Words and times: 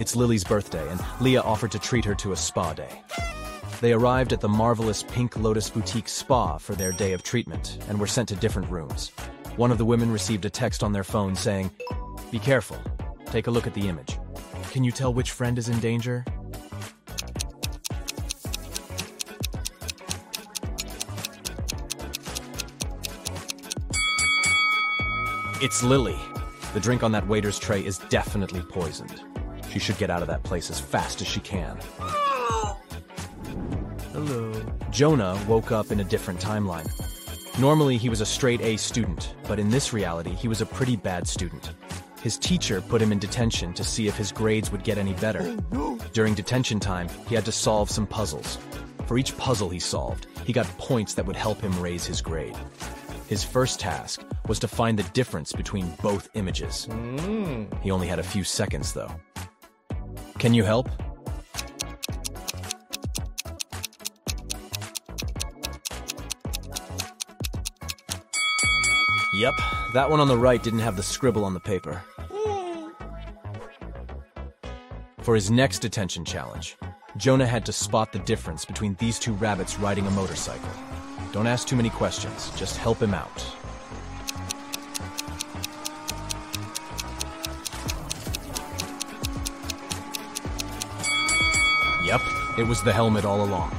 It's 0.00 0.16
Lily's 0.16 0.44
birthday, 0.44 0.88
and 0.88 0.98
Leah 1.20 1.42
offered 1.42 1.72
to 1.72 1.78
treat 1.78 2.06
her 2.06 2.14
to 2.14 2.32
a 2.32 2.36
spa 2.36 2.72
day. 2.72 3.02
They 3.82 3.92
arrived 3.92 4.32
at 4.32 4.40
the 4.40 4.48
marvelous 4.48 5.02
Pink 5.02 5.36
Lotus 5.36 5.68
Boutique 5.68 6.08
Spa 6.08 6.56
for 6.56 6.74
their 6.74 6.90
day 6.90 7.12
of 7.12 7.22
treatment 7.22 7.76
and 7.86 8.00
were 8.00 8.06
sent 8.06 8.30
to 8.30 8.36
different 8.36 8.70
rooms. 8.70 9.12
One 9.56 9.70
of 9.70 9.76
the 9.76 9.84
women 9.84 10.10
received 10.10 10.46
a 10.46 10.50
text 10.50 10.82
on 10.82 10.94
their 10.94 11.04
phone 11.04 11.36
saying, 11.36 11.70
Be 12.30 12.38
careful. 12.38 12.78
Take 13.26 13.46
a 13.46 13.50
look 13.50 13.66
at 13.66 13.74
the 13.74 13.88
image. 13.88 14.18
Can 14.70 14.84
you 14.84 14.90
tell 14.90 15.12
which 15.12 15.32
friend 15.32 15.58
is 15.58 15.68
in 15.68 15.78
danger? 15.80 16.24
It's 25.60 25.82
Lily. 25.82 26.16
The 26.72 26.80
drink 26.80 27.02
on 27.02 27.12
that 27.12 27.26
waiter's 27.26 27.58
tray 27.58 27.84
is 27.84 27.98
definitely 28.08 28.62
poisoned. 28.62 29.22
She 29.70 29.78
should 29.78 29.98
get 29.98 30.10
out 30.10 30.22
of 30.22 30.28
that 30.28 30.42
place 30.42 30.68
as 30.70 30.80
fast 30.80 31.20
as 31.20 31.28
she 31.28 31.40
can. 31.40 31.78
Hello. 34.12 34.52
Jonah 34.90 35.40
woke 35.46 35.70
up 35.70 35.92
in 35.92 36.00
a 36.00 36.04
different 36.04 36.40
timeline. 36.40 36.88
Normally, 37.60 37.96
he 37.96 38.08
was 38.08 38.20
a 38.20 38.26
straight 38.26 38.60
A 38.62 38.76
student, 38.76 39.34
but 39.46 39.60
in 39.60 39.70
this 39.70 39.92
reality, 39.92 40.34
he 40.34 40.48
was 40.48 40.60
a 40.60 40.66
pretty 40.66 40.96
bad 40.96 41.28
student. 41.28 41.72
His 42.20 42.36
teacher 42.36 42.80
put 42.80 43.00
him 43.00 43.12
in 43.12 43.18
detention 43.18 43.72
to 43.74 43.84
see 43.84 44.08
if 44.08 44.16
his 44.16 44.32
grades 44.32 44.72
would 44.72 44.82
get 44.82 44.98
any 44.98 45.14
better. 45.14 45.56
Oh, 45.72 45.98
During 46.12 46.34
detention 46.34 46.80
time, 46.80 47.08
he 47.28 47.34
had 47.34 47.44
to 47.44 47.52
solve 47.52 47.90
some 47.90 48.06
puzzles. 48.06 48.58
For 49.06 49.18
each 49.18 49.36
puzzle 49.38 49.68
he 49.68 49.78
solved, 49.78 50.26
he 50.44 50.52
got 50.52 50.66
points 50.78 51.14
that 51.14 51.26
would 51.26 51.36
help 51.36 51.60
him 51.60 51.80
raise 51.80 52.04
his 52.04 52.20
grade. 52.20 52.56
His 53.28 53.44
first 53.44 53.78
task 53.78 54.22
was 54.48 54.58
to 54.58 54.68
find 54.68 54.98
the 54.98 55.08
difference 55.12 55.52
between 55.52 55.94
both 56.02 56.28
images. 56.34 56.88
Mm. 56.90 57.82
He 57.82 57.92
only 57.92 58.08
had 58.08 58.18
a 58.18 58.24
few 58.24 58.42
seconds, 58.42 58.92
though. 58.92 59.12
Can 60.40 60.54
you 60.54 60.64
help? 60.64 60.88
Yep, 69.34 69.54
that 69.92 70.08
one 70.08 70.18
on 70.18 70.28
the 70.28 70.38
right 70.38 70.62
didn't 70.62 70.78
have 70.78 70.96
the 70.96 71.02
scribble 71.02 71.44
on 71.44 71.52
the 71.52 71.60
paper. 71.60 72.02
For 75.20 75.34
his 75.34 75.50
next 75.50 75.84
attention 75.84 76.24
challenge, 76.24 76.78
Jonah 77.18 77.46
had 77.46 77.66
to 77.66 77.72
spot 77.72 78.10
the 78.10 78.18
difference 78.20 78.64
between 78.64 78.94
these 78.94 79.18
two 79.18 79.34
rabbits 79.34 79.78
riding 79.78 80.06
a 80.06 80.10
motorcycle. 80.10 80.70
Don't 81.32 81.46
ask 81.46 81.68
too 81.68 81.76
many 81.76 81.90
questions, 81.90 82.50
just 82.56 82.78
help 82.78 82.98
him 83.02 83.12
out. 83.12 83.44
It 92.60 92.66
was 92.66 92.82
the 92.82 92.92
helmet 92.92 93.24
all 93.24 93.42
along. 93.42 93.74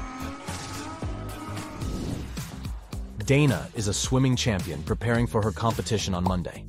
Dana 3.26 3.70
is 3.76 3.88
a 3.88 3.94
swimming 3.94 4.36
champion 4.36 4.82
preparing 4.84 5.28
for 5.28 5.42
her 5.42 5.52
competition 5.52 6.16
on 6.16 6.23
Monday. 6.23 6.66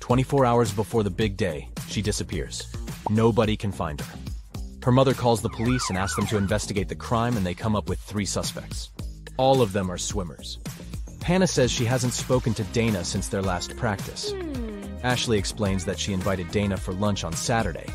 24 0.00 0.44
hours 0.44 0.72
before 0.72 1.04
the 1.04 1.10
big 1.10 1.36
day, 1.36 1.68
she 1.86 2.02
disappears. 2.02 2.66
Nobody 3.08 3.56
can 3.56 3.70
find 3.70 4.00
her. 4.00 4.18
Her 4.82 4.92
mother 4.92 5.14
calls 5.14 5.40
the 5.40 5.48
police 5.48 5.88
and 5.88 5.96
asks 5.96 6.16
them 6.16 6.26
to 6.26 6.36
investigate 6.36 6.88
the 6.88 6.96
crime, 6.96 7.36
and 7.36 7.46
they 7.46 7.54
come 7.54 7.76
up 7.76 7.88
with 7.88 8.00
three 8.00 8.26
suspects. 8.26 8.90
All 9.38 9.62
of 9.62 9.72
them 9.72 9.90
are 9.90 9.96
swimmers. 9.96 10.58
Hannah 11.22 11.46
says 11.46 11.70
she 11.70 11.84
hasn't 11.84 12.12
spoken 12.12 12.52
to 12.54 12.64
Dana 12.64 13.04
since 13.04 13.28
their 13.28 13.42
last 13.42 13.76
practice. 13.76 14.32
Hmm. 14.32 14.84
Ashley 15.04 15.38
explains 15.38 15.84
that 15.84 15.98
she 15.98 16.12
invited 16.12 16.50
Dana 16.50 16.76
for 16.76 16.92
lunch 16.92 17.24
on 17.24 17.32
Saturday, 17.32 17.86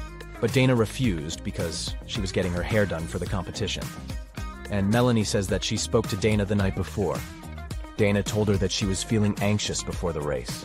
but 0.42 0.54
Dana 0.54 0.76
refused 0.76 1.44
because 1.44 1.95
she 2.06 2.22
was 2.22 2.32
getting 2.32 2.54
her 2.54 2.64
hair 2.64 2.86
done 2.86 3.08
for 3.08 3.20
the 3.20 3.26
competition. 3.26 3.84
And 4.72 4.90
Melanie 4.90 5.23
says 5.23 5.48
that 5.48 5.64
she 5.64 5.78
spoke 5.78 6.08
to 6.09 6.18
Dana 6.18 6.45
the 6.45 6.56
night 6.56 6.76
before. 6.76 7.18
Dana 7.98 8.23
told 8.23 8.48
her 8.48 8.58
that 8.58 8.72
she 8.72 8.86
was 8.86 9.04
feeling 9.04 9.38
anxious 9.42 9.83
before 9.83 10.14
the 10.14 10.22
race. 10.22 10.64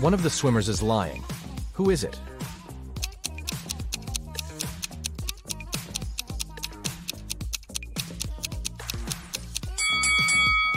One 0.00 0.14
of 0.14 0.22
the 0.22 0.30
swimmers 0.30 0.68
is 0.68 0.82
lying. 0.82 1.22
Who 1.74 1.90
is 1.90 2.04
it? 2.04 2.18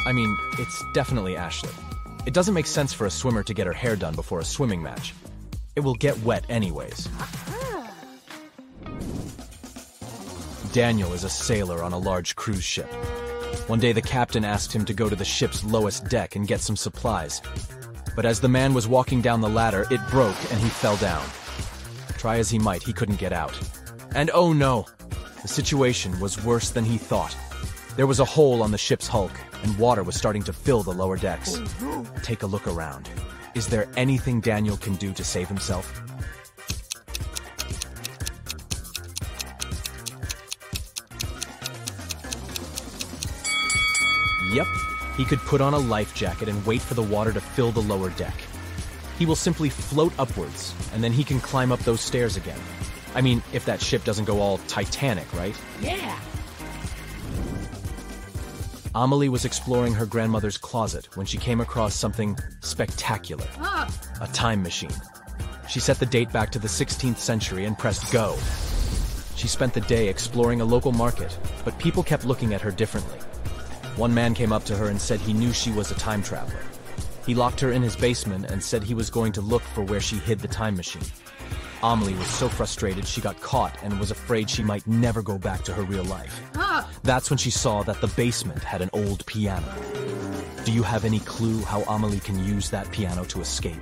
I 0.05 0.13
mean, 0.13 0.37
it's 0.59 0.83
definitely 0.93 1.37
Ashley. 1.37 1.71
It 2.25 2.33
doesn't 2.33 2.53
make 2.53 2.65
sense 2.65 2.91
for 2.91 3.05
a 3.05 3.09
swimmer 3.09 3.43
to 3.43 3.53
get 3.53 3.65
her 3.65 3.73
hair 3.73 3.95
done 3.95 4.13
before 4.13 4.39
a 4.39 4.45
swimming 4.45 4.83
match. 4.83 5.13
It 5.75 5.79
will 5.79 5.95
get 5.95 6.21
wet 6.23 6.43
anyways. 6.49 7.07
Daniel 10.73 11.11
is 11.11 11.25
a 11.25 11.29
sailor 11.29 11.83
on 11.83 11.91
a 11.91 11.97
large 11.97 12.37
cruise 12.37 12.63
ship. 12.63 12.89
One 13.67 13.81
day 13.81 13.91
the 13.91 14.01
captain 14.01 14.45
asked 14.45 14.71
him 14.71 14.85
to 14.85 14.93
go 14.93 15.09
to 15.09 15.15
the 15.17 15.25
ship's 15.25 15.65
lowest 15.65 16.07
deck 16.07 16.37
and 16.37 16.47
get 16.47 16.61
some 16.61 16.77
supplies. 16.77 17.41
But 18.15 18.25
as 18.25 18.39
the 18.39 18.47
man 18.47 18.73
was 18.73 18.87
walking 18.87 19.21
down 19.21 19.41
the 19.41 19.49
ladder, 19.49 19.85
it 19.91 19.99
broke 20.09 20.37
and 20.49 20.61
he 20.61 20.69
fell 20.69 20.95
down. 20.95 21.25
Try 22.17 22.37
as 22.37 22.49
he 22.49 22.57
might, 22.57 22.83
he 22.83 22.93
couldn't 22.93 23.19
get 23.19 23.33
out. 23.33 23.57
And 24.15 24.31
oh 24.33 24.53
no! 24.53 24.85
The 25.41 25.49
situation 25.49 26.17
was 26.21 26.41
worse 26.45 26.69
than 26.69 26.85
he 26.85 26.97
thought. 26.97 27.35
There 27.97 28.07
was 28.07 28.21
a 28.21 28.25
hole 28.25 28.63
on 28.63 28.71
the 28.71 28.77
ship's 28.77 29.07
hulk, 29.07 29.33
and 29.63 29.77
water 29.77 30.03
was 30.03 30.15
starting 30.15 30.43
to 30.43 30.53
fill 30.53 30.83
the 30.83 30.93
lower 30.93 31.17
decks. 31.17 31.59
Take 32.23 32.43
a 32.43 32.47
look 32.47 32.65
around. 32.65 33.09
Is 33.55 33.67
there 33.67 33.89
anything 33.97 34.39
Daniel 34.39 34.77
can 34.77 34.95
do 34.95 35.11
to 35.13 35.23
save 35.25 35.49
himself? 35.49 36.01
Yep, 44.51 44.67
he 45.17 45.25
could 45.25 45.39
put 45.39 45.61
on 45.61 45.73
a 45.73 45.79
life 45.79 46.13
jacket 46.13 46.49
and 46.49 46.65
wait 46.65 46.81
for 46.81 46.93
the 46.93 47.03
water 47.03 47.31
to 47.31 47.41
fill 47.41 47.71
the 47.71 47.81
lower 47.81 48.09
deck. 48.11 48.35
He 49.17 49.25
will 49.25 49.35
simply 49.35 49.69
float 49.69 50.13
upwards, 50.17 50.73
and 50.93 51.03
then 51.03 51.11
he 51.11 51.23
can 51.23 51.39
climb 51.39 51.71
up 51.71 51.79
those 51.79 52.01
stairs 52.01 52.37
again. 52.37 52.59
I 53.13 53.21
mean, 53.21 53.43
if 53.53 53.65
that 53.65 53.81
ship 53.81 54.03
doesn't 54.03 54.25
go 54.25 54.39
all 54.39 54.57
Titanic, 54.67 55.31
right? 55.33 55.55
Yeah. 55.79 56.19
Amelie 58.93 59.29
was 59.29 59.45
exploring 59.45 59.93
her 59.93 60.05
grandmother's 60.05 60.57
closet 60.57 61.15
when 61.15 61.25
she 61.25 61.37
came 61.37 61.61
across 61.61 61.95
something 61.95 62.37
spectacular 62.59 63.47
oh. 63.59 63.87
a 64.19 64.27
time 64.27 64.61
machine. 64.61 64.91
She 65.69 65.79
set 65.79 65.99
the 65.99 66.05
date 66.05 66.31
back 66.33 66.51
to 66.51 66.59
the 66.59 66.67
16th 66.67 67.17
century 67.17 67.65
and 67.65 67.77
pressed 67.77 68.11
go. 68.11 68.37
She 69.35 69.47
spent 69.47 69.73
the 69.73 69.81
day 69.81 70.09
exploring 70.09 70.59
a 70.59 70.65
local 70.65 70.91
market, 70.91 71.37
but 71.63 71.77
people 71.79 72.03
kept 72.03 72.25
looking 72.25 72.53
at 72.53 72.59
her 72.59 72.71
differently. 72.71 73.17
One 73.97 74.13
man 74.13 74.33
came 74.33 74.53
up 74.53 74.63
to 74.65 74.75
her 74.75 74.87
and 74.87 74.99
said 74.99 75.19
he 75.19 75.33
knew 75.33 75.51
she 75.51 75.71
was 75.71 75.91
a 75.91 75.95
time 75.95 76.23
traveler. 76.23 76.63
He 77.25 77.35
locked 77.35 77.59
her 77.59 77.71
in 77.71 77.81
his 77.81 77.95
basement 77.95 78.45
and 78.45 78.63
said 78.63 78.83
he 78.83 78.93
was 78.93 79.09
going 79.09 79.31
to 79.33 79.41
look 79.41 79.61
for 79.61 79.83
where 79.83 79.99
she 79.99 80.15
hid 80.15 80.39
the 80.39 80.47
time 80.47 80.75
machine. 80.75 81.03
Amelie 81.83 82.13
was 82.13 82.27
so 82.27 82.47
frustrated 82.47 83.07
she 83.07 83.21
got 83.21 83.39
caught 83.41 83.75
and 83.83 83.99
was 83.99 84.11
afraid 84.11 84.49
she 84.49 84.63
might 84.63 84.85
never 84.87 85.21
go 85.21 85.37
back 85.37 85.63
to 85.63 85.73
her 85.73 85.83
real 85.83 86.03
life. 86.05 86.41
That's 87.03 87.29
when 87.29 87.37
she 87.37 87.51
saw 87.51 87.83
that 87.83 88.01
the 88.01 88.07
basement 88.07 88.63
had 88.63 88.81
an 88.81 88.89
old 88.93 89.25
piano. 89.25 89.73
Do 90.63 90.71
you 90.71 90.83
have 90.83 91.05
any 91.05 91.19
clue 91.19 91.61
how 91.63 91.81
Amelie 91.83 92.19
can 92.19 92.43
use 92.43 92.69
that 92.69 92.91
piano 92.91 93.25
to 93.25 93.41
escape? 93.41 93.81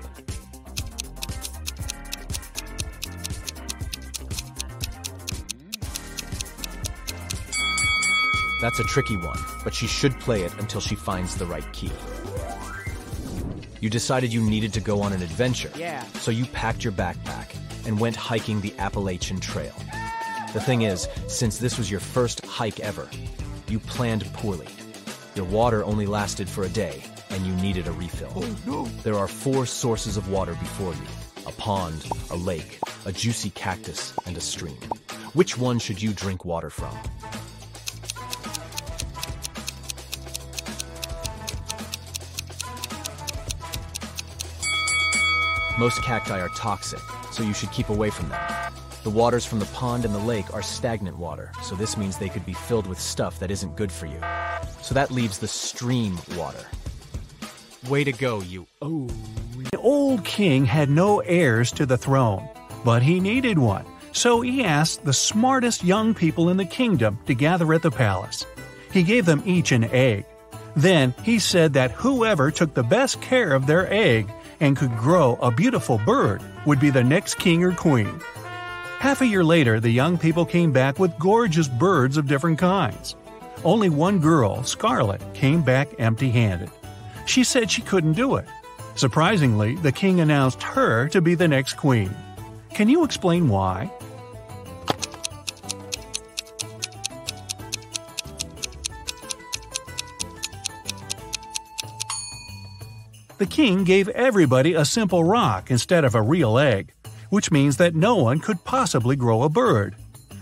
That's 8.61 8.79
a 8.79 8.83
tricky 8.83 9.15
one, 9.17 9.39
but 9.63 9.73
she 9.73 9.87
should 9.87 10.19
play 10.19 10.43
it 10.43 10.53
until 10.59 10.81
she 10.81 10.95
finds 10.95 11.35
the 11.35 11.45
right 11.45 11.71
key. 11.73 11.91
You 13.81 13.89
decided 13.89 14.33
you 14.33 14.41
needed 14.41 14.73
to 14.73 14.81
go 14.81 15.01
on 15.01 15.13
an 15.13 15.21
adventure, 15.21 15.71
Yeah. 15.77 16.03
so 16.19 16.31
you 16.31 16.45
packed 16.45 16.83
your 16.83 16.91
backpack 16.91 17.55
and 17.85 17.97
went 17.99 18.15
hiking 18.17 18.59
the 18.59 18.73
Appalachian 18.77 19.39
Trail. 19.39 19.73
The 20.53 20.59
thing 20.59 20.81
is, 20.81 21.07
since 21.27 21.57
this 21.59 21.77
was 21.77 21.89
your 21.89 22.01
first 22.01 22.45
hike 22.45 22.81
ever, 22.81 23.07
you 23.69 23.79
planned 23.79 24.25
poorly. 24.33 24.67
Your 25.35 25.45
water 25.45 25.85
only 25.85 26.05
lasted 26.05 26.49
for 26.49 26.63
a 26.63 26.69
day, 26.69 27.01
and 27.29 27.45
you 27.45 27.53
needed 27.55 27.87
a 27.87 27.91
refill. 27.93 28.33
Oh, 28.35 28.55
no. 28.65 28.85
There 29.03 29.15
are 29.17 29.27
four 29.29 29.65
sources 29.65 30.17
of 30.17 30.29
water 30.29 30.53
before 30.55 30.93
you 30.93 31.07
a 31.47 31.51
pond, 31.53 32.05
a 32.31 32.35
lake, 32.35 32.79
a 33.05 33.11
juicy 33.11 33.49
cactus, 33.51 34.13
and 34.25 34.35
a 34.35 34.41
stream. 34.41 34.75
Which 35.33 35.57
one 35.57 35.79
should 35.79 36.01
you 36.01 36.11
drink 36.13 36.43
water 36.43 36.69
from? 36.69 36.95
Most 45.79 46.03
cacti 46.03 46.37
are 46.41 46.49
toxic, 46.49 46.99
so 47.31 47.41
you 47.41 47.53
should 47.53 47.71
keep 47.71 47.87
away 47.87 48.09
from 48.09 48.27
them. 48.27 48.41
The 49.03 49.09
waters 49.09 49.45
from 49.45 49.59
the 49.59 49.65
pond 49.67 50.03
and 50.03 50.13
the 50.13 50.19
lake 50.19 50.53
are 50.53 50.61
stagnant 50.61 51.17
water, 51.17 51.53
so 51.63 51.73
this 51.73 51.95
means 51.95 52.17
they 52.17 52.27
could 52.27 52.45
be 52.45 52.51
filled 52.51 52.85
with 52.85 52.99
stuff 52.99 53.39
that 53.39 53.49
isn't 53.49 53.77
good 53.77 53.89
for 53.89 54.05
you. 54.05 54.19
So 54.81 54.93
that 54.93 55.09
leaves 55.09 55.37
the 55.37 55.47
stream 55.47 56.19
water. 56.35 56.65
Way 57.87 58.03
to 58.03 58.11
go, 58.11 58.41
you. 58.41 58.67
Oh. 58.81 59.07
The 59.71 59.77
old 59.77 60.25
king 60.25 60.65
had 60.65 60.89
no 60.89 61.21
heirs 61.21 61.71
to 61.71 61.85
the 61.85 61.97
throne, 61.97 62.45
but 62.83 63.01
he 63.01 63.21
needed 63.21 63.57
one. 63.57 63.85
So 64.11 64.41
he 64.41 64.65
asked 64.65 65.05
the 65.05 65.13
smartest 65.13 65.85
young 65.85 66.13
people 66.13 66.49
in 66.49 66.57
the 66.57 66.65
kingdom 66.65 67.19
to 67.25 67.33
gather 67.33 67.73
at 67.73 67.83
the 67.83 67.91
palace. 67.91 68.45
He 68.91 69.01
gave 69.01 69.25
them 69.25 69.43
each 69.45 69.71
an 69.71 69.85
egg. 69.85 70.25
Then 70.75 71.15
he 71.23 71.39
said 71.39 71.71
that 71.73 71.91
whoever 71.91 72.51
took 72.51 72.73
the 72.73 72.83
best 72.83 73.21
care 73.21 73.53
of 73.53 73.65
their 73.65 73.89
egg 73.91 74.29
and 74.59 74.77
could 74.77 74.95
grow 74.97 75.37
a 75.41 75.51
beautiful 75.51 75.97
bird 75.99 76.41
would 76.65 76.79
be 76.79 76.89
the 76.89 77.03
next 77.03 77.35
king 77.35 77.63
or 77.63 77.71
queen. 77.71 78.19
Half 78.99 79.21
a 79.21 79.27
year 79.27 79.43
later, 79.43 79.79
the 79.79 79.89
young 79.89 80.17
people 80.17 80.45
came 80.45 80.71
back 80.71 80.99
with 80.99 81.17
gorgeous 81.17 81.67
birds 81.67 82.17
of 82.17 82.27
different 82.27 82.59
kinds. 82.59 83.15
Only 83.63 83.89
one 83.89 84.19
girl, 84.19 84.63
Scarlet, 84.63 85.21
came 85.33 85.61
back 85.61 85.89
empty 85.99 86.29
handed. 86.29 86.69
She 87.25 87.43
said 87.43 87.71
she 87.71 87.81
couldn't 87.81 88.13
do 88.13 88.35
it. 88.35 88.45
Surprisingly, 88.95 89.75
the 89.75 89.91
king 89.91 90.19
announced 90.19 90.61
her 90.63 91.07
to 91.09 91.21
be 91.21 91.35
the 91.35 91.47
next 91.47 91.73
queen. 91.73 92.13
Can 92.73 92.89
you 92.89 93.03
explain 93.03 93.47
why? 93.47 93.91
The 103.39 103.45
king 103.45 103.85
gave 103.85 104.09
everybody 104.09 104.73
a 104.73 104.83
simple 104.83 105.23
rock 105.23 105.71
instead 105.71 106.03
of 106.03 106.13
a 106.13 106.21
real 106.21 106.59
egg, 106.59 106.91
which 107.29 107.51
means 107.51 107.77
that 107.77 107.95
no 107.95 108.17
one 108.17 108.39
could 108.39 108.65
possibly 108.65 109.15
grow 109.15 109.43
a 109.43 109.49
bird. 109.49 109.95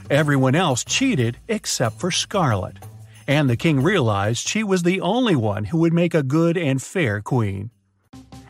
Everyone 0.10 0.56
else 0.56 0.84
cheated 0.84 1.38
except 1.48 2.00
for 2.00 2.10
Scarlet, 2.10 2.78
and 3.28 3.48
the 3.48 3.56
king 3.56 3.84
realized 3.84 4.48
she 4.48 4.64
was 4.64 4.82
the 4.82 5.00
only 5.02 5.36
one 5.36 5.66
who 5.66 5.78
would 5.78 5.94
make 5.94 6.16
a 6.16 6.24
good 6.24 6.58
and 6.58 6.82
fair 6.82 7.22
queen. 7.22 7.70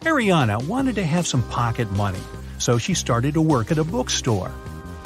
Ariana 0.03 0.65
wanted 0.65 0.95
to 0.95 1.05
have 1.05 1.27
some 1.27 1.43
pocket 1.49 1.91
money, 1.91 2.23
so 2.57 2.77
she 2.77 2.93
started 2.93 3.33
to 3.33 3.41
work 3.41 3.69
at 3.69 3.77
a 3.77 3.83
bookstore. 3.83 4.53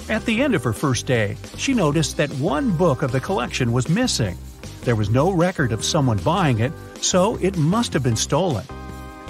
At 0.07 0.23
the 0.25 0.43
end 0.43 0.53
of 0.53 0.63
her 0.63 0.73
first 0.73 1.07
day, 1.07 1.35
she 1.57 1.73
noticed 1.73 2.15
that 2.17 2.29
one 2.33 2.77
book 2.77 3.01
of 3.01 3.11
the 3.11 3.19
collection 3.19 3.71
was 3.71 3.89
missing. 3.89 4.37
There 4.83 4.95
was 4.95 5.09
no 5.09 5.31
record 5.31 5.71
of 5.71 5.83
someone 5.83 6.19
buying 6.19 6.59
it, 6.59 6.73
so 7.01 7.37
it 7.37 7.57
must 7.57 7.91
have 7.93 8.03
been 8.03 8.15
stolen. 8.15 8.65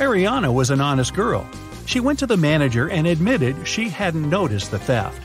Ariana 0.01 0.51
was 0.51 0.71
an 0.71 0.81
honest 0.81 1.13
girl. 1.13 1.47
She 1.85 1.99
went 1.99 2.17
to 2.17 2.25
the 2.25 2.35
manager 2.35 2.89
and 2.89 3.05
admitted 3.05 3.67
she 3.67 3.87
hadn't 3.87 4.27
noticed 4.27 4.71
the 4.71 4.79
theft. 4.79 5.21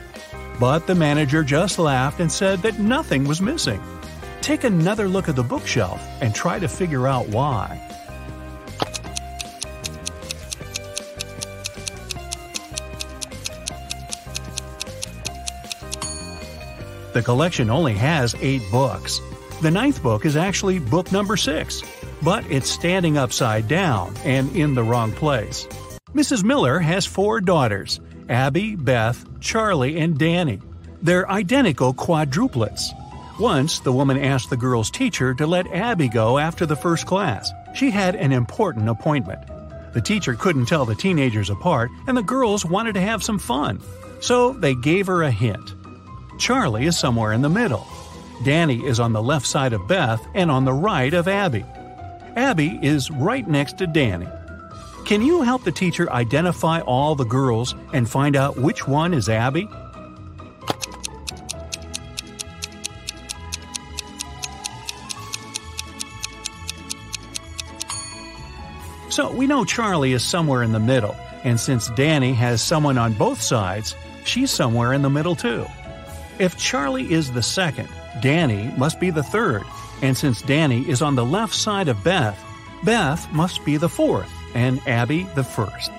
But 0.59 0.85
the 0.85 0.93
manager 0.93 1.43
just 1.43 1.79
laughed 1.79 2.19
and 2.19 2.31
said 2.31 2.59
that 2.59 2.77
nothing 2.77 3.23
was 3.23 3.41
missing. 3.41 3.81
Take 4.41 4.65
another 4.65 5.07
look 5.07 5.29
at 5.29 5.35
the 5.35 5.41
bookshelf 5.41 5.99
and 6.21 6.35
try 6.35 6.59
to 6.59 6.67
figure 6.67 7.07
out 7.07 7.27
why. 7.29 7.81
The 17.13 17.23
collection 17.23 17.71
only 17.71 17.95
has 17.95 18.35
eight 18.41 18.61
books. 18.71 19.19
The 19.63 19.71
ninth 19.71 20.03
book 20.03 20.23
is 20.23 20.37
actually 20.37 20.77
book 20.77 21.11
number 21.11 21.35
six, 21.35 21.81
but 22.21 22.49
it's 22.49 22.69
standing 22.69 23.17
upside 23.17 23.67
down 23.67 24.15
and 24.23 24.55
in 24.55 24.75
the 24.75 24.83
wrong 24.83 25.11
place. 25.11 25.67
Mrs. 26.13 26.43
Miller 26.43 26.79
has 26.79 27.05
four 27.05 27.41
daughters 27.41 27.99
Abby, 28.29 28.75
Beth, 28.75 29.25
Charlie, 29.39 29.97
and 29.97 30.17
Danny. 30.17 30.61
They're 31.01 31.29
identical 31.29 31.93
quadruplets. 31.93 32.91
Once, 33.39 33.79
the 33.79 33.93
woman 33.93 34.17
asked 34.17 34.49
the 34.49 34.57
girl's 34.57 34.89
teacher 34.89 35.33
to 35.35 35.45
let 35.45 35.67
Abby 35.67 36.09
go 36.09 36.37
after 36.39 36.65
the 36.65 36.75
first 36.75 37.05
class. 37.05 37.51
She 37.75 37.91
had 37.91 38.15
an 38.15 38.31
important 38.31 38.89
appointment. 38.89 39.41
The 39.93 40.01
teacher 40.01 40.33
couldn't 40.33 40.65
tell 40.65 40.85
the 40.85 40.95
teenagers 40.95 41.49
apart, 41.49 41.91
and 42.07 42.17
the 42.17 42.23
girls 42.23 42.65
wanted 42.65 42.93
to 42.93 43.01
have 43.01 43.23
some 43.23 43.37
fun. 43.37 43.79
So 44.19 44.53
they 44.53 44.73
gave 44.73 45.07
her 45.07 45.23
a 45.23 45.31
hint. 45.31 45.75
Charlie 46.39 46.85
is 46.85 46.97
somewhere 46.97 47.33
in 47.33 47.41
the 47.41 47.49
middle. 47.49 47.87
Danny 48.43 48.85
is 48.85 48.99
on 48.99 49.13
the 49.13 49.21
left 49.21 49.45
side 49.45 49.73
of 49.73 49.87
Beth 49.87 50.25
and 50.33 50.49
on 50.49 50.65
the 50.65 50.73
right 50.73 51.13
of 51.13 51.27
Abby. 51.27 51.63
Abby 52.37 52.77
is 52.83 53.09
right 53.09 53.47
next 53.47 53.79
to 53.79 53.87
Danny. 53.87 54.27
Can 55.05 55.23
you 55.23 55.41
help 55.41 55.63
the 55.63 55.71
teacher 55.71 56.07
identify 56.11 56.81
all 56.81 57.15
the 57.15 57.25
girls 57.25 57.73
and 57.93 58.07
find 58.07 58.35
out 58.35 58.57
which 58.57 58.87
one 58.87 59.11
is 59.15 59.27
Abby? 59.27 59.67
So 69.09 69.31
we 69.31 69.47
know 69.47 69.65
Charlie 69.65 70.13
is 70.13 70.23
somewhere 70.23 70.61
in 70.61 70.73
the 70.73 70.79
middle, 70.79 71.15
and 71.43 71.59
since 71.59 71.89
Danny 71.89 72.33
has 72.33 72.61
someone 72.61 72.99
on 72.99 73.13
both 73.13 73.41
sides, 73.41 73.95
she's 74.25 74.51
somewhere 74.51 74.93
in 74.93 75.01
the 75.01 75.09
middle 75.09 75.35
too. 75.35 75.65
If 76.37 76.55
Charlie 76.55 77.11
is 77.11 77.31
the 77.31 77.41
second, 77.41 77.89
Danny 78.21 78.71
must 78.77 78.99
be 78.99 79.09
the 79.09 79.23
third, 79.23 79.63
and 80.01 80.15
since 80.15 80.41
Danny 80.41 80.87
is 80.87 81.01
on 81.01 81.15
the 81.15 81.25
left 81.25 81.55
side 81.55 81.87
of 81.87 82.03
Beth, 82.03 82.39
Beth 82.83 83.31
must 83.33 83.65
be 83.65 83.77
the 83.77 83.89
fourth, 83.89 84.31
and 84.53 84.79
Abby 84.87 85.23
the 85.35 85.43
first. 85.43 85.91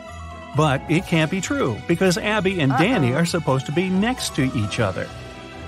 But 0.57 0.83
it 0.89 1.07
can't 1.07 1.31
be 1.31 1.41
true, 1.41 1.79
because 1.87 2.19
Abby 2.19 2.61
and 2.61 2.73
Danny 2.73 3.13
are 3.15 3.27
supposed 3.27 3.67
to 3.67 3.73
be 3.73 3.89
next 3.89 4.35
to 4.37 4.51
each 4.57 4.81
other. 4.81 5.09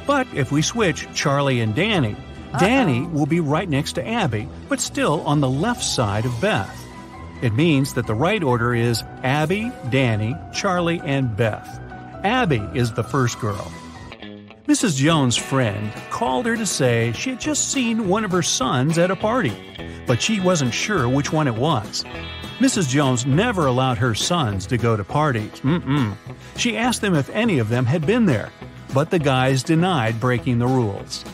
But 0.06 0.26
if 0.34 0.50
we 0.50 0.62
switch 0.62 1.06
Charlie 1.14 1.60
and 1.60 1.74
Danny, 1.74 2.16
Danny 2.58 3.02
will 3.06 3.26
be 3.26 3.40
right 3.40 3.68
next 3.68 3.92
to 3.92 4.06
Abby, 4.06 4.48
but 4.68 4.80
still 4.80 5.20
on 5.22 5.40
the 5.40 5.48
left 5.50 5.84
side 5.84 6.24
of 6.24 6.40
Beth. 6.40 6.76
It 7.42 7.54
means 7.54 7.94
that 7.94 8.06
the 8.06 8.14
right 8.14 8.42
order 8.42 8.74
is 8.74 9.02
Abby, 9.22 9.70
Danny, 9.88 10.36
Charlie, 10.52 11.00
and 11.04 11.36
Beth. 11.36 11.80
Abby 12.24 12.62
is 12.74 12.92
the 12.92 13.04
first 13.04 13.38
girl. 13.38 13.72
Mrs. 14.70 14.94
Jones' 14.94 15.36
friend 15.36 15.92
called 16.10 16.46
her 16.46 16.56
to 16.56 16.64
say 16.64 17.10
she 17.16 17.30
had 17.30 17.40
just 17.40 17.72
seen 17.72 18.06
one 18.06 18.24
of 18.24 18.30
her 18.30 18.40
sons 18.40 18.98
at 18.98 19.10
a 19.10 19.16
party, 19.16 19.52
but 20.06 20.22
she 20.22 20.38
wasn't 20.38 20.72
sure 20.72 21.08
which 21.08 21.32
one 21.32 21.48
it 21.48 21.56
was. 21.56 22.04
Mrs. 22.60 22.88
Jones 22.88 23.26
never 23.26 23.66
allowed 23.66 23.98
her 23.98 24.14
sons 24.14 24.68
to 24.68 24.78
go 24.78 24.96
to 24.96 25.02
parties. 25.02 25.50
Mm-mm. 25.62 26.14
She 26.56 26.76
asked 26.76 27.00
them 27.00 27.16
if 27.16 27.28
any 27.30 27.58
of 27.58 27.68
them 27.68 27.84
had 27.84 28.06
been 28.06 28.26
there, 28.26 28.50
but 28.94 29.10
the 29.10 29.18
guys 29.18 29.64
denied 29.64 30.20
breaking 30.20 30.60
the 30.60 30.68
rules. 30.68 31.24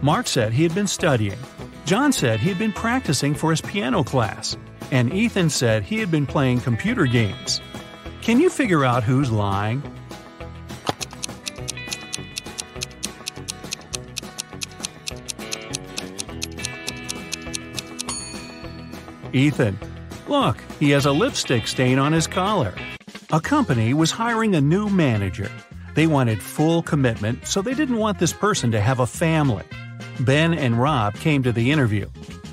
Mark 0.00 0.26
said 0.26 0.54
he 0.54 0.62
had 0.62 0.74
been 0.74 0.86
studying. 0.86 1.38
John 1.84 2.12
said 2.12 2.40
he 2.40 2.48
had 2.48 2.58
been 2.58 2.72
practicing 2.72 3.34
for 3.34 3.50
his 3.50 3.60
piano 3.60 4.04
class. 4.04 4.56
And 4.90 5.12
Ethan 5.12 5.50
said 5.50 5.82
he 5.82 5.98
had 5.98 6.10
been 6.10 6.24
playing 6.24 6.62
computer 6.62 7.04
games. 7.04 7.60
Can 8.22 8.40
you 8.40 8.48
figure 8.48 8.86
out 8.86 9.04
who's 9.04 9.30
lying? 9.30 9.82
Ethan. 19.36 19.78
Look, 20.28 20.56
he 20.80 20.90
has 20.90 21.04
a 21.04 21.12
lipstick 21.12 21.68
stain 21.68 21.98
on 21.98 22.12
his 22.12 22.26
collar. 22.26 22.74
A 23.30 23.40
company 23.40 23.92
was 23.92 24.10
hiring 24.10 24.54
a 24.54 24.60
new 24.60 24.88
manager. 24.88 25.50
They 25.94 26.06
wanted 26.06 26.42
full 26.42 26.82
commitment, 26.82 27.46
so 27.46 27.60
they 27.60 27.74
didn't 27.74 27.98
want 27.98 28.18
this 28.18 28.32
person 28.32 28.70
to 28.72 28.80
have 28.80 29.00
a 29.00 29.06
family. 29.06 29.64
Ben 30.20 30.54
and 30.54 30.80
Rob 30.80 31.14
came 31.16 31.42
to 31.42 31.52
the 31.52 31.70
interview. 31.70 32.08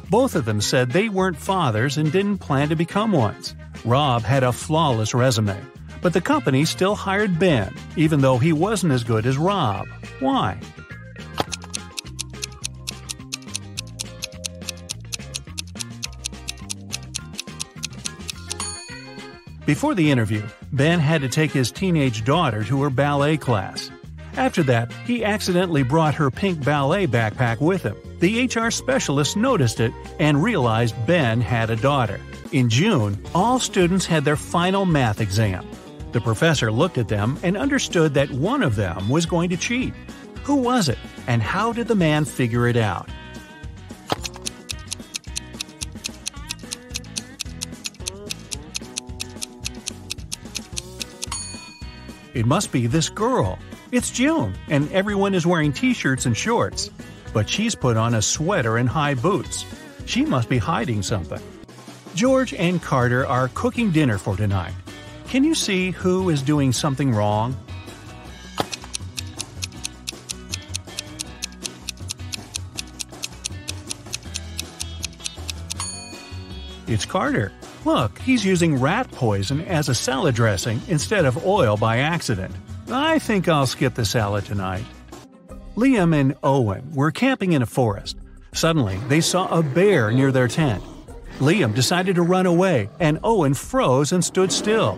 Both 0.10 0.36
of 0.36 0.44
them 0.44 0.60
said 0.60 0.92
they 0.92 1.08
weren't 1.08 1.38
fathers 1.38 1.98
and 1.98 2.12
didn't 2.12 2.40
plan 2.40 2.70
to 2.70 2.76
become 2.76 3.14
ones. 3.14 3.56
Rob 3.86 4.24
had 4.24 4.44
a 4.44 4.52
flawless 4.52 5.14
resume, 5.14 5.60
but 6.02 6.12
the 6.12 6.22
company 6.22 6.66
still 6.66 6.96
hired 6.96 7.40
Ben, 7.40 7.74
even 7.96 8.20
though 8.20 8.38
he 8.38 8.52
wasn't 8.52 8.94
as 8.94 9.06
good 9.06 9.26
as 9.26 9.38
Rob. 9.38 9.88
Why? 10.20 10.60
Before 19.66 19.96
the 19.96 20.12
interview, 20.12 20.44
Ben 20.74 21.00
had 21.00 21.22
to 21.22 21.30
take 21.30 21.52
his 21.52 21.72
teenage 21.72 22.26
daughter 22.26 22.66
to 22.66 22.82
her 22.84 22.90
ballet 22.90 23.38
class. 23.38 23.90
After 24.36 24.62
that, 24.64 24.92
he 25.06 25.24
accidentally 25.24 25.84
brought 25.84 26.16
her 26.16 26.30
pink 26.30 26.66
ballet 26.66 27.08
backpack 27.08 27.62
with 27.62 27.84
him. 27.84 27.96
The 28.20 28.46
HR 28.48 28.72
specialist 28.72 29.38
noticed 29.38 29.80
it 29.80 29.94
and 30.20 30.44
realized 30.44 30.96
Ben 31.06 31.40
had 31.40 31.70
a 31.70 31.78
daughter. 31.78 32.20
In 32.52 32.70
June, 32.70 33.24
all 33.34 33.58
students 33.58 34.06
had 34.06 34.26
their 34.26 34.36
final 34.36 34.86
math 34.86 35.22
exam. 35.22 35.66
The 36.12 36.20
professor 36.22 36.70
looked 36.70 36.98
at 36.98 37.08
them 37.08 37.40
and 37.42 37.56
understood 37.56 38.16
that 38.16 38.32
one 38.32 38.64
of 38.64 38.76
them 38.76 39.08
was 39.08 39.26
going 39.26 39.50
to 39.52 39.58
cheat. 39.58 39.94
Who 40.44 40.56
was 40.56 40.90
it, 40.90 41.00
and 41.28 41.42
how 41.42 41.72
did 41.72 41.88
the 41.88 41.96
man 41.96 42.26
figure 42.26 42.68
it 42.68 42.76
out? 42.76 43.08
It 52.34 52.48
must 52.48 52.72
be 52.72 52.88
this 52.88 53.10
girl. 53.10 53.60
It's 53.92 54.10
June, 54.10 54.56
and 54.68 54.92
everyone 54.92 55.36
is 55.36 55.46
wearing 55.46 55.72
t 55.72 55.94
shirts 55.94 56.26
and 56.26 56.36
shorts. 56.36 56.90
But 57.32 57.48
she's 57.48 57.76
put 57.76 57.96
on 57.96 58.16
a 58.16 58.22
sweater 58.22 58.78
and 58.78 58.90
high 58.90 59.14
boots. 59.14 59.66
She 60.06 60.26
must 60.26 60.50
be 60.50 60.58
hiding 60.58 61.04
something. 61.04 61.42
George 62.16 62.54
and 62.56 62.82
Carter 62.82 63.26
are 63.28 63.50
cooking 63.50 63.92
dinner 63.92 64.18
for 64.18 64.36
tonight. 64.36 64.74
Can 65.28 65.44
you 65.44 65.54
see 65.54 65.92
who 65.92 66.30
is 66.30 66.42
doing 66.42 66.72
something 66.72 67.12
wrong? 67.12 67.56
It's 76.88 77.06
Carter. 77.06 77.52
Look, 77.86 78.18
he's 78.20 78.46
using 78.46 78.80
rat 78.80 79.12
poison 79.12 79.62
as 79.62 79.90
a 79.90 79.96
salad 79.96 80.36
dressing 80.36 80.82
instead 80.88 81.26
of 81.26 81.46
oil 81.46 81.76
by 81.76 81.98
accident. 81.98 82.56
I 82.90 83.20
think 83.20 83.48
I'll 83.48 83.68
skip 83.68 83.94
the 83.94 84.06
salad 84.06 84.46
tonight. 84.46 84.86
Liam 85.76 86.16
and 86.16 86.36
Owen 86.44 86.94
were 86.94 87.12
camping 87.12 87.54
in 87.54 87.62
a 87.62 87.66
forest. 87.66 88.18
Suddenly, 88.54 88.98
they 89.08 89.20
saw 89.20 89.48
a 89.48 89.64
bear 89.64 90.12
near 90.12 90.32
their 90.32 90.48
tent. 90.48 90.84
Liam 91.40 91.74
decided 91.74 92.16
to 92.16 92.22
run 92.22 92.46
away, 92.46 92.90
and 93.00 93.20
Owen 93.24 93.54
froze 93.54 94.12
and 94.12 94.24
stood 94.24 94.52
still. 94.52 94.96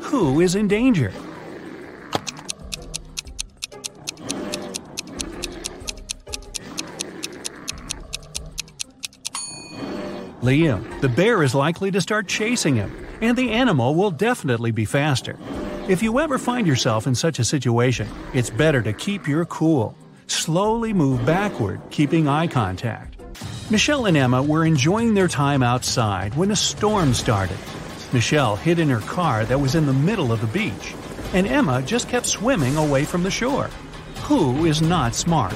Who 0.00 0.40
is 0.40 0.54
in 0.54 0.66
danger? 0.66 1.12
Liam, 10.44 11.00
the 11.00 11.08
bear 11.08 11.42
is 11.42 11.54
likely 11.54 11.90
to 11.90 12.02
start 12.02 12.28
chasing 12.28 12.76
him, 12.76 12.94
and 13.22 13.34
the 13.34 13.50
animal 13.52 13.94
will 13.94 14.10
definitely 14.10 14.72
be 14.72 14.84
faster. 14.84 15.38
If 15.88 16.02
you 16.02 16.20
ever 16.20 16.36
find 16.36 16.66
yourself 16.66 17.06
in 17.06 17.14
such 17.14 17.38
a 17.38 17.44
situation, 17.44 18.06
it's 18.34 18.50
better 18.50 18.82
to 18.82 18.92
keep 18.92 19.26
your 19.26 19.46
cool. 19.46 19.96
Slowly 20.26 20.92
move 20.92 21.24
backward, 21.24 21.80
keeping 21.88 22.28
eye 22.28 22.46
contact. 22.46 23.16
Michelle 23.70 24.04
and 24.04 24.18
Emma 24.18 24.42
were 24.42 24.66
enjoying 24.66 25.14
their 25.14 25.28
time 25.28 25.62
outside 25.62 26.34
when 26.34 26.50
a 26.50 26.56
storm 26.56 27.14
started. 27.14 27.56
Michelle 28.12 28.54
hid 28.54 28.78
in 28.78 28.90
her 28.90 29.00
car 29.00 29.46
that 29.46 29.58
was 29.58 29.74
in 29.74 29.86
the 29.86 29.94
middle 29.94 30.30
of 30.30 30.42
the 30.42 30.46
beach, 30.48 30.94
and 31.32 31.46
Emma 31.46 31.80
just 31.80 32.10
kept 32.10 32.26
swimming 32.26 32.76
away 32.76 33.06
from 33.06 33.22
the 33.22 33.30
shore. 33.30 33.70
Who 34.24 34.66
is 34.66 34.82
not 34.82 35.14
smart? 35.14 35.54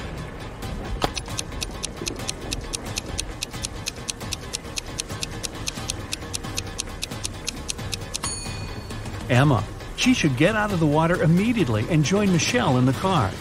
Emma. 9.29 9.63
She 9.95 10.13
should 10.13 10.37
get 10.37 10.55
out 10.55 10.73
of 10.73 10.79
the 10.79 10.87
water 10.87 11.21
immediately 11.21 11.85
and 11.89 12.03
join 12.03 12.31
Michelle 12.31 12.77
in 12.77 12.85
the 12.85 12.93
car. 12.93 13.31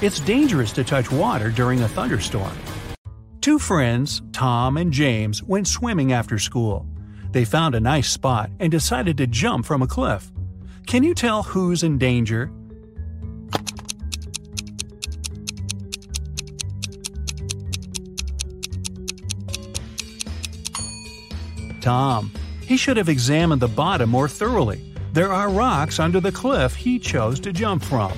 It's 0.00 0.20
dangerous 0.20 0.72
to 0.72 0.84
touch 0.84 1.10
water 1.10 1.50
during 1.50 1.82
a 1.82 1.88
thunderstorm. 1.88 2.56
Two 3.40 3.58
friends, 3.58 4.22
Tom 4.32 4.76
and 4.76 4.92
James, 4.92 5.42
went 5.42 5.68
swimming 5.68 6.12
after 6.12 6.38
school. 6.38 6.86
They 7.30 7.44
found 7.44 7.74
a 7.74 7.80
nice 7.80 8.08
spot 8.08 8.50
and 8.60 8.70
decided 8.70 9.18
to 9.18 9.26
jump 9.26 9.66
from 9.66 9.82
a 9.82 9.86
cliff. 9.86 10.30
Can 10.86 11.02
you 11.02 11.14
tell 11.14 11.42
who's 11.42 11.82
in 11.82 11.98
danger? 11.98 12.50
Tom. 21.80 22.32
He 22.62 22.78
should 22.78 22.96
have 22.96 23.10
examined 23.10 23.60
the 23.60 23.68
bottom 23.68 24.08
more 24.08 24.28
thoroughly. 24.28 24.93
There 25.14 25.32
are 25.32 25.48
rocks 25.48 26.00
under 26.00 26.18
the 26.18 26.32
cliff 26.32 26.74
he 26.74 26.98
chose 26.98 27.38
to 27.38 27.52
jump 27.52 27.84
from. 27.84 28.10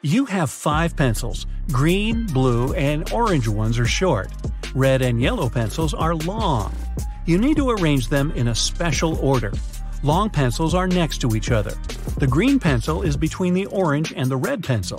You 0.00 0.24
have 0.24 0.48
five 0.48 0.96
pencils. 0.96 1.44
Green, 1.70 2.24
blue, 2.28 2.72
and 2.72 3.12
orange 3.12 3.46
ones 3.46 3.78
are 3.78 3.84
short. 3.84 4.32
Red 4.74 5.02
and 5.02 5.20
yellow 5.20 5.50
pencils 5.50 5.92
are 5.92 6.14
long. 6.14 6.74
You 7.26 7.36
need 7.36 7.58
to 7.58 7.68
arrange 7.68 8.08
them 8.08 8.30
in 8.30 8.48
a 8.48 8.54
special 8.54 9.18
order. 9.18 9.52
Long 10.02 10.30
pencils 10.30 10.74
are 10.74 10.88
next 10.88 11.18
to 11.18 11.36
each 11.36 11.50
other. 11.50 11.74
The 12.16 12.26
green 12.26 12.58
pencil 12.58 13.02
is 13.02 13.18
between 13.18 13.52
the 13.52 13.66
orange 13.66 14.14
and 14.16 14.30
the 14.30 14.38
red 14.38 14.64
pencil. 14.64 14.98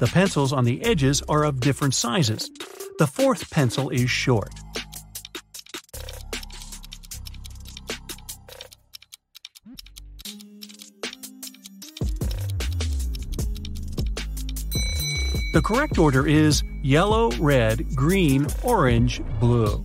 The 0.00 0.10
pencils 0.12 0.52
on 0.52 0.66
the 0.66 0.82
edges 0.84 1.22
are 1.30 1.44
of 1.44 1.60
different 1.60 1.94
sizes. 1.94 2.50
The 2.98 3.06
fourth 3.06 3.50
pencil 3.50 3.88
is 3.88 4.10
short. 4.10 4.52
Correct 15.64 15.98
order 15.98 16.26
is 16.26 16.62
yellow, 16.82 17.30
red, 17.38 17.96
green, 17.96 18.46
orange, 18.62 19.20
blue. 19.40 19.84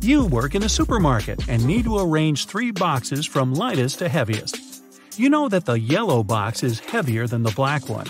You 0.00 0.26
work 0.26 0.56
in 0.56 0.64
a 0.64 0.68
supermarket 0.68 1.48
and 1.48 1.64
need 1.64 1.84
to 1.84 1.98
arrange 1.98 2.46
three 2.46 2.72
boxes 2.72 3.24
from 3.24 3.54
lightest 3.54 4.00
to 4.00 4.08
heaviest. 4.08 4.82
You 5.16 5.30
know 5.30 5.48
that 5.48 5.64
the 5.64 5.78
yellow 5.78 6.24
box 6.24 6.64
is 6.64 6.80
heavier 6.80 7.28
than 7.28 7.44
the 7.44 7.52
black 7.52 7.88
one. 7.88 8.08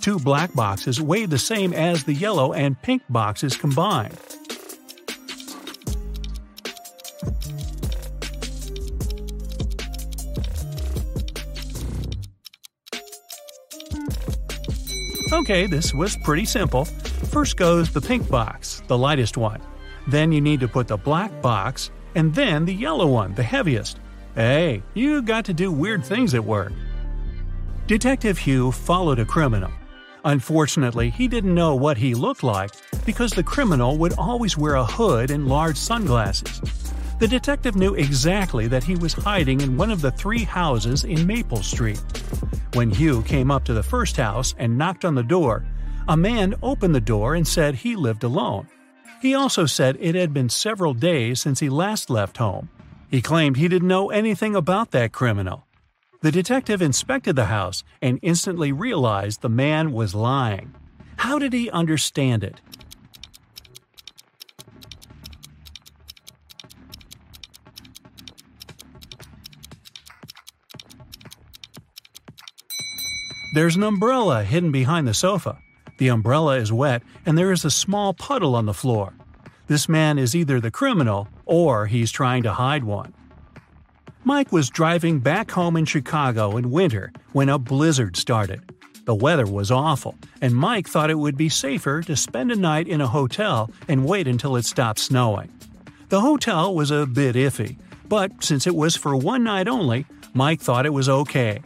Two 0.00 0.18
black 0.18 0.54
boxes 0.54 1.02
weigh 1.02 1.26
the 1.26 1.38
same 1.38 1.74
as 1.74 2.04
the 2.04 2.14
yellow 2.14 2.54
and 2.54 2.80
pink 2.80 3.02
boxes 3.10 3.56
combined. 3.56 4.18
Okay, 15.46 15.68
this 15.68 15.94
was 15.94 16.16
pretty 16.16 16.44
simple. 16.44 16.86
First 16.86 17.56
goes 17.56 17.92
the 17.92 18.00
pink 18.00 18.28
box, 18.28 18.82
the 18.88 18.98
lightest 18.98 19.36
one. 19.36 19.60
Then 20.08 20.32
you 20.32 20.40
need 20.40 20.58
to 20.58 20.66
put 20.66 20.88
the 20.88 20.96
black 20.96 21.40
box, 21.40 21.92
and 22.16 22.34
then 22.34 22.64
the 22.64 22.74
yellow 22.74 23.06
one, 23.06 23.32
the 23.32 23.44
heaviest. 23.44 24.00
Hey, 24.34 24.82
you 24.94 25.22
got 25.22 25.44
to 25.44 25.54
do 25.54 25.70
weird 25.70 26.04
things 26.04 26.34
at 26.34 26.44
work. 26.44 26.72
Detective 27.86 28.38
Hugh 28.38 28.72
followed 28.72 29.20
a 29.20 29.24
criminal. 29.24 29.70
Unfortunately, 30.24 31.10
he 31.10 31.28
didn't 31.28 31.54
know 31.54 31.76
what 31.76 31.96
he 31.96 32.16
looked 32.16 32.42
like 32.42 32.72
because 33.04 33.30
the 33.30 33.44
criminal 33.44 33.96
would 33.98 34.14
always 34.18 34.58
wear 34.58 34.74
a 34.74 34.84
hood 34.84 35.30
and 35.30 35.46
large 35.46 35.76
sunglasses. 35.76 36.60
The 37.20 37.28
detective 37.28 37.76
knew 37.76 37.94
exactly 37.94 38.66
that 38.66 38.82
he 38.82 38.96
was 38.96 39.12
hiding 39.12 39.60
in 39.60 39.76
one 39.76 39.92
of 39.92 40.00
the 40.00 40.10
three 40.10 40.42
houses 40.42 41.04
in 41.04 41.24
Maple 41.24 41.62
Street. 41.62 42.02
When 42.76 42.90
Hugh 42.90 43.22
came 43.22 43.50
up 43.50 43.64
to 43.64 43.72
the 43.72 43.82
first 43.82 44.18
house 44.18 44.54
and 44.58 44.76
knocked 44.76 45.06
on 45.06 45.14
the 45.14 45.22
door, 45.22 45.64
a 46.08 46.14
man 46.14 46.54
opened 46.62 46.94
the 46.94 47.00
door 47.00 47.34
and 47.34 47.48
said 47.48 47.74
he 47.74 47.96
lived 47.96 48.22
alone. 48.22 48.68
He 49.22 49.34
also 49.34 49.64
said 49.64 49.96
it 49.98 50.14
had 50.14 50.34
been 50.34 50.50
several 50.50 50.92
days 50.92 51.40
since 51.40 51.58
he 51.58 51.70
last 51.70 52.10
left 52.10 52.36
home. 52.36 52.68
He 53.10 53.22
claimed 53.22 53.56
he 53.56 53.68
didn't 53.68 53.88
know 53.88 54.10
anything 54.10 54.54
about 54.54 54.90
that 54.90 55.12
criminal. 55.12 55.66
The 56.20 56.30
detective 56.30 56.82
inspected 56.82 57.34
the 57.34 57.46
house 57.46 57.82
and 58.02 58.18
instantly 58.20 58.72
realized 58.72 59.40
the 59.40 59.48
man 59.48 59.92
was 59.92 60.14
lying. 60.14 60.74
How 61.16 61.38
did 61.38 61.54
he 61.54 61.70
understand 61.70 62.44
it? 62.44 62.60
There's 73.56 73.76
an 73.76 73.84
umbrella 73.84 74.44
hidden 74.44 74.70
behind 74.70 75.08
the 75.08 75.14
sofa. 75.14 75.56
The 75.96 76.08
umbrella 76.08 76.58
is 76.58 76.74
wet 76.74 77.02
and 77.24 77.38
there 77.38 77.52
is 77.52 77.64
a 77.64 77.70
small 77.70 78.12
puddle 78.12 78.54
on 78.54 78.66
the 78.66 78.74
floor. 78.74 79.14
This 79.66 79.88
man 79.88 80.18
is 80.18 80.36
either 80.36 80.60
the 80.60 80.70
criminal 80.70 81.26
or 81.46 81.86
he's 81.86 82.12
trying 82.12 82.42
to 82.42 82.52
hide 82.52 82.84
one. 82.84 83.14
Mike 84.24 84.52
was 84.52 84.68
driving 84.68 85.20
back 85.20 85.50
home 85.50 85.74
in 85.78 85.86
Chicago 85.86 86.58
in 86.58 86.70
winter 86.70 87.14
when 87.32 87.48
a 87.48 87.58
blizzard 87.58 88.18
started. 88.18 88.60
The 89.06 89.14
weather 89.14 89.46
was 89.46 89.70
awful, 89.70 90.16
and 90.42 90.54
Mike 90.54 90.86
thought 90.86 91.08
it 91.08 91.18
would 91.18 91.38
be 91.38 91.48
safer 91.48 92.02
to 92.02 92.14
spend 92.14 92.52
a 92.52 92.56
night 92.56 92.86
in 92.86 93.00
a 93.00 93.08
hotel 93.08 93.70
and 93.88 94.04
wait 94.04 94.28
until 94.28 94.56
it 94.56 94.66
stopped 94.66 94.98
snowing. 94.98 95.50
The 96.10 96.20
hotel 96.20 96.74
was 96.74 96.90
a 96.90 97.06
bit 97.06 97.36
iffy, 97.36 97.78
but 98.06 98.44
since 98.44 98.66
it 98.66 98.76
was 98.76 98.96
for 98.96 99.16
one 99.16 99.44
night 99.44 99.66
only, 99.66 100.04
Mike 100.34 100.60
thought 100.60 100.84
it 100.84 100.92
was 100.92 101.08
okay. 101.08 101.62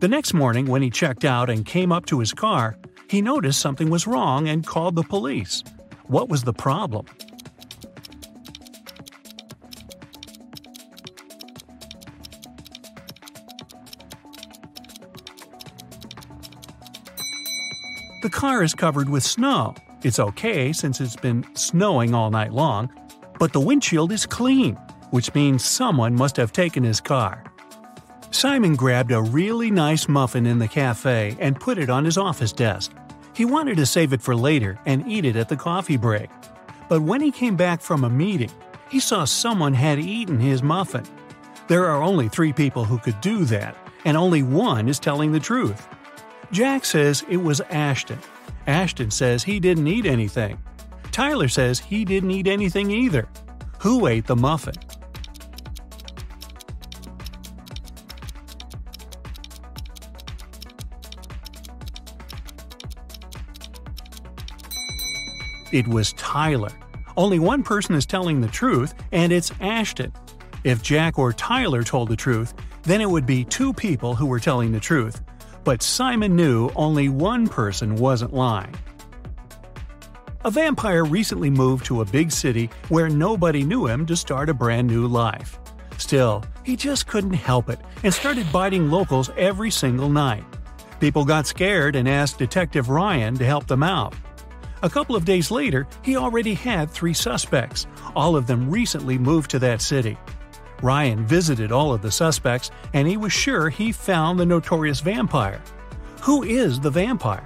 The 0.00 0.08
next 0.08 0.32
morning, 0.32 0.64
when 0.64 0.80
he 0.80 0.88
checked 0.88 1.26
out 1.26 1.50
and 1.50 1.66
came 1.66 1.92
up 1.92 2.06
to 2.06 2.20
his 2.20 2.32
car, 2.32 2.74
he 3.10 3.20
noticed 3.20 3.60
something 3.60 3.90
was 3.90 4.06
wrong 4.06 4.48
and 4.48 4.66
called 4.66 4.94
the 4.96 5.02
police. 5.02 5.62
What 6.06 6.30
was 6.30 6.42
the 6.42 6.54
problem? 6.54 7.04
The 18.22 18.30
car 18.30 18.62
is 18.62 18.72
covered 18.72 19.10
with 19.10 19.22
snow. 19.22 19.74
It's 20.02 20.18
okay 20.18 20.72
since 20.72 21.02
it's 21.02 21.16
been 21.16 21.44
snowing 21.54 22.14
all 22.14 22.30
night 22.30 22.54
long, 22.54 22.88
but 23.38 23.52
the 23.52 23.60
windshield 23.60 24.12
is 24.12 24.24
clean, 24.24 24.76
which 25.10 25.34
means 25.34 25.62
someone 25.62 26.14
must 26.14 26.38
have 26.38 26.52
taken 26.52 26.84
his 26.84 27.02
car. 27.02 27.44
Simon 28.32 28.76
grabbed 28.76 29.10
a 29.10 29.20
really 29.20 29.70
nice 29.70 30.08
muffin 30.08 30.46
in 30.46 30.58
the 30.58 30.68
cafe 30.68 31.36
and 31.40 31.58
put 31.58 31.78
it 31.78 31.90
on 31.90 32.04
his 32.04 32.16
office 32.16 32.52
desk. 32.52 32.92
He 33.34 33.44
wanted 33.44 33.76
to 33.78 33.86
save 33.86 34.12
it 34.12 34.22
for 34.22 34.36
later 34.36 34.78
and 34.86 35.06
eat 35.10 35.24
it 35.24 35.36
at 35.36 35.48
the 35.48 35.56
coffee 35.56 35.96
break. 35.96 36.30
But 36.88 37.02
when 37.02 37.20
he 37.20 37.32
came 37.32 37.56
back 37.56 37.80
from 37.80 38.04
a 38.04 38.10
meeting, 38.10 38.50
he 38.88 39.00
saw 39.00 39.24
someone 39.24 39.74
had 39.74 39.98
eaten 39.98 40.38
his 40.38 40.62
muffin. 40.62 41.04
There 41.68 41.86
are 41.86 42.02
only 42.02 42.28
three 42.28 42.52
people 42.52 42.84
who 42.84 42.98
could 42.98 43.20
do 43.20 43.44
that, 43.46 43.76
and 44.04 44.16
only 44.16 44.42
one 44.42 44.88
is 44.88 44.98
telling 44.98 45.32
the 45.32 45.40
truth. 45.40 45.88
Jack 46.52 46.84
says 46.84 47.24
it 47.28 47.36
was 47.36 47.60
Ashton. 47.70 48.18
Ashton 48.66 49.10
says 49.10 49.42
he 49.42 49.60
didn't 49.60 49.86
eat 49.86 50.06
anything. 50.06 50.58
Tyler 51.12 51.48
says 51.48 51.78
he 51.78 52.04
didn't 52.04 52.30
eat 52.30 52.46
anything 52.46 52.90
either. 52.90 53.28
Who 53.80 54.06
ate 54.06 54.26
the 54.26 54.36
muffin? 54.36 54.74
It 65.72 65.86
was 65.86 66.12
Tyler. 66.14 66.72
Only 67.16 67.38
one 67.38 67.62
person 67.62 67.94
is 67.94 68.04
telling 68.04 68.40
the 68.40 68.48
truth, 68.48 68.94
and 69.12 69.32
it's 69.32 69.52
Ashton. 69.60 70.12
If 70.64 70.82
Jack 70.82 71.18
or 71.18 71.32
Tyler 71.32 71.84
told 71.84 72.08
the 72.08 72.16
truth, 72.16 72.54
then 72.82 73.00
it 73.00 73.08
would 73.08 73.24
be 73.24 73.44
two 73.44 73.72
people 73.72 74.14
who 74.14 74.26
were 74.26 74.40
telling 74.40 74.72
the 74.72 74.80
truth. 74.80 75.22
But 75.62 75.82
Simon 75.82 76.34
knew 76.34 76.70
only 76.74 77.08
one 77.08 77.46
person 77.46 77.94
wasn't 77.96 78.34
lying. 78.34 78.74
A 80.44 80.50
vampire 80.50 81.04
recently 81.04 81.50
moved 81.50 81.84
to 81.86 82.00
a 82.00 82.04
big 82.06 82.32
city 82.32 82.70
where 82.88 83.08
nobody 83.08 83.62
knew 83.62 83.86
him 83.86 84.06
to 84.06 84.16
start 84.16 84.48
a 84.48 84.54
brand 84.54 84.88
new 84.88 85.06
life. 85.06 85.60
Still, 85.98 86.42
he 86.64 86.76
just 86.76 87.06
couldn't 87.06 87.34
help 87.34 87.68
it 87.68 87.78
and 88.02 88.12
started 88.12 88.50
biting 88.50 88.90
locals 88.90 89.30
every 89.36 89.70
single 89.70 90.08
night. 90.08 90.42
People 90.98 91.24
got 91.24 91.46
scared 91.46 91.94
and 91.94 92.08
asked 92.08 92.38
Detective 92.38 92.88
Ryan 92.88 93.34
to 93.36 93.44
help 93.44 93.66
them 93.66 93.82
out. 93.82 94.14
A 94.82 94.88
couple 94.88 95.14
of 95.14 95.26
days 95.26 95.50
later, 95.50 95.86
he 96.02 96.16
already 96.16 96.54
had 96.54 96.90
three 96.90 97.12
suspects. 97.12 97.86
All 98.16 98.34
of 98.34 98.46
them 98.46 98.70
recently 98.70 99.18
moved 99.18 99.50
to 99.50 99.58
that 99.58 99.82
city. 99.82 100.16
Ryan 100.82 101.26
visited 101.26 101.70
all 101.70 101.92
of 101.92 102.00
the 102.00 102.10
suspects 102.10 102.70
and 102.94 103.06
he 103.06 103.18
was 103.18 103.32
sure 103.32 103.68
he 103.68 103.92
found 103.92 104.40
the 104.40 104.46
notorious 104.46 105.00
vampire. 105.00 105.60
Who 106.22 106.42
is 106.42 106.80
the 106.80 106.90
vampire? 106.90 107.44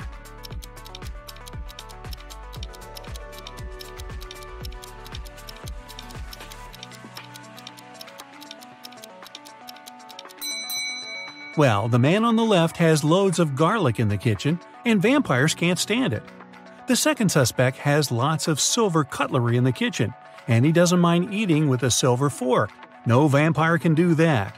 Well, 11.57 11.87
the 11.87 12.01
man 12.01 12.25
on 12.25 12.35
the 12.35 12.45
left 12.45 12.77
has 12.79 13.05
loads 13.05 13.39
of 13.39 13.55
garlic 13.55 14.01
in 14.01 14.09
the 14.09 14.17
kitchen, 14.17 14.59
and 14.85 15.01
vampires 15.01 15.55
can't 15.55 15.79
stand 15.79 16.13
it. 16.13 16.25
The 16.87 16.97
second 16.97 17.31
suspect 17.31 17.79
has 17.79 18.13
lots 18.13 18.47
of 18.47 18.61
silver 18.61 19.05
cutlery 19.05 19.57
in 19.57 19.65
the 19.65 19.73
kitchen, 19.73 20.13
and 20.47 20.67
he 20.67 20.73
doesn't 20.73 21.01
mind 21.01 21.33
eating 21.33 21.69
with 21.71 21.83
a 21.83 21.91
silver 21.91 22.29
fork. 22.29 22.71
No 23.07 23.27
vampire 23.27 23.79
can 23.79 23.95
do 23.95 24.15
that. 24.17 24.55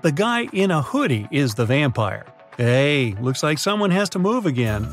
The 0.00 0.12
guy 0.12 0.44
in 0.54 0.70
a 0.70 0.80
hoodie 0.80 1.28
is 1.30 1.54
the 1.54 1.66
vampire. 1.66 2.24
Hey, 2.56 3.14
looks 3.20 3.42
like 3.42 3.58
someone 3.58 3.90
has 3.90 4.08
to 4.10 4.18
move 4.18 4.46
again. 4.46 4.88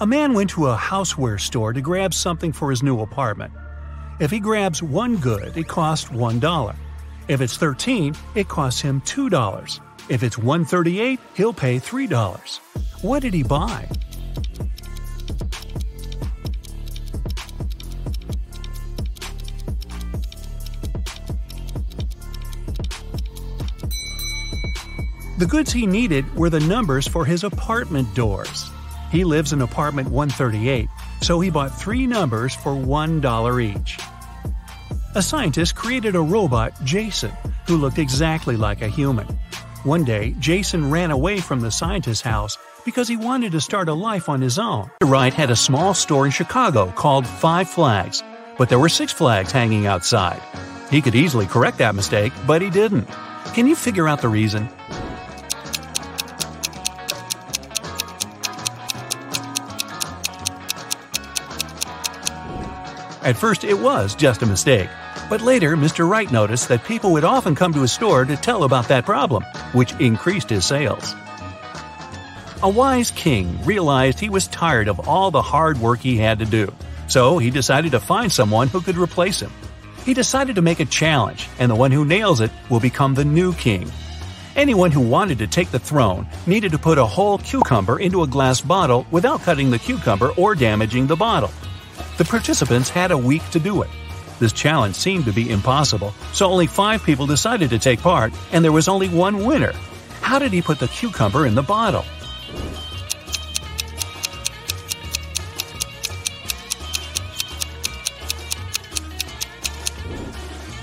A 0.00 0.06
man 0.06 0.34
went 0.34 0.50
to 0.50 0.66
a 0.66 0.76
houseware 0.76 1.40
store 1.40 1.72
to 1.72 1.80
grab 1.80 2.12
something 2.12 2.52
for 2.52 2.68
his 2.68 2.82
new 2.82 3.00
apartment. 3.00 3.54
If 4.18 4.30
he 4.30 4.38
grabs 4.38 4.82
one 4.82 5.16
good, 5.16 5.56
it 5.56 5.66
costs 5.66 6.10
$1. 6.10 6.76
If 7.28 7.40
it's 7.40 7.56
13, 7.56 8.14
it 8.34 8.48
costs 8.48 8.82
him 8.82 9.00
$2. 9.00 9.80
If 10.10 10.22
it's 10.22 10.36
138, 10.36 11.18
he'll 11.34 11.54
pay 11.54 11.78
$3. 11.78 12.60
What 13.02 13.22
did 13.22 13.32
he 13.32 13.42
buy? 13.42 13.88
The 25.40 25.46
goods 25.46 25.72
he 25.72 25.86
needed 25.86 26.36
were 26.36 26.50
the 26.50 26.60
numbers 26.60 27.08
for 27.08 27.24
his 27.24 27.44
apartment 27.44 28.14
doors. 28.14 28.70
He 29.10 29.24
lives 29.24 29.54
in 29.54 29.62
apartment 29.62 30.10
138, 30.10 30.86
so 31.22 31.40
he 31.40 31.48
bought 31.48 31.74
three 31.74 32.06
numbers 32.06 32.54
for 32.54 32.72
$1 32.72 33.62
each. 33.62 33.98
A 35.14 35.22
scientist 35.22 35.74
created 35.74 36.14
a 36.14 36.20
robot, 36.20 36.74
Jason, 36.84 37.32
who 37.66 37.78
looked 37.78 37.98
exactly 37.98 38.54
like 38.54 38.82
a 38.82 38.88
human. 38.88 39.26
One 39.82 40.04
day, 40.04 40.34
Jason 40.40 40.90
ran 40.90 41.10
away 41.10 41.40
from 41.40 41.60
the 41.60 41.70
scientist's 41.70 42.20
house 42.20 42.58
because 42.84 43.08
he 43.08 43.16
wanted 43.16 43.52
to 43.52 43.62
start 43.62 43.88
a 43.88 43.94
life 43.94 44.28
on 44.28 44.42
his 44.42 44.58
own. 44.58 44.90
Wright 45.04 45.32
had 45.32 45.50
a 45.50 45.56
small 45.56 45.94
store 45.94 46.26
in 46.26 46.32
Chicago 46.32 46.92
called 46.94 47.26
Five 47.26 47.70
Flags, 47.70 48.22
but 48.58 48.68
there 48.68 48.78
were 48.78 48.90
six 48.90 49.10
flags 49.10 49.52
hanging 49.52 49.86
outside. 49.86 50.42
He 50.90 51.00
could 51.00 51.14
easily 51.14 51.46
correct 51.46 51.78
that 51.78 51.94
mistake, 51.94 52.34
but 52.46 52.60
he 52.60 52.68
didn't. 52.68 53.08
Can 53.54 53.66
you 53.66 53.74
figure 53.74 54.06
out 54.06 54.20
the 54.20 54.28
reason? 54.28 54.68
At 63.22 63.36
first, 63.36 63.64
it 63.64 63.78
was 63.78 64.14
just 64.14 64.42
a 64.42 64.46
mistake. 64.46 64.88
But 65.28 65.42
later, 65.42 65.76
Mr. 65.76 66.08
Wright 66.08 66.30
noticed 66.32 66.68
that 66.68 66.84
people 66.84 67.12
would 67.12 67.24
often 67.24 67.54
come 67.54 67.74
to 67.74 67.82
his 67.82 67.92
store 67.92 68.24
to 68.24 68.36
tell 68.36 68.64
about 68.64 68.88
that 68.88 69.04
problem, 69.04 69.44
which 69.72 69.92
increased 70.00 70.48
his 70.48 70.64
sales. 70.64 71.14
A 72.62 72.68
wise 72.68 73.10
king 73.10 73.62
realized 73.64 74.20
he 74.20 74.30
was 74.30 74.46
tired 74.48 74.88
of 74.88 75.08
all 75.08 75.30
the 75.30 75.42
hard 75.42 75.78
work 75.78 76.00
he 76.00 76.16
had 76.16 76.38
to 76.38 76.44
do, 76.46 76.72
so 77.08 77.38
he 77.38 77.50
decided 77.50 77.92
to 77.92 78.00
find 78.00 78.32
someone 78.32 78.68
who 78.68 78.80
could 78.80 78.96
replace 78.96 79.40
him. 79.40 79.52
He 80.04 80.14
decided 80.14 80.56
to 80.56 80.62
make 80.62 80.80
a 80.80 80.86
challenge, 80.86 81.48
and 81.58 81.70
the 81.70 81.74
one 81.74 81.90
who 81.90 82.04
nails 82.06 82.40
it 82.40 82.50
will 82.70 82.80
become 82.80 83.14
the 83.14 83.24
new 83.24 83.52
king. 83.54 83.90
Anyone 84.56 84.90
who 84.90 85.00
wanted 85.00 85.38
to 85.38 85.46
take 85.46 85.70
the 85.70 85.78
throne 85.78 86.26
needed 86.46 86.72
to 86.72 86.78
put 86.78 86.98
a 86.98 87.04
whole 87.04 87.38
cucumber 87.38 87.98
into 87.98 88.22
a 88.22 88.26
glass 88.26 88.60
bottle 88.60 89.06
without 89.10 89.42
cutting 89.42 89.70
the 89.70 89.78
cucumber 89.78 90.30
or 90.36 90.54
damaging 90.54 91.06
the 91.06 91.16
bottle. 91.16 91.50
The 92.20 92.26
participants 92.26 92.90
had 92.90 93.12
a 93.12 93.16
week 93.16 93.40
to 93.48 93.58
do 93.58 93.80
it. 93.80 93.88
This 94.40 94.52
challenge 94.52 94.94
seemed 94.94 95.24
to 95.24 95.32
be 95.32 95.48
impossible, 95.48 96.12
so 96.34 96.44
only 96.44 96.66
five 96.66 97.02
people 97.02 97.26
decided 97.26 97.70
to 97.70 97.78
take 97.78 98.02
part, 98.02 98.30
and 98.52 98.62
there 98.62 98.72
was 98.72 98.88
only 98.88 99.08
one 99.08 99.46
winner. 99.46 99.72
How 100.20 100.38
did 100.38 100.52
he 100.52 100.60
put 100.60 100.78
the 100.78 100.88
cucumber 100.88 101.46
in 101.46 101.54
the 101.54 101.62
bottle? 101.62 102.04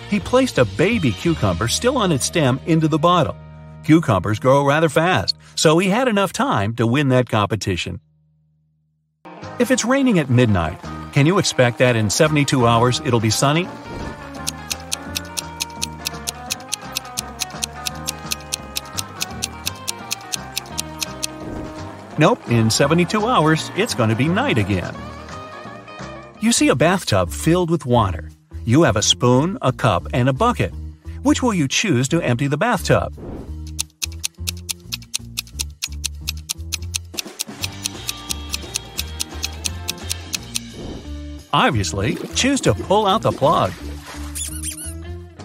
He 0.09 0.19
placed 0.19 0.57
a 0.57 0.65
baby 0.65 1.11
cucumber 1.11 1.67
still 1.67 1.99
on 1.99 2.11
its 2.11 2.25
stem 2.25 2.59
into 2.65 2.87
the 2.87 2.97
bottle. 2.97 3.37
Cucumbers 3.83 4.39
grow 4.39 4.65
rather 4.65 4.89
fast, 4.89 5.37
so 5.53 5.77
he 5.77 5.87
had 5.87 6.07
enough 6.07 6.33
time 6.33 6.73
to 6.77 6.87
win 6.87 7.09
that 7.09 7.29
competition. 7.29 7.99
If 9.59 9.69
it's 9.69 9.85
raining 9.85 10.17
at 10.17 10.31
midnight, 10.31 10.81
can 11.17 11.25
you 11.25 11.39
expect 11.39 11.79
that 11.79 11.95
in 11.95 12.11
72 12.11 12.67
hours 12.67 13.01
it'll 13.03 13.19
be 13.19 13.31
sunny? 13.31 13.67
Nope, 22.19 22.39
in 22.51 22.69
72 22.69 23.25
hours 23.25 23.71
it's 23.75 23.95
going 23.95 24.11
to 24.11 24.15
be 24.15 24.27
night 24.27 24.59
again. 24.59 24.93
You 26.39 26.51
see 26.51 26.67
a 26.67 26.75
bathtub 26.75 27.31
filled 27.31 27.71
with 27.71 27.87
water. 27.87 28.29
You 28.63 28.83
have 28.83 28.95
a 28.95 29.01
spoon, 29.01 29.57
a 29.63 29.71
cup, 29.71 30.05
and 30.13 30.29
a 30.29 30.33
bucket. 30.33 30.71
Which 31.23 31.41
will 31.41 31.55
you 31.55 31.67
choose 31.67 32.07
to 32.09 32.21
empty 32.21 32.45
the 32.45 32.57
bathtub? 32.57 33.11
Obviously, 41.57 42.13
choose 42.35 42.61
to 42.61 42.75
pull 42.75 43.07
out 43.07 43.23
the 43.23 43.31
plug. 43.31 43.73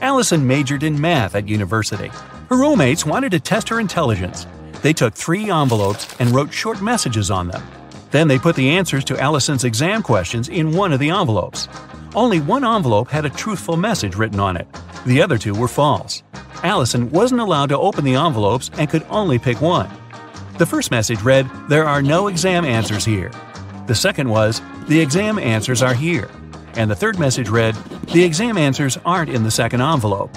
Allison 0.02 0.46
majored 0.46 0.82
in 0.82 1.00
math 1.00 1.34
at 1.34 1.48
university. 1.48 2.08
Her 2.50 2.56
roommates 2.58 3.06
wanted 3.06 3.30
to 3.30 3.40
test 3.40 3.70
her 3.70 3.80
intelligence. 3.80 4.46
They 4.82 4.92
took 4.92 5.14
three 5.14 5.50
envelopes 5.50 6.14
and 6.20 6.28
wrote 6.32 6.52
short 6.52 6.82
messages 6.82 7.30
on 7.30 7.48
them. 7.48 7.62
Then 8.10 8.28
they 8.28 8.38
put 8.38 8.56
the 8.56 8.68
answers 8.68 9.04
to 9.04 9.18
Allison's 9.18 9.64
exam 9.64 10.02
questions 10.02 10.50
in 10.50 10.76
one 10.76 10.92
of 10.92 11.00
the 11.00 11.08
envelopes. 11.08 11.66
Only 12.14 12.40
one 12.40 12.62
envelope 12.62 13.08
had 13.08 13.24
a 13.24 13.30
truthful 13.30 13.78
message 13.78 14.14
written 14.14 14.38
on 14.38 14.58
it. 14.58 14.66
The 15.06 15.22
other 15.22 15.38
two 15.38 15.54
were 15.54 15.66
false. 15.66 16.22
Allison 16.62 17.08
wasn't 17.08 17.40
allowed 17.40 17.70
to 17.70 17.78
open 17.78 18.04
the 18.04 18.16
envelopes 18.16 18.70
and 18.76 18.90
could 18.90 19.06
only 19.08 19.38
pick 19.38 19.62
one. 19.62 19.88
The 20.58 20.66
first 20.66 20.90
message 20.90 21.22
read, 21.22 21.48
There 21.70 21.86
are 21.86 22.02
no 22.02 22.28
exam 22.28 22.66
answers 22.66 23.06
here. 23.06 23.30
The 23.86 23.94
second 23.94 24.28
was, 24.28 24.60
The 24.88 25.00
exam 25.00 25.38
answers 25.38 25.80
are 25.80 25.94
here. 25.94 26.28
And 26.74 26.90
the 26.90 26.96
third 26.96 27.18
message 27.18 27.48
read, 27.48 27.74
The 28.12 28.24
exam 28.24 28.58
answers 28.58 28.98
aren't 29.04 29.30
in 29.30 29.44
the 29.44 29.50
second 29.50 29.80
envelope. 29.80 30.36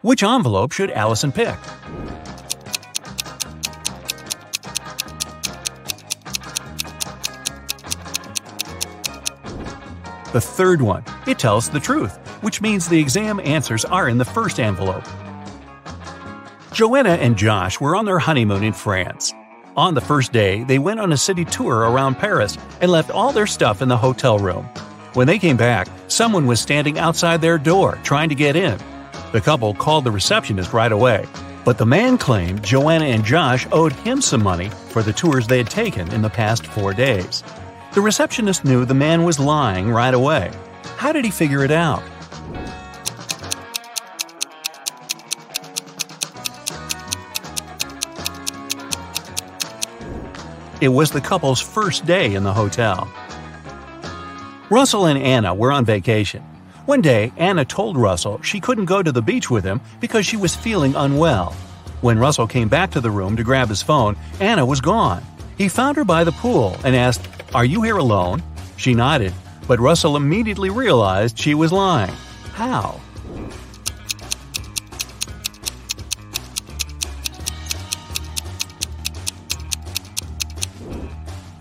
Which 0.00 0.22
envelope 0.22 0.72
should 0.72 0.90
Allison 0.90 1.30
pick? 1.30 1.56
The 10.32 10.40
third 10.40 10.82
one. 10.82 11.04
It 11.28 11.38
tells 11.38 11.70
the 11.70 11.78
truth, 11.78 12.16
which 12.42 12.60
means 12.60 12.88
the 12.88 12.98
exam 12.98 13.38
answers 13.40 13.84
are 13.84 14.08
in 14.08 14.18
the 14.18 14.24
first 14.24 14.58
envelope. 14.58 15.04
Joanna 16.72 17.10
and 17.10 17.38
Josh 17.38 17.80
were 17.80 17.94
on 17.94 18.04
their 18.04 18.18
honeymoon 18.18 18.64
in 18.64 18.72
France. 18.72 19.32
On 19.76 19.94
the 19.94 20.00
first 20.00 20.32
day, 20.32 20.62
they 20.62 20.78
went 20.78 21.00
on 21.00 21.10
a 21.10 21.16
city 21.16 21.44
tour 21.44 21.78
around 21.78 22.14
Paris 22.14 22.56
and 22.80 22.92
left 22.92 23.10
all 23.10 23.32
their 23.32 23.46
stuff 23.46 23.82
in 23.82 23.88
the 23.88 23.96
hotel 23.96 24.38
room. 24.38 24.64
When 25.14 25.26
they 25.26 25.36
came 25.36 25.56
back, 25.56 25.88
someone 26.06 26.46
was 26.46 26.60
standing 26.60 26.96
outside 26.96 27.40
their 27.40 27.58
door 27.58 27.98
trying 28.04 28.28
to 28.28 28.36
get 28.36 28.54
in. 28.54 28.78
The 29.32 29.40
couple 29.40 29.74
called 29.74 30.04
the 30.04 30.12
receptionist 30.12 30.72
right 30.72 30.92
away, 30.92 31.26
but 31.64 31.76
the 31.76 31.86
man 31.86 32.18
claimed 32.18 32.62
Joanna 32.62 33.06
and 33.06 33.24
Josh 33.24 33.66
owed 33.72 33.92
him 33.92 34.20
some 34.20 34.44
money 34.44 34.68
for 34.90 35.02
the 35.02 35.12
tours 35.12 35.48
they 35.48 35.58
had 35.58 35.70
taken 35.70 36.08
in 36.12 36.22
the 36.22 36.30
past 36.30 36.68
four 36.68 36.94
days. 36.94 37.42
The 37.94 38.00
receptionist 38.00 38.64
knew 38.64 38.84
the 38.84 38.94
man 38.94 39.24
was 39.24 39.40
lying 39.40 39.90
right 39.90 40.14
away. 40.14 40.52
How 40.98 41.10
did 41.10 41.24
he 41.24 41.32
figure 41.32 41.64
it 41.64 41.72
out? 41.72 42.02
It 50.84 50.92
was 50.92 51.10
the 51.10 51.22
couple's 51.22 51.62
first 51.62 52.04
day 52.04 52.34
in 52.34 52.44
the 52.44 52.52
hotel. 52.52 53.10
Russell 54.68 55.06
and 55.06 55.18
Anna 55.18 55.54
were 55.54 55.72
on 55.72 55.86
vacation. 55.86 56.42
One 56.84 57.00
day, 57.00 57.32
Anna 57.38 57.64
told 57.64 57.96
Russell 57.96 58.42
she 58.42 58.60
couldn't 58.60 58.84
go 58.84 59.02
to 59.02 59.10
the 59.10 59.22
beach 59.22 59.48
with 59.48 59.64
him 59.64 59.80
because 59.98 60.26
she 60.26 60.36
was 60.36 60.54
feeling 60.54 60.94
unwell. 60.94 61.54
When 62.02 62.18
Russell 62.18 62.46
came 62.46 62.68
back 62.68 62.90
to 62.90 63.00
the 63.00 63.10
room 63.10 63.34
to 63.36 63.42
grab 63.42 63.70
his 63.70 63.80
phone, 63.80 64.14
Anna 64.40 64.66
was 64.66 64.82
gone. 64.82 65.22
He 65.56 65.70
found 65.70 65.96
her 65.96 66.04
by 66.04 66.22
the 66.22 66.32
pool 66.32 66.76
and 66.84 66.94
asked, 66.94 67.26
Are 67.54 67.64
you 67.64 67.80
here 67.80 67.96
alone? 67.96 68.42
She 68.76 68.92
nodded, 68.92 69.32
but 69.66 69.80
Russell 69.80 70.18
immediately 70.18 70.68
realized 70.68 71.38
she 71.38 71.54
was 71.54 71.72
lying. 71.72 72.12
How? 72.52 73.00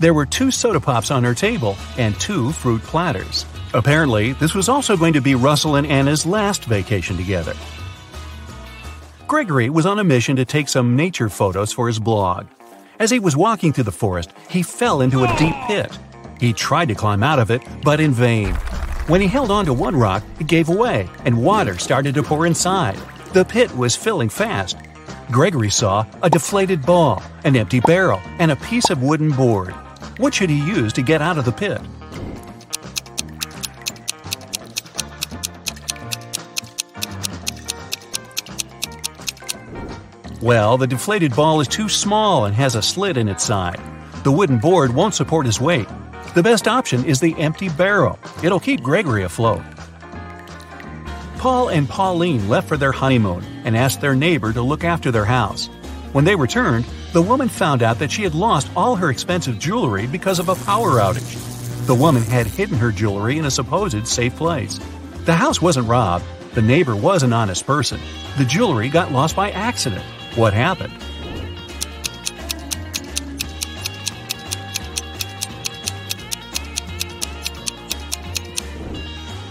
There 0.03 0.13
were 0.13 0.25
two 0.25 0.51
soda 0.51 0.81
pops 0.81 1.11
on 1.11 1.23
her 1.23 1.33
table 1.33 1.77
and 1.97 2.13
two 2.19 2.51
fruit 2.51 2.81
platters. 2.81 3.45
Apparently, 3.73 4.33
this 4.33 4.53
was 4.53 4.67
also 4.67 4.97
going 4.97 5.13
to 5.13 5.21
be 5.21 5.33
Russell 5.33 5.77
and 5.77 5.87
Anna's 5.87 6.25
last 6.25 6.65
vacation 6.65 7.15
together. 7.15 7.53
Gregory 9.27 9.69
was 9.69 9.85
on 9.85 9.99
a 9.99 10.03
mission 10.03 10.35
to 10.35 10.43
take 10.43 10.67
some 10.67 10.97
nature 10.97 11.29
photos 11.29 11.71
for 11.71 11.87
his 11.87 11.99
blog. 11.99 12.47
As 12.99 13.11
he 13.11 13.19
was 13.19 13.37
walking 13.37 13.71
through 13.71 13.85
the 13.85 13.93
forest, 13.93 14.33
he 14.49 14.61
fell 14.61 14.99
into 14.99 15.23
a 15.23 15.37
deep 15.37 15.55
pit. 15.67 15.97
He 16.37 16.51
tried 16.51 16.89
to 16.89 16.95
climb 16.95 17.23
out 17.23 17.39
of 17.39 17.49
it, 17.49 17.61
but 17.81 18.01
in 18.01 18.11
vain. 18.11 18.53
When 19.07 19.21
he 19.21 19.27
held 19.27 19.51
onto 19.51 19.71
one 19.71 19.95
rock, 19.95 20.21
it 20.37 20.47
gave 20.47 20.67
away, 20.67 21.07
and 21.23 21.41
water 21.41 21.77
started 21.77 22.13
to 22.15 22.23
pour 22.23 22.45
inside. 22.45 22.99
The 23.31 23.45
pit 23.45 23.73
was 23.77 23.95
filling 23.95 24.27
fast. 24.27 24.75
Gregory 25.31 25.69
saw 25.69 26.05
a 26.21 26.29
deflated 26.29 26.85
ball, 26.85 27.23
an 27.45 27.55
empty 27.55 27.79
barrel, 27.79 28.19
and 28.39 28.51
a 28.51 28.57
piece 28.57 28.89
of 28.89 29.01
wooden 29.01 29.31
board. 29.31 29.73
What 30.17 30.34
should 30.34 30.49
he 30.49 30.58
use 30.58 30.93
to 30.93 31.02
get 31.02 31.21
out 31.21 31.38
of 31.38 31.45
the 31.45 31.52
pit? 31.52 31.82
Well, 40.41 40.78
the 40.78 40.88
deflated 40.88 41.36
ball 41.36 41.62
is 41.62 41.67
too 41.67 41.88
small 41.88 42.45
and 42.45 42.54
has 42.54 42.76
a 42.76 42.82
slit 42.82 43.17
in 43.17 43.30
its 43.30 43.43
side. 43.43 43.80
The 44.23 44.32
wooden 44.32 44.60
board 44.60 44.93
won't 44.93 45.15
support 45.15 45.45
his 45.45 45.62
weight. 45.62 45.88
The 46.36 46.43
best 46.43 46.67
option 46.67 47.06
is 47.06 47.19
the 47.19 47.34
empty 47.39 47.69
barrel. 47.69 48.19
It'll 48.43 48.60
keep 48.60 48.84
Gregory 48.84 49.23
afloat. 49.23 49.62
Paul 51.38 51.69
and 51.69 51.89
Pauline 51.89 52.49
left 52.49 52.67
for 52.67 52.78
their 52.78 52.91
honeymoon 52.91 53.43
and 53.63 53.76
asked 53.76 54.02
their 54.02 54.15
neighbor 54.15 54.54
to 54.54 54.62
look 54.62 54.84
after 54.84 55.12
their 55.12 55.26
house. 55.26 55.67
When 56.12 56.26
they 56.26 56.36
returned, 56.36 56.86
the 57.13 57.21
woman 57.21 57.47
found 57.47 57.84
out 57.84 57.99
that 57.99 58.12
she 58.12 58.23
had 58.23 58.34
lost 58.34 58.71
all 58.76 58.95
her 58.95 59.12
expensive 59.12 59.60
jewelry 59.60 60.08
because 60.08 60.39
of 60.39 60.49
a 60.49 60.56
power 60.56 60.93
outage. 60.93 61.86
The 61.86 61.93
woman 61.93 62.23
had 62.23 62.47
hidden 62.47 62.80
her 62.80 62.91
jewelry 62.91 63.38
in 63.38 63.45
a 63.45 63.52
supposed 63.52 64.08
safe 64.08 64.36
place. 64.36 64.80
The 65.26 65.36
house 65.36 65.62
wasn't 65.62 65.88
robbed. 65.88 66.26
The 66.56 66.63
neighbor 66.63 66.95
was 66.95 67.21
an 67.21 67.32
honest 67.32 67.67
person. 67.67 67.99
The 68.39 68.45
jewelry 68.45 68.89
got 68.89 69.12
lost 69.12 69.36
by 69.36 69.52
accident. 69.52 70.04
What 70.34 70.54
happened? 70.54 70.93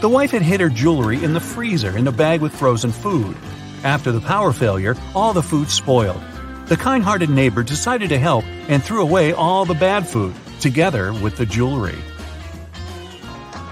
The 0.01 0.09
wife 0.09 0.33
had 0.33 0.43
hid 0.43 0.61
her 0.61 0.69
jewelry 0.69 1.23
in 1.23 1.33
the 1.33 1.39
freezer 1.39 1.97
in 1.97 2.09
a 2.09 2.13
bag 2.13 2.41
with 2.41 2.53
frozen 2.53 2.91
food. 2.91 3.37
After 3.85 4.11
the 4.11 4.21
power 4.21 4.53
failure, 4.53 4.97
all 5.15 5.33
the 5.33 5.45
food 5.45 5.71
spoiled. 5.71 6.25
The 6.67 6.77
kind 6.77 7.03
hearted 7.03 7.29
neighbor 7.29 7.63
decided 7.63 8.09
to 8.11 8.19
help 8.19 8.45
and 8.69 8.83
threw 8.83 9.03
away 9.03 9.33
all 9.33 9.65
the 9.65 9.75
bad 9.75 10.07
food, 10.07 10.35
together 10.61 11.13
with 11.13 11.37
the 11.37 11.45
jewelry. 11.45 11.99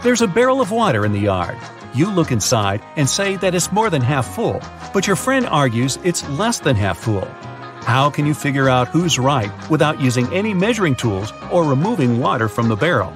There's 0.03 0.23
a 0.23 0.27
barrel 0.27 0.61
of 0.61 0.71
water 0.71 1.05
in 1.05 1.13
the 1.13 1.21
yard. 1.21 1.57
You 1.95 2.11
look 2.11 2.33
inside 2.33 2.83
and 2.97 3.09
say 3.09 3.37
that 3.37 3.55
it's 3.55 3.73
more 3.73 3.91
than 3.91 4.03
half 4.03 4.35
full, 4.35 4.61
but 4.93 5.07
your 5.07 5.17
friend 5.17 5.47
argues 5.47 5.99
it's 6.05 6.29
less 6.31 6.59
than 6.61 6.77
half 6.77 6.99
full. 6.99 7.27
How 7.85 8.11
can 8.11 8.27
you 8.27 8.35
figure 8.35 8.69
out 8.69 8.89
who's 8.89 9.19
right 9.19 9.51
without 9.71 10.01
using 10.01 10.33
any 10.33 10.53
measuring 10.53 10.95
tools 10.95 11.33
or 11.51 11.65
removing 11.65 12.19
water 12.19 12.49
from 12.49 12.69
the 12.69 12.77
barrel? 12.77 13.13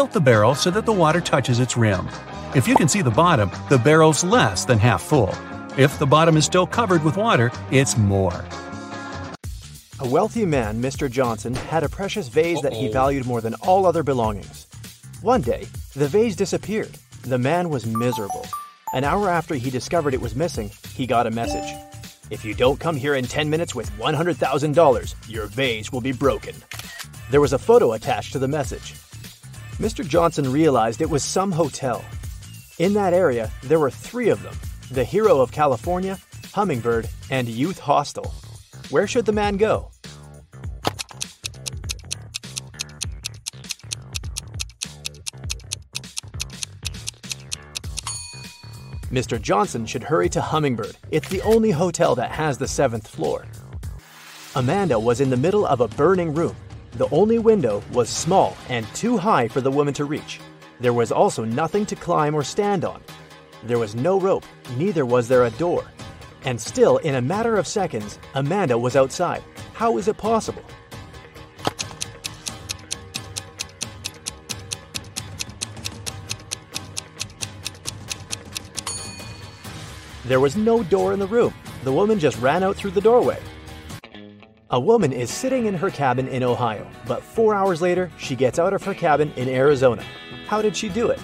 Tilt 0.00 0.12
the 0.12 0.18
barrel 0.18 0.54
so 0.54 0.70
that 0.70 0.86
the 0.86 0.94
water 0.94 1.20
touches 1.20 1.60
its 1.60 1.76
rim. 1.76 2.08
If 2.54 2.66
you 2.66 2.74
can 2.74 2.88
see 2.88 3.02
the 3.02 3.10
bottom, 3.10 3.50
the 3.68 3.76
barrel's 3.76 4.24
less 4.24 4.64
than 4.64 4.78
half 4.78 5.02
full. 5.02 5.28
If 5.76 5.98
the 5.98 6.06
bottom 6.06 6.38
is 6.38 6.46
still 6.46 6.66
covered 6.66 7.04
with 7.04 7.18
water, 7.18 7.52
it's 7.70 7.98
more. 7.98 8.42
A 9.98 10.08
wealthy 10.08 10.46
man, 10.46 10.80
Mr. 10.80 11.10
Johnson, 11.10 11.52
had 11.54 11.82
a 11.82 11.88
precious 11.90 12.28
vase 12.28 12.62
that 12.62 12.72
he 12.72 12.88
valued 12.88 13.26
more 13.26 13.42
than 13.42 13.52
all 13.56 13.84
other 13.84 14.02
belongings. 14.02 14.66
One 15.20 15.42
day, 15.42 15.66
the 15.94 16.08
vase 16.08 16.34
disappeared. 16.34 16.96
The 17.24 17.36
man 17.36 17.68
was 17.68 17.84
miserable. 17.84 18.46
An 18.94 19.04
hour 19.04 19.28
after 19.28 19.54
he 19.54 19.68
discovered 19.68 20.14
it 20.14 20.22
was 20.22 20.34
missing, 20.34 20.70
he 20.94 21.06
got 21.06 21.26
a 21.26 21.30
message. 21.30 21.76
If 22.30 22.42
you 22.42 22.54
don't 22.54 22.80
come 22.80 22.96
here 22.96 23.16
in 23.16 23.26
10 23.26 23.50
minutes 23.50 23.74
with 23.74 23.90
$100,000, 23.98 25.14
your 25.28 25.44
vase 25.48 25.92
will 25.92 26.00
be 26.00 26.12
broken. 26.12 26.54
There 27.30 27.42
was 27.42 27.52
a 27.52 27.58
photo 27.58 27.92
attached 27.92 28.32
to 28.32 28.38
the 28.38 28.48
message. 28.48 28.94
Mr. 29.80 30.06
Johnson 30.06 30.52
realized 30.52 31.00
it 31.00 31.08
was 31.08 31.24
some 31.24 31.50
hotel. 31.50 32.04
In 32.78 32.92
that 32.92 33.14
area, 33.14 33.50
there 33.62 33.80
were 33.80 33.90
three 33.90 34.28
of 34.28 34.42
them 34.42 34.54
the 34.90 35.04
Hero 35.04 35.40
of 35.40 35.52
California, 35.52 36.18
Hummingbird, 36.52 37.08
and 37.30 37.48
Youth 37.48 37.78
Hostel. 37.78 38.34
Where 38.90 39.06
should 39.06 39.24
the 39.24 39.32
man 39.32 39.56
go? 39.56 39.90
Mr. 49.10 49.40
Johnson 49.40 49.86
should 49.86 50.02
hurry 50.02 50.28
to 50.28 50.42
Hummingbird. 50.42 50.94
It's 51.10 51.30
the 51.30 51.40
only 51.40 51.70
hotel 51.70 52.14
that 52.16 52.32
has 52.32 52.58
the 52.58 52.68
seventh 52.68 53.08
floor. 53.08 53.46
Amanda 54.54 55.00
was 55.00 55.22
in 55.22 55.30
the 55.30 55.38
middle 55.38 55.64
of 55.64 55.80
a 55.80 55.88
burning 55.88 56.34
room 56.34 56.54
the 57.00 57.08
only 57.12 57.38
window 57.38 57.82
was 57.94 58.10
small 58.10 58.54
and 58.68 58.86
too 58.94 59.16
high 59.16 59.48
for 59.48 59.62
the 59.62 59.70
woman 59.70 59.94
to 59.94 60.04
reach. 60.04 60.38
There 60.80 60.92
was 60.92 61.10
also 61.10 61.46
nothing 61.46 61.86
to 61.86 61.96
climb 61.96 62.34
or 62.34 62.42
stand 62.42 62.84
on. 62.84 63.02
There 63.62 63.78
was 63.78 63.94
no 63.94 64.20
rope, 64.20 64.44
neither 64.76 65.06
was 65.06 65.26
there 65.26 65.44
a 65.44 65.50
door. 65.52 65.82
And 66.44 66.60
still, 66.60 66.98
in 66.98 67.14
a 67.14 67.22
matter 67.22 67.56
of 67.56 67.66
seconds, 67.66 68.18
Amanda 68.34 68.76
was 68.76 68.96
outside. 68.96 69.42
How 69.72 69.96
is 69.96 70.08
it 70.08 70.18
possible? 70.18 70.62
There 80.26 80.40
was 80.40 80.54
no 80.54 80.82
door 80.82 81.14
in 81.14 81.18
the 81.18 81.26
room. 81.26 81.54
The 81.82 81.92
woman 81.94 82.18
just 82.18 82.38
ran 82.42 82.62
out 82.62 82.76
through 82.76 82.90
the 82.90 83.00
doorway. 83.00 83.38
A 84.72 84.78
woman 84.78 85.12
is 85.12 85.32
sitting 85.32 85.66
in 85.66 85.74
her 85.74 85.90
cabin 85.90 86.28
in 86.28 86.44
Ohio, 86.44 86.86
but 87.08 87.24
four 87.24 87.54
hours 87.54 87.82
later, 87.82 88.08
she 88.16 88.36
gets 88.36 88.56
out 88.56 88.72
of 88.72 88.84
her 88.84 88.94
cabin 88.94 89.32
in 89.34 89.48
Arizona. 89.48 90.04
How 90.46 90.62
did 90.62 90.76
she 90.76 90.88
do 90.88 91.08
it? 91.08 91.18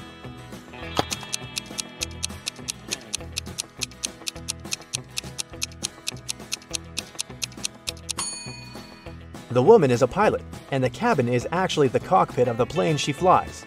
The 9.51 9.63
woman 9.63 9.93
is 9.93 10.03
a 10.03 10.09
pilot, 10.09 10.43
and 10.73 10.83
the 10.83 10.91
cabin 10.91 11.29
is 11.29 11.47
actually 11.53 11.87
the 11.87 12.01
cockpit 12.01 12.49
of 12.49 12.57
the 12.57 12.67
plane 12.67 12.97
she 12.97 13.13
flies. 13.13 13.65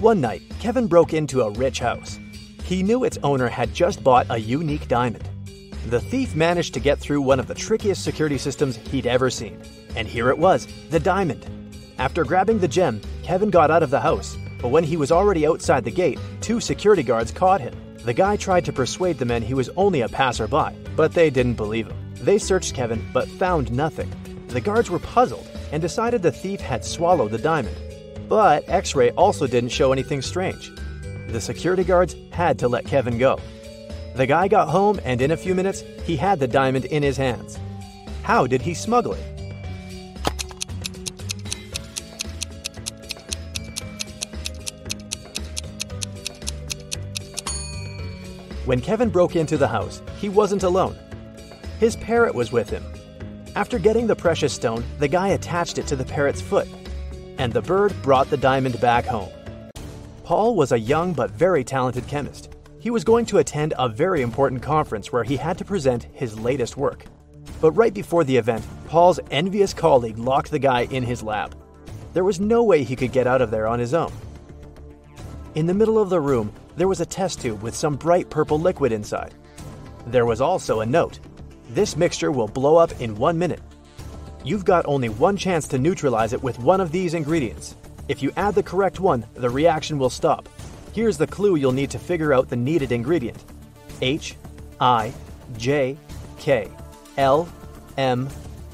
One 0.00 0.20
night, 0.20 0.42
Kevin 0.58 0.88
broke 0.88 1.14
into 1.14 1.42
a 1.42 1.50
rich 1.52 1.78
house. 1.78 2.18
He 2.64 2.82
knew 2.82 3.04
its 3.04 3.18
owner 3.22 3.46
had 3.46 3.72
just 3.72 4.02
bought 4.02 4.26
a 4.30 4.38
unique 4.38 4.88
diamond. 4.88 5.28
The 5.86 6.00
thief 6.00 6.34
managed 6.34 6.74
to 6.74 6.80
get 6.80 6.98
through 6.98 7.22
one 7.22 7.40
of 7.40 7.46
the 7.46 7.54
trickiest 7.54 8.04
security 8.04 8.38
systems 8.38 8.76
he'd 8.76 9.06
ever 9.06 9.30
seen. 9.30 9.60
And 9.96 10.06
here 10.06 10.28
it 10.28 10.38
was, 10.38 10.68
the 10.90 11.00
diamond. 11.00 11.46
After 11.98 12.24
grabbing 12.24 12.58
the 12.58 12.68
gem, 12.68 13.00
Kevin 13.22 13.50
got 13.50 13.70
out 13.70 13.82
of 13.82 13.90
the 13.90 14.00
house, 14.00 14.36
but 14.60 14.68
when 14.68 14.84
he 14.84 14.96
was 14.96 15.10
already 15.10 15.46
outside 15.46 15.84
the 15.84 15.90
gate, 15.90 16.18
two 16.40 16.60
security 16.60 17.02
guards 17.02 17.30
caught 17.30 17.60
him. 17.60 17.74
The 18.04 18.14
guy 18.14 18.36
tried 18.36 18.64
to 18.66 18.72
persuade 18.72 19.18
the 19.18 19.24
men 19.24 19.42
he 19.42 19.54
was 19.54 19.70
only 19.76 20.02
a 20.02 20.08
passerby, 20.08 20.76
but 20.96 21.12
they 21.12 21.30
didn't 21.30 21.54
believe 21.54 21.88
him. 21.88 21.96
They 22.14 22.38
searched 22.38 22.74
Kevin, 22.74 23.04
but 23.12 23.28
found 23.28 23.72
nothing. 23.72 24.12
The 24.48 24.60
guards 24.60 24.90
were 24.90 24.98
puzzled 24.98 25.46
and 25.72 25.82
decided 25.82 26.22
the 26.22 26.32
thief 26.32 26.60
had 26.60 26.84
swallowed 26.84 27.30
the 27.30 27.38
diamond. 27.38 27.76
But 28.28 28.64
X 28.68 28.94
ray 28.94 29.10
also 29.10 29.46
didn't 29.46 29.70
show 29.70 29.92
anything 29.92 30.22
strange. 30.22 30.72
The 31.28 31.40
security 31.40 31.84
guards 31.84 32.14
had 32.32 32.58
to 32.60 32.68
let 32.68 32.86
Kevin 32.86 33.18
go. 33.18 33.38
The 34.18 34.26
guy 34.26 34.48
got 34.48 34.68
home, 34.68 34.98
and 35.04 35.22
in 35.22 35.30
a 35.30 35.36
few 35.36 35.54
minutes, 35.54 35.84
he 36.02 36.16
had 36.16 36.40
the 36.40 36.48
diamond 36.48 36.86
in 36.86 37.04
his 37.04 37.16
hands. 37.16 37.56
How 38.24 38.48
did 38.48 38.60
he 38.60 38.74
smuggle 38.74 39.12
it? 39.12 39.22
When 48.64 48.80
Kevin 48.80 49.08
broke 49.08 49.36
into 49.36 49.56
the 49.56 49.68
house, 49.68 50.02
he 50.20 50.28
wasn't 50.28 50.64
alone. 50.64 50.98
His 51.78 51.94
parrot 51.94 52.34
was 52.34 52.50
with 52.50 52.68
him. 52.68 52.82
After 53.54 53.78
getting 53.78 54.08
the 54.08 54.16
precious 54.16 54.52
stone, 54.52 54.84
the 54.98 55.06
guy 55.06 55.28
attached 55.28 55.78
it 55.78 55.86
to 55.86 55.94
the 55.94 56.04
parrot's 56.04 56.40
foot, 56.40 56.66
and 57.38 57.52
the 57.52 57.62
bird 57.62 57.94
brought 58.02 58.30
the 58.30 58.36
diamond 58.36 58.80
back 58.80 59.04
home. 59.04 59.30
Paul 60.24 60.56
was 60.56 60.72
a 60.72 60.78
young 60.80 61.12
but 61.12 61.30
very 61.30 61.62
talented 61.62 62.08
chemist. 62.08 62.52
He 62.80 62.90
was 62.90 63.02
going 63.02 63.26
to 63.26 63.38
attend 63.38 63.74
a 63.76 63.88
very 63.88 64.22
important 64.22 64.62
conference 64.62 65.12
where 65.12 65.24
he 65.24 65.36
had 65.36 65.58
to 65.58 65.64
present 65.64 66.04
his 66.12 66.38
latest 66.38 66.76
work. 66.76 67.04
But 67.60 67.72
right 67.72 67.92
before 67.92 68.22
the 68.22 68.36
event, 68.36 68.64
Paul's 68.86 69.18
envious 69.32 69.74
colleague 69.74 70.16
locked 70.16 70.52
the 70.52 70.60
guy 70.60 70.82
in 70.82 71.02
his 71.02 71.22
lab. 71.22 71.56
There 72.14 72.24
was 72.24 72.38
no 72.38 72.62
way 72.62 72.84
he 72.84 72.94
could 72.94 73.10
get 73.10 73.26
out 73.26 73.42
of 73.42 73.50
there 73.50 73.66
on 73.66 73.80
his 73.80 73.94
own. 73.94 74.12
In 75.56 75.66
the 75.66 75.74
middle 75.74 75.98
of 75.98 76.08
the 76.08 76.20
room, 76.20 76.52
there 76.76 76.86
was 76.86 77.00
a 77.00 77.06
test 77.06 77.40
tube 77.40 77.62
with 77.62 77.74
some 77.74 77.96
bright 77.96 78.30
purple 78.30 78.60
liquid 78.60 78.92
inside. 78.92 79.34
There 80.06 80.26
was 80.26 80.40
also 80.40 80.80
a 80.80 80.86
note. 80.86 81.18
This 81.70 81.96
mixture 81.96 82.30
will 82.30 82.46
blow 82.46 82.76
up 82.76 83.00
in 83.00 83.16
one 83.16 83.36
minute. 83.36 83.60
You've 84.44 84.64
got 84.64 84.86
only 84.86 85.08
one 85.08 85.36
chance 85.36 85.66
to 85.68 85.78
neutralize 85.78 86.32
it 86.32 86.42
with 86.42 86.60
one 86.60 86.80
of 86.80 86.92
these 86.92 87.14
ingredients. 87.14 87.74
If 88.06 88.22
you 88.22 88.30
add 88.36 88.54
the 88.54 88.62
correct 88.62 89.00
one, 89.00 89.26
the 89.34 89.50
reaction 89.50 89.98
will 89.98 90.10
stop. 90.10 90.48
Here's 90.98 91.16
the 91.16 91.28
clue 91.28 91.54
you'll 91.54 91.70
need 91.70 91.92
to 91.92 91.98
figure 92.00 92.32
out 92.32 92.48
the 92.48 92.56
needed 92.56 92.90
ingredient 92.90 93.44
H, 94.02 94.34
I, 94.80 95.14
J, 95.56 95.96
K, 96.40 96.72
L, 97.16 97.48
M, 97.96 98.28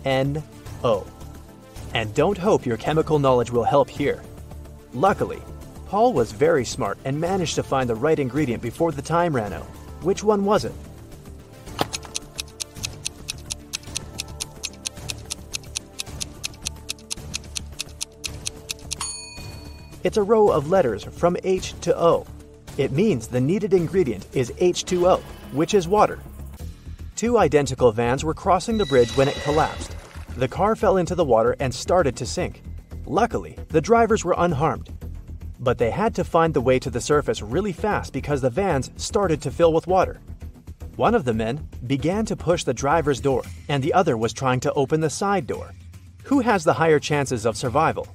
N, 0.07 0.43
O. 0.83 1.07
And 1.93 2.15
don't 2.15 2.39
hope 2.39 2.65
your 2.65 2.79
chemical 2.79 3.19
knowledge 3.19 3.51
will 3.51 3.63
help 3.63 3.91
here. 3.91 4.23
Luckily, 4.95 5.43
Paul 5.89 6.15
was 6.15 6.33
very 6.33 6.65
smart 6.65 6.97
and 7.05 7.21
managed 7.21 7.57
to 7.57 7.63
find 7.63 7.91
the 7.91 7.95
right 7.95 8.19
ingredient 8.19 8.63
before 8.63 8.91
the 8.91 9.03
time 9.03 9.37
ran 9.37 9.53
out. 9.53 9.67
Which 10.01 10.25
one 10.25 10.47
was 10.47 10.65
it? 10.65 10.73
It's 20.05 20.19
a 20.19 20.23
row 20.23 20.51
of 20.51 20.69
letters 20.69 21.03
from 21.03 21.35
H 21.45 21.73
to 21.81 21.99
O. 21.99 22.27
It 22.77 22.93
means 22.93 23.27
the 23.27 23.41
needed 23.41 23.73
ingredient 23.73 24.27
is 24.35 24.51
H2O, 24.51 25.19
which 25.53 25.73
is 25.73 25.89
water. 25.89 26.19
Two 27.17 27.39
identical 27.39 27.91
vans 27.91 28.23
were 28.23 28.35
crossing 28.35 28.77
the 28.77 28.85
bridge 28.85 29.17
when 29.17 29.29
it 29.29 29.43
collapsed. 29.43 29.97
The 30.37 30.47
car 30.47 30.77
fell 30.77 30.99
into 30.99 31.15
the 31.15 31.25
water 31.25 31.57
and 31.59 31.75
started 31.75 32.17
to 32.17 32.27
sink. 32.27 32.63
Luckily, 33.07 33.57
the 33.69 33.81
drivers 33.81 34.27
were 34.27 34.35
unharmed. 34.37 34.91
But 35.59 35.79
they 35.79 35.91
had 35.91 36.15
to 36.17 36.25
find 36.25 36.53
the 36.53 36.61
way 36.61 36.79
to 36.81 36.91
the 36.91 37.01
surface 37.01 37.41
really 37.41 37.73
fast 37.73 38.13
because 38.13 38.43
the 38.43 38.51
vans 38.51 38.91
started 38.97 39.41
to 39.41 39.51
fill 39.51 39.73
with 39.73 39.87
water. 39.87 40.21
One 40.97 41.15
of 41.15 41.25
the 41.25 41.33
men 41.33 41.67
began 41.87 42.27
to 42.27 42.37
push 42.37 42.65
the 42.65 42.75
driver's 42.75 43.21
door, 43.21 43.43
and 43.71 43.83
the 43.83 43.95
other 43.95 44.19
was 44.19 44.35
trying 44.35 44.61
to 44.61 44.73
open 44.75 45.01
the 45.01 45.09
side 45.09 45.47
door. 45.47 45.73
Who 46.25 46.41
has 46.41 46.63
the 46.63 46.75
higher 46.75 46.99
chances 46.99 47.47
of 47.47 47.57
survival? 47.57 48.07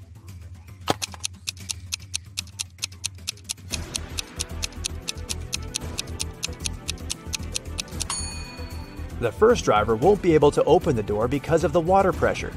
The 9.20 9.32
first 9.34 9.66
driver 9.66 9.98
won't 9.98 10.22
be 10.22 10.34
able 10.34 10.52
to 10.52 10.64
open 10.64 10.96
the 10.96 11.04
door 11.04 11.28
because 11.28 11.66
of 11.66 11.74
the 11.74 11.82
water 11.82 12.14
pressure. 12.14 12.54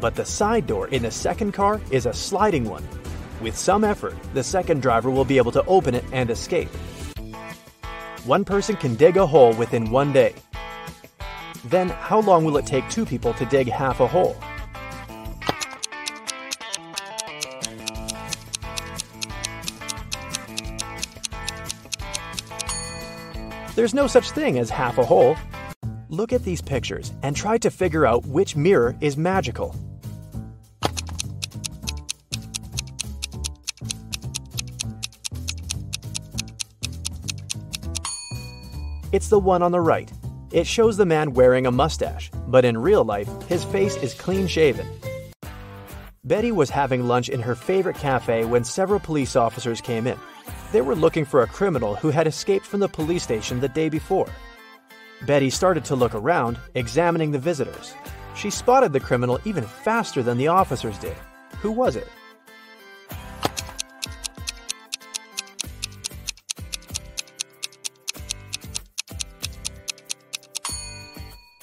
But 0.00 0.14
the 0.14 0.24
side 0.24 0.68
door 0.68 0.86
in 0.86 1.02
the 1.02 1.10
second 1.10 1.50
car 1.52 1.80
is 1.90 2.06
a 2.06 2.12
sliding 2.14 2.64
one. 2.64 2.86
With 3.40 3.56
some 3.56 3.82
effort, 3.82 4.14
the 4.32 4.44
second 4.44 4.82
driver 4.82 5.10
will 5.10 5.24
be 5.24 5.36
able 5.36 5.50
to 5.50 5.64
open 5.64 5.96
it 5.96 6.04
and 6.12 6.30
escape. 6.30 6.68
One 8.24 8.44
person 8.44 8.76
can 8.76 8.94
dig 8.94 9.16
a 9.16 9.26
hole 9.26 9.52
within 9.54 9.90
one 9.90 10.12
day. 10.12 10.34
Then, 11.64 11.88
how 11.88 12.20
long 12.20 12.44
will 12.44 12.56
it 12.56 12.66
take 12.66 12.88
two 12.88 13.04
people 13.04 13.34
to 13.34 13.44
dig 13.46 13.68
half 13.68 13.98
a 13.98 14.06
hole? 14.06 14.36
There's 23.74 23.94
no 23.94 24.06
such 24.06 24.30
thing 24.30 24.58
as 24.58 24.70
half 24.70 24.98
a 24.98 25.04
hole. 25.04 25.36
Look 26.10 26.32
at 26.32 26.42
these 26.42 26.60
pictures 26.60 27.12
and 27.22 27.36
try 27.36 27.56
to 27.58 27.70
figure 27.70 28.04
out 28.04 28.26
which 28.26 28.56
mirror 28.56 28.96
is 29.00 29.16
magical. 29.16 29.76
It's 39.12 39.28
the 39.28 39.38
one 39.38 39.62
on 39.62 39.70
the 39.70 39.80
right. 39.80 40.10
It 40.50 40.66
shows 40.66 40.96
the 40.96 41.06
man 41.06 41.32
wearing 41.32 41.66
a 41.66 41.70
mustache, 41.70 42.32
but 42.48 42.64
in 42.64 42.76
real 42.76 43.04
life, 43.04 43.28
his 43.42 43.62
face 43.62 43.94
is 43.98 44.12
clean 44.12 44.48
shaven. 44.48 44.88
Betty 46.24 46.50
was 46.50 46.70
having 46.70 47.06
lunch 47.06 47.28
in 47.28 47.40
her 47.40 47.54
favorite 47.54 47.96
cafe 47.96 48.44
when 48.44 48.64
several 48.64 48.98
police 48.98 49.36
officers 49.36 49.80
came 49.80 50.08
in. 50.08 50.18
They 50.72 50.80
were 50.80 50.96
looking 50.96 51.24
for 51.24 51.42
a 51.42 51.46
criminal 51.46 51.94
who 51.94 52.10
had 52.10 52.26
escaped 52.26 52.66
from 52.66 52.80
the 52.80 52.88
police 52.88 53.22
station 53.22 53.60
the 53.60 53.68
day 53.68 53.88
before. 53.88 54.28
Betty 55.26 55.50
started 55.50 55.84
to 55.86 55.96
look 55.96 56.14
around, 56.14 56.58
examining 56.74 57.30
the 57.30 57.38
visitors. 57.38 57.94
She 58.34 58.50
spotted 58.50 58.92
the 58.92 59.00
criminal 59.00 59.38
even 59.44 59.64
faster 59.64 60.22
than 60.22 60.38
the 60.38 60.48
officers 60.48 60.98
did. 60.98 61.16
Who 61.60 61.70
was 61.72 61.96
it? 61.96 62.08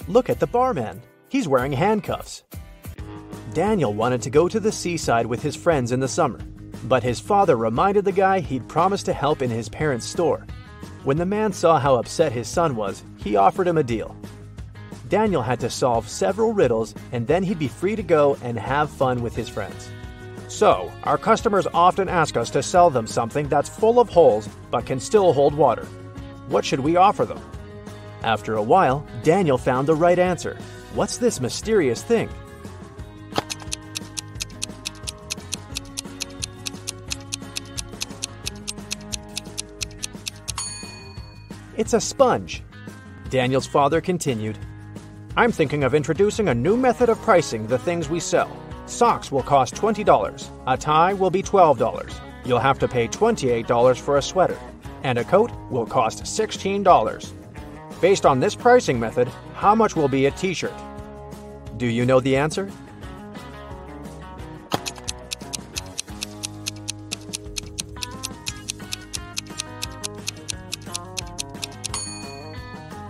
Look 0.08 0.30
at 0.30 0.40
the 0.40 0.48
barman. 0.48 1.02
He's 1.28 1.48
wearing 1.48 1.74
handcuffs. 1.74 2.44
Daniel 3.54 3.94
wanted 3.94 4.22
to 4.22 4.30
go 4.30 4.48
to 4.48 4.60
the 4.60 4.72
seaside 4.72 5.26
with 5.26 5.42
his 5.42 5.56
friends 5.56 5.92
in 5.92 6.00
the 6.00 6.08
summer, 6.08 6.40
but 6.84 7.04
his 7.04 7.20
father 7.20 7.58
reminded 7.58 8.06
the 8.06 8.12
guy 8.12 8.40
he'd 8.40 8.68
promised 8.70 9.06
to 9.08 9.14
help 9.14 9.42
in 9.42 9.50
his 9.50 9.68
parents' 9.68 10.06
store. 10.06 10.46
When 11.08 11.16
the 11.16 11.26
man 11.26 11.54
saw 11.54 11.80
how 11.80 11.96
upset 11.96 12.34
his 12.34 12.50
son 12.50 12.76
was, 12.76 13.02
he 13.16 13.38
offered 13.38 13.66
him 13.66 13.78
a 13.78 13.84
deal. 13.84 14.14
Daniel 15.08 15.42
had 15.42 15.58
to 15.62 15.70
solve 15.70 16.10
several 16.10 16.52
riddles, 16.52 16.94
and 17.14 17.26
then 17.26 17.44
he'd 17.44 17.58
be 17.58 17.70
free 17.70 17.96
to 17.96 18.04
go 18.04 18.38
and 18.44 18.60
have 18.60 18.90
fun 18.90 19.22
with 19.22 19.34
his 19.34 19.48
friends. 19.48 19.88
So, 20.50 20.92
our 21.04 21.18
customers 21.18 21.66
often 21.74 22.10
ask 22.10 22.36
us 22.36 22.50
to 22.50 22.62
sell 22.62 22.90
them 22.90 23.08
something 23.08 23.48
that's 23.48 23.70
full 23.70 24.02
of 24.02 24.10
holes 24.10 24.50
but 24.70 24.86
can 24.86 25.00
still 25.00 25.32
hold 25.32 25.56
water. 25.56 25.86
What 26.50 26.66
should 26.66 26.82
we 26.82 26.98
offer 26.98 27.24
them? 27.24 27.40
After 28.22 28.56
a 28.56 28.62
while, 28.62 29.08
Daniel 29.24 29.58
found 29.58 29.88
the 29.88 29.96
right 29.96 30.20
answer. 30.20 30.58
What's 30.94 31.16
this 31.16 31.40
mysterious 31.40 32.04
thing? 32.04 32.28
It's 41.78 41.94
a 41.94 42.02
sponge. 42.02 42.64
Daniel's 43.30 43.68
father 43.68 44.02
continued. 44.02 44.58
I'm 45.36 45.52
thinking 45.52 45.84
of 45.84 45.94
introducing 45.94 46.50
a 46.50 46.56
new 46.56 46.76
method 46.76 47.08
of 47.08 47.22
pricing 47.22 47.68
the 47.68 47.78
things 47.78 48.10
we 48.10 48.20
sell. 48.20 48.50
Socks 48.88 49.32
will 49.32 49.44
cost 49.44 49.76
$20. 49.76 50.50
A 50.66 50.76
tie 50.76 51.14
will 51.14 51.30
be 51.30 51.44
$12. 51.44 52.20
You'll 52.46 52.58
have 52.58 52.80
to 52.80 52.88
pay 52.88 53.08
$28 53.08 54.00
for 54.00 54.18
a 54.18 54.22
sweater. 54.24 54.58
And 55.04 55.20
a 55.20 55.24
coat 55.24 55.52
will 55.70 55.86
cost 55.86 56.24
$16. 56.24 57.32
Based 58.02 58.26
on 58.26 58.40
this 58.40 58.56
pricing 58.56 59.00
method, 59.00 59.28
how 59.54 59.76
much 59.76 59.96
will 59.96 60.08
be 60.08 60.26
a 60.26 60.32
t 60.32 60.56
shirt? 60.56 60.74
Do 61.78 61.86
you 61.86 62.08
know 62.08 62.20
the 62.20 62.36
answer? 62.36 62.72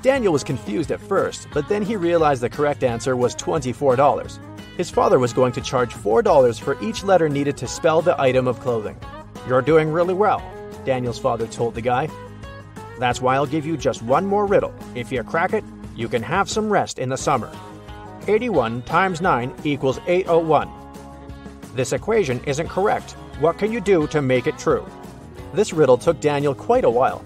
Daniel 0.02 0.32
was 0.32 0.44
confused 0.44 0.92
at 0.92 1.02
first, 1.02 1.48
but 1.54 1.68
then 1.68 1.82
he 1.82 1.96
realized 1.96 2.42
the 2.42 2.50
correct 2.50 2.84
answer 2.84 3.16
was 3.16 3.36
$24. 3.36 4.40
His 4.78 4.92
father 4.92 5.18
was 5.18 5.34
going 5.34 5.52
to 5.54 5.62
charge 5.62 5.94
$4 5.94 6.60
for 6.60 6.82
each 6.84 7.04
letter 7.04 7.28
needed 7.28 7.58
to 7.58 7.68
spell 7.68 8.02
the 8.02 8.20
item 8.22 8.48
of 8.48 8.60
clothing. 8.60 8.96
You're 9.48 9.64
doing 9.64 9.92
really 9.92 10.14
well, 10.14 10.42
Daniel's 10.86 11.18
father 11.18 11.48
told 11.48 11.74
the 11.74 11.82
guy. 11.82 12.10
That's 13.00 13.22
why 13.22 13.36
I'll 13.36 13.48
give 13.48 13.66
you 13.66 13.76
just 13.76 14.04
one 14.04 14.26
more 14.26 14.46
riddle. 14.46 14.74
If 14.94 15.12
you 15.12 15.24
crack 15.24 15.54
it, 15.54 15.64
you 15.96 16.08
can 16.08 16.22
have 16.22 16.48
some 16.48 16.70
rest 16.70 17.00
in 17.00 17.10
the 17.10 17.18
summer. 17.18 17.52
81 18.28 18.84
times 18.84 19.20
9 19.20 19.54
equals 19.64 20.00
801. 20.06 20.70
This 21.74 21.94
equation 21.94 22.44
isn't 22.44 22.70
correct. 22.70 23.14
What 23.40 23.58
can 23.58 23.72
you 23.72 23.82
do 23.82 24.06
to 24.08 24.22
make 24.22 24.46
it 24.46 24.60
true? 24.60 24.86
This 25.54 25.74
riddle 25.74 25.98
took 25.98 26.20
Daniel 26.20 26.54
quite 26.54 26.84
a 26.84 26.90
while. 26.90 27.24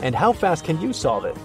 And 0.00 0.14
how 0.14 0.32
fast 0.32 0.64
can 0.64 0.80
you 0.80 0.92
solve 0.92 1.24
it? 1.24 1.36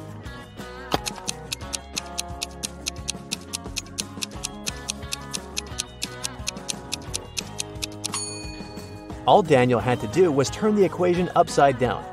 All 9.28 9.42
Daniel 9.42 9.80
had 9.80 10.00
to 10.02 10.08
do 10.08 10.32
was 10.32 10.52
turn 10.52 10.76
the 10.76 10.84
equation 10.84 11.32
upside 11.36 11.80
down. 11.80 12.06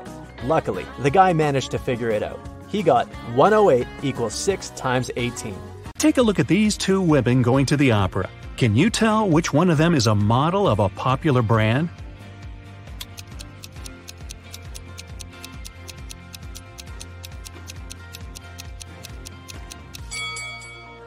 Luckily, 0.43 0.85
the 1.03 1.11
guy 1.11 1.31
managed 1.31 1.69
to 1.71 1.77
figure 1.77 2.09
it 2.09 2.23
out. 2.23 2.39
He 2.67 2.81
got 2.81 3.07
108 3.35 3.85
equals 4.01 4.33
6 4.33 4.71
times 4.71 5.11
18. 5.15 5.55
Take 5.99 6.17
a 6.17 6.23
look 6.23 6.39
at 6.39 6.47
these 6.47 6.75
two 6.75 7.01
women 7.01 7.43
going 7.43 7.67
to 7.67 7.77
the 7.77 7.91
opera. 7.91 8.29
Can 8.57 8.75
you 8.75 8.89
tell 8.89 9.29
which 9.29 9.53
one 9.53 9.69
of 9.69 9.77
them 9.77 9.93
is 9.93 10.07
a 10.07 10.15
model 10.15 10.67
of 10.67 10.79
a 10.79 10.89
popular 10.89 11.43
brand? 11.43 11.89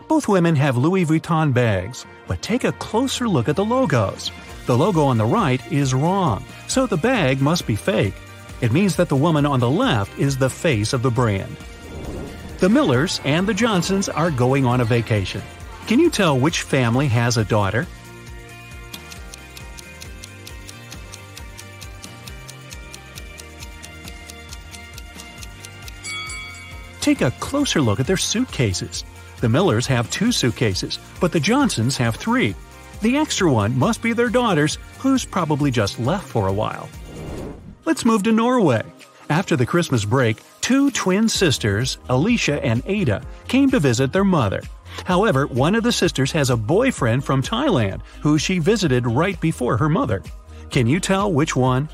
Both 0.09 0.29
women 0.29 0.55
have 0.55 0.77
Louis 0.77 1.05
Vuitton 1.05 1.53
bags, 1.53 2.07
but 2.29 2.40
take 2.42 2.62
a 2.62 2.73
closer 2.73 3.29
look 3.29 3.49
at 3.49 3.57
the 3.57 3.64
logos. 3.64 4.31
The 4.66 4.76
logo 4.76 5.05
on 5.05 5.16
the 5.16 5.24
right 5.24 5.61
is 5.70 5.94
wrong, 5.94 6.44
so 6.66 6.87
the 6.87 6.96
bag 6.96 7.40
must 7.40 7.68
be 7.68 7.76
fake. 7.76 8.14
It 8.61 8.72
means 8.72 8.96
that 8.96 9.09
the 9.09 9.14
woman 9.14 9.46
on 9.46 9.61
the 9.61 9.70
left 9.70 10.18
is 10.18 10.37
the 10.37 10.50
face 10.50 10.92
of 10.92 11.02
the 11.02 11.11
brand. 11.11 11.57
The 12.59 12.68
Millers 12.68 13.20
and 13.24 13.46
the 13.46 13.55
Johnsons 13.55 14.09
are 14.09 14.33
going 14.33 14.64
on 14.64 14.81
a 14.81 14.85
vacation. 14.85 15.42
Can 15.87 16.00
you 16.00 16.11
tell 16.11 16.37
which 16.37 16.62
family 16.62 17.07
has 17.07 17.37
a 17.37 17.44
daughter? 17.44 17.87
Take 27.00 27.20
a 27.20 27.31
closer 27.38 27.81
look 27.81 28.00
at 28.00 28.09
their 28.09 28.16
suitcases. 28.16 29.05
The 29.40 29.48
Millers 29.48 29.87
have 29.87 30.11
two 30.11 30.33
suitcases, 30.33 30.98
but 31.20 31.31
the 31.31 31.38
Johnsons 31.38 31.96
have 31.98 32.16
three. 32.16 32.57
The 33.02 33.16
extra 33.16 33.52
one 33.52 33.78
must 33.78 34.02
be 34.02 34.12
their 34.12 34.30
daughter's, 34.30 34.78
who's 34.98 35.24
probably 35.24 35.70
just 35.70 35.98
left 36.00 36.26
for 36.26 36.48
a 36.48 36.52
while. 36.52 36.88
Let's 37.85 38.04
move 38.04 38.22
to 38.24 38.32
Norway. 38.32 38.82
After 39.28 39.56
the 39.56 39.66
Christmas 39.66 40.04
break, 40.04 40.38
two 40.61 40.90
twin 40.90 41.28
sisters, 41.28 41.98
Alicia 42.09 42.64
and 42.64 42.82
Ada, 42.87 43.22
came 43.48 43.70
to 43.70 43.80
visit 43.80 44.12
their 44.12 44.24
mother. 44.24 44.62
However, 45.04 45.46
one 45.46 45.74
of 45.74 45.82
the 45.82 45.92
sisters 45.92 46.32
has 46.32 46.50
a 46.50 46.56
boyfriend 46.56 47.24
from 47.24 47.42
Thailand 47.42 48.00
who 48.22 48.38
she 48.38 48.59
visited 48.59 49.06
right 49.06 49.38
before 49.40 49.76
her 49.76 49.88
mother. 49.88 50.22
Can 50.70 50.87
you 50.87 50.98
tell 50.98 51.32
which 51.32 51.54
one? 51.54 51.88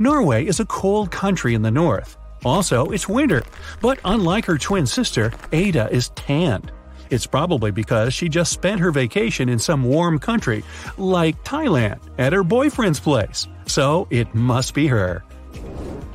Norway 0.00 0.46
is 0.46 0.60
a 0.60 0.64
cold 0.64 1.10
country 1.10 1.52
in 1.52 1.60
the 1.60 1.70
north. 1.70 2.16
Also, 2.42 2.86
it's 2.86 3.06
winter, 3.06 3.42
but 3.82 4.00
unlike 4.06 4.46
her 4.46 4.56
twin 4.56 4.86
sister, 4.86 5.30
Ada 5.52 5.90
is 5.92 6.08
tanned. 6.16 6.72
It's 7.10 7.26
probably 7.26 7.70
because 7.70 8.14
she 8.14 8.30
just 8.30 8.50
spent 8.50 8.80
her 8.80 8.92
vacation 8.92 9.50
in 9.50 9.58
some 9.58 9.84
warm 9.84 10.18
country, 10.18 10.64
like 10.96 11.44
Thailand, 11.44 12.00
at 12.16 12.32
her 12.32 12.42
boyfriend's 12.42 12.98
place. 12.98 13.46
So 13.66 14.06
it 14.08 14.34
must 14.34 14.72
be 14.72 14.86
her. 14.86 15.22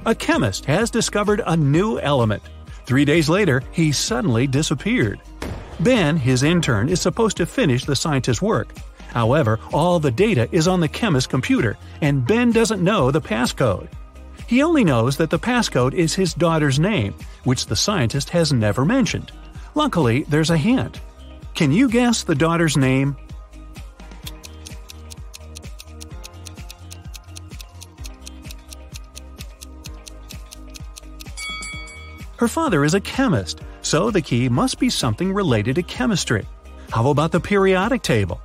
A 0.08 0.16
chemist 0.16 0.66
has 0.66 0.90
discovered 0.90 1.44
a 1.46 1.56
new 1.56 2.00
element. 2.00 2.42
Three 2.88 3.06
days 3.06 3.30
later, 3.30 3.62
he 3.72 3.92
suddenly 3.92 4.48
disappeared. 4.48 5.22
Ben, 5.80 6.18
his 6.18 6.42
intern, 6.42 6.90
is 6.90 7.02
supposed 7.02 7.38
to 7.38 7.46
finish 7.46 7.86
the 7.86 7.96
scientist's 7.96 8.42
work. 8.42 8.74
However, 9.16 9.62
all 9.72 10.02
the 10.02 10.12
data 10.12 10.50
is 10.52 10.68
on 10.68 10.82
the 10.82 10.90
chemist's 10.90 11.26
computer, 11.26 11.78
and 12.02 12.28
Ben 12.28 12.52
doesn't 12.52 12.84
know 12.84 13.12
the 13.12 13.22
passcode. 13.22 13.88
He 14.46 14.62
only 14.62 14.84
knows 14.84 15.16
that 15.16 15.30
the 15.30 15.40
passcode 15.40 15.94
is 15.94 16.14
his 16.14 16.34
daughter's 16.34 16.80
name, 16.80 17.16
which 17.46 17.68
the 17.68 17.78
scientist 17.78 18.30
has 18.32 18.52
never 18.52 18.84
mentioned. 18.84 19.32
Luckily, 19.74 20.24
there's 20.24 20.50
a 20.50 20.58
hint. 20.58 21.00
Can 21.54 21.72
you 21.72 21.88
guess 21.88 22.24
the 22.24 22.36
daughter's 22.36 22.76
name? 22.76 23.16
Her 32.36 32.50
father 32.50 32.84
is 32.84 32.96
a 32.96 33.00
chemist, 33.00 33.62
so 33.82 34.12
the 34.12 34.22
key 34.22 34.50
must 34.50 34.78
be 34.78 34.90
something 34.90 35.34
related 35.34 35.76
to 35.76 35.84
chemistry. 35.84 36.46
How 36.90 37.08
about 37.08 37.32
the 37.32 37.40
periodic 37.40 38.02
table? 38.02 38.42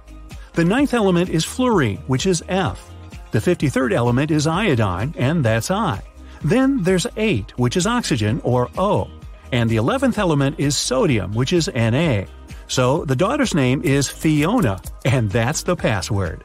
The 0.52 0.64
ninth 0.64 0.94
element 0.94 1.30
is 1.30 1.44
fluorine, 1.44 1.98
which 2.06 2.26
is 2.26 2.42
F. 2.48 2.90
The 3.30 3.38
53rd 3.38 3.92
element 3.92 4.30
is 4.30 4.46
iodine, 4.46 5.14
and 5.16 5.44
that's 5.44 5.70
I. 5.70 6.02
Then 6.42 6.82
there's 6.82 7.06
8, 7.16 7.58
which 7.58 7.76
is 7.76 7.86
oxygen, 7.86 8.40
or 8.42 8.68
O. 8.76 9.08
And 9.52 9.70
the 9.70 9.76
11th 9.76 10.18
element 10.18 10.58
is 10.58 10.76
sodium, 10.76 11.32
which 11.34 11.52
is 11.52 11.68
Na. 11.74 12.24
So 12.66 13.04
the 13.04 13.16
daughter's 13.16 13.54
name 13.54 13.82
is 13.82 14.08
Fiona, 14.08 14.80
and 15.04 15.30
that's 15.30 15.62
the 15.62 15.76
password. 15.76 16.44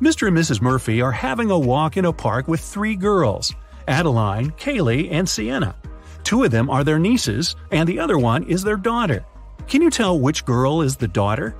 Mr. 0.00 0.28
and 0.28 0.36
Mrs. 0.36 0.60
Murphy 0.60 1.00
are 1.00 1.12
having 1.12 1.50
a 1.50 1.58
walk 1.58 1.96
in 1.96 2.04
a 2.04 2.12
park 2.12 2.48
with 2.48 2.60
three 2.60 2.96
girls 2.96 3.54
Adeline, 3.88 4.50
Kaylee, 4.52 5.10
and 5.12 5.28
Sienna. 5.28 5.76
Two 6.24 6.42
of 6.42 6.50
them 6.50 6.68
are 6.68 6.82
their 6.82 6.98
nieces, 6.98 7.54
and 7.70 7.88
the 7.88 8.00
other 8.00 8.18
one 8.18 8.42
is 8.44 8.62
their 8.64 8.76
daughter. 8.76 9.24
Can 9.68 9.80
you 9.80 9.90
tell 9.90 10.18
which 10.18 10.44
girl 10.44 10.82
is 10.82 10.96
the 10.96 11.08
daughter? 11.08 11.54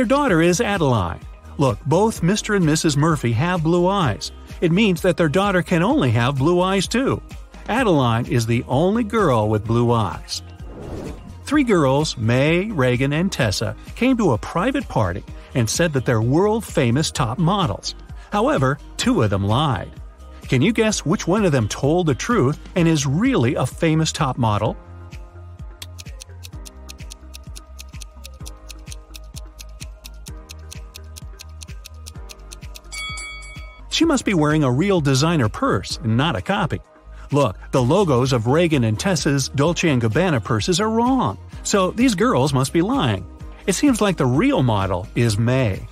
Their 0.00 0.06
daughter 0.06 0.40
is 0.40 0.62
Adeline. 0.62 1.20
Look, 1.58 1.78
both 1.84 2.22
Mr. 2.22 2.56
and 2.56 2.64
Mrs. 2.64 2.96
Murphy 2.96 3.32
have 3.32 3.62
blue 3.62 3.86
eyes. 3.86 4.32
It 4.62 4.72
means 4.72 5.02
that 5.02 5.18
their 5.18 5.28
daughter 5.28 5.62
can 5.62 5.82
only 5.82 6.10
have 6.12 6.38
blue 6.38 6.62
eyes 6.62 6.88
too. 6.88 7.20
Adeline 7.68 8.24
is 8.24 8.46
the 8.46 8.64
only 8.66 9.04
girl 9.04 9.50
with 9.50 9.66
blue 9.66 9.92
eyes. 9.92 10.40
Three 11.44 11.64
girls, 11.64 12.16
May, 12.16 12.70
Reagan, 12.70 13.12
and 13.12 13.30
Tessa, 13.30 13.76
came 13.94 14.16
to 14.16 14.32
a 14.32 14.38
private 14.38 14.88
party 14.88 15.22
and 15.54 15.68
said 15.68 15.92
that 15.92 16.06
they're 16.06 16.22
world 16.22 16.64
famous 16.64 17.10
top 17.10 17.38
models. 17.38 17.94
However, 18.32 18.78
two 18.96 19.22
of 19.22 19.28
them 19.28 19.44
lied. 19.44 19.90
Can 20.48 20.62
you 20.62 20.72
guess 20.72 21.04
which 21.04 21.26
one 21.26 21.44
of 21.44 21.52
them 21.52 21.68
told 21.68 22.06
the 22.06 22.14
truth 22.14 22.58
and 22.74 22.88
is 22.88 23.04
really 23.04 23.54
a 23.54 23.66
famous 23.66 24.12
top 24.12 24.38
model? 24.38 24.78
She 34.00 34.06
must 34.06 34.24
be 34.24 34.32
wearing 34.32 34.64
a 34.64 34.72
real 34.72 35.02
designer 35.02 35.50
purse, 35.50 36.00
not 36.02 36.34
a 36.34 36.40
copy. 36.40 36.80
Look, 37.32 37.58
the 37.70 37.82
logos 37.82 38.32
of 38.32 38.46
Reagan 38.46 38.84
and 38.84 38.98
Tessa's 38.98 39.50
Dolce 39.50 39.88
& 39.88 40.00
Gabbana 40.00 40.42
purses 40.42 40.80
are 40.80 40.88
wrong, 40.88 41.36
so 41.64 41.90
these 41.90 42.14
girls 42.14 42.54
must 42.54 42.72
be 42.72 42.80
lying. 42.80 43.26
It 43.66 43.74
seems 43.74 44.00
like 44.00 44.16
the 44.16 44.24
real 44.24 44.62
model 44.62 45.06
is 45.14 45.36
May. 45.36 45.86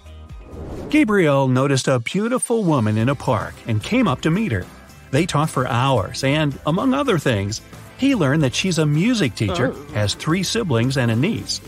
Gabriel 0.88 1.48
noticed 1.48 1.86
a 1.86 1.98
beautiful 1.98 2.64
woman 2.64 2.96
in 2.96 3.10
a 3.10 3.14
park 3.14 3.52
and 3.66 3.82
came 3.82 4.08
up 4.08 4.22
to 4.22 4.30
meet 4.30 4.52
her. 4.52 4.64
They 5.10 5.26
talked 5.26 5.52
for 5.52 5.68
hours, 5.68 6.24
and, 6.24 6.58
among 6.64 6.94
other 6.94 7.18
things, 7.18 7.60
he 7.98 8.14
learned 8.14 8.42
that 8.42 8.54
she's 8.54 8.78
a 8.78 8.86
music 8.86 9.34
teacher, 9.34 9.74
oh. 9.74 9.92
has 9.92 10.14
three 10.14 10.44
siblings, 10.44 10.96
and 10.96 11.10
a 11.10 11.14
niece. 11.14 11.60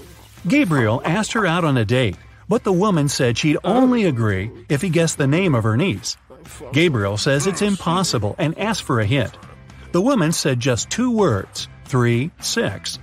Gabriel 0.49 1.03
asked 1.05 1.35
her 1.35 1.45
out 1.45 1.67
on 1.67 1.77
a 1.77 1.85
date, 1.85 2.17
but 2.49 2.64
the 2.64 2.73
woman 2.73 3.11
said 3.11 3.37
she'd 3.37 3.59
oh. 3.59 3.75
only 3.75 4.07
agree 4.07 4.51
if 4.71 4.81
he 4.81 4.89
guessed 4.89 5.19
the 5.19 5.27
name 5.27 5.55
of 5.55 5.64
her 5.64 5.77
niece. 5.77 6.17
Gabriel 6.72 7.16
says 7.16 7.47
it's 7.47 7.62
impossible 7.62 8.34
and 8.38 8.59
asks 8.59 8.80
for 8.80 9.01
a 9.01 9.07
hint. 9.07 9.36
The 9.93 10.01
woman 10.01 10.32
said 10.32 10.61
just 10.61 10.91
two 10.91 11.11
words 11.11 11.68
three, 11.84 12.30
six. 12.41 12.99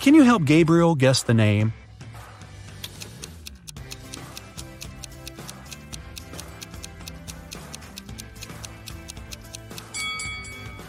Can 0.00 0.14
you 0.14 0.22
help 0.22 0.44
Gabriel 0.44 0.94
guess 0.94 1.22
the 1.22 1.34
name? 1.34 1.74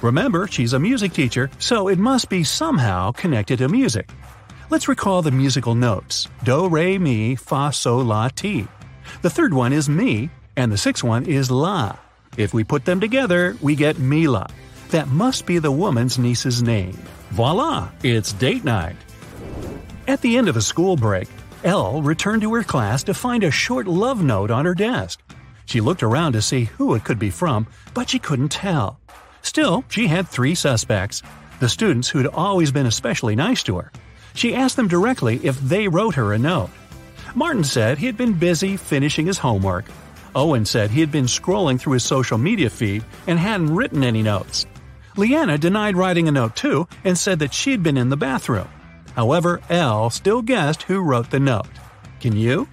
Remember, 0.01 0.47
she's 0.47 0.73
a 0.73 0.79
music 0.79 1.13
teacher, 1.13 1.51
so 1.59 1.87
it 1.87 1.99
must 1.99 2.29
be 2.29 2.43
somehow 2.43 3.11
connected 3.11 3.59
to 3.59 3.69
music. 3.69 4.09
Let's 4.71 4.87
recall 4.87 5.21
the 5.21 5.31
musical 5.31 5.75
notes 5.75 6.27
Do, 6.43 6.67
Re, 6.67 6.97
Mi, 6.97 7.35
Fa, 7.35 7.71
Sol, 7.71 8.05
La, 8.05 8.29
Ti. 8.29 8.65
The 9.21 9.29
third 9.29 9.53
one 9.53 9.73
is 9.73 9.89
Mi, 9.89 10.29
and 10.55 10.71
the 10.71 10.77
sixth 10.77 11.03
one 11.03 11.25
is 11.25 11.51
La. 11.51 11.97
If 12.37 12.53
we 12.53 12.63
put 12.63 12.85
them 12.85 12.99
together, 12.99 13.57
we 13.61 13.75
get 13.75 13.99
Mila. 13.99 14.49
That 14.89 15.07
must 15.07 15.45
be 15.45 15.59
the 15.59 15.71
woman's 15.71 16.17
niece's 16.17 16.61
name. 16.61 16.97
Voila! 17.31 17.89
It's 18.03 18.33
date 18.33 18.63
night. 18.63 18.95
At 20.07 20.21
the 20.21 20.37
end 20.37 20.47
of 20.47 20.55
the 20.55 20.61
school 20.61 20.95
break, 20.97 21.29
Elle 21.63 22.01
returned 22.01 22.41
to 22.41 22.53
her 22.53 22.63
class 22.63 23.03
to 23.03 23.13
find 23.13 23.43
a 23.43 23.51
short 23.51 23.87
love 23.87 24.23
note 24.23 24.51
on 24.51 24.65
her 24.65 24.73
desk. 24.73 25.21
She 25.65 25.79
looked 25.79 26.03
around 26.03 26.33
to 26.33 26.41
see 26.41 26.65
who 26.65 26.95
it 26.95 27.03
could 27.03 27.19
be 27.19 27.29
from, 27.29 27.67
but 27.93 28.09
she 28.09 28.19
couldn't 28.19 28.49
tell. 28.49 28.99
Still, 29.41 29.85
she 29.89 30.07
had 30.07 30.27
three 30.27 30.55
suspects 30.55 31.21
the 31.59 31.69
students 31.69 32.09
who'd 32.09 32.27
always 32.27 32.71
been 32.71 32.87
especially 32.87 33.35
nice 33.35 33.61
to 33.63 33.77
her. 33.77 33.91
She 34.33 34.55
asked 34.55 34.75
them 34.75 34.87
directly 34.87 35.39
if 35.43 35.59
they 35.59 35.87
wrote 35.87 36.15
her 36.15 36.33
a 36.33 36.39
note. 36.39 36.71
Martin 37.35 37.63
said 37.63 37.97
he 37.97 38.07
had 38.07 38.17
been 38.17 38.33
busy 38.33 38.75
finishing 38.75 39.27
his 39.27 39.37
homework. 39.37 39.85
Owen 40.35 40.65
said 40.65 40.91
he 40.91 41.01
had 41.01 41.11
been 41.11 41.25
scrolling 41.25 41.79
through 41.79 41.93
his 41.93 42.03
social 42.03 42.37
media 42.37 42.69
feed 42.69 43.03
and 43.27 43.37
hadn't 43.37 43.75
written 43.75 44.03
any 44.03 44.23
notes. 44.23 44.65
Leanna 45.17 45.57
denied 45.57 45.97
writing 45.97 46.27
a 46.27 46.31
note 46.31 46.55
too 46.55 46.87
and 47.03 47.17
said 47.17 47.39
that 47.39 47.53
she'd 47.53 47.83
been 47.83 47.97
in 47.97 48.09
the 48.09 48.17
bathroom. 48.17 48.67
However, 49.15 49.59
Elle 49.69 50.09
still 50.09 50.41
guessed 50.41 50.83
who 50.83 51.01
wrote 51.01 51.31
the 51.31 51.39
note. 51.39 51.67
Can 52.21 52.35
you? 52.35 52.67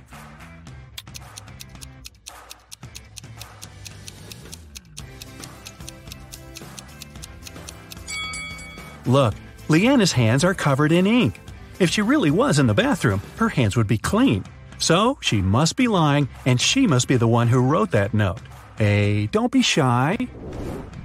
Look, 9.05 9.35
Leanna's 9.69 10.13
hands 10.13 10.45
are 10.45 10.55
covered 10.55 10.93
in 10.93 11.07
ink. 11.07 11.41
If 11.81 11.91
she 11.91 12.03
really 12.03 12.31
was 12.31 12.59
in 12.59 12.67
the 12.67 12.75
bathroom, 12.75 13.23
her 13.37 13.49
hands 13.49 13.75
would 13.75 13.87
be 13.87 13.99
clean. 13.99 14.45
So 14.79 15.19
she 15.21 15.43
must 15.43 15.77
be 15.77 15.89
lying, 15.89 16.29
and 16.47 16.61
she 16.61 16.87
must 16.87 17.09
be 17.09 17.17
the 17.17 17.29
one 17.29 17.49
who 17.49 17.61
wrote 17.61 17.91
that 17.91 18.15
note. 18.15 18.41
Hey, 18.77 19.27
don't 19.27 19.53
be 19.53 19.63
shy. 19.63 20.17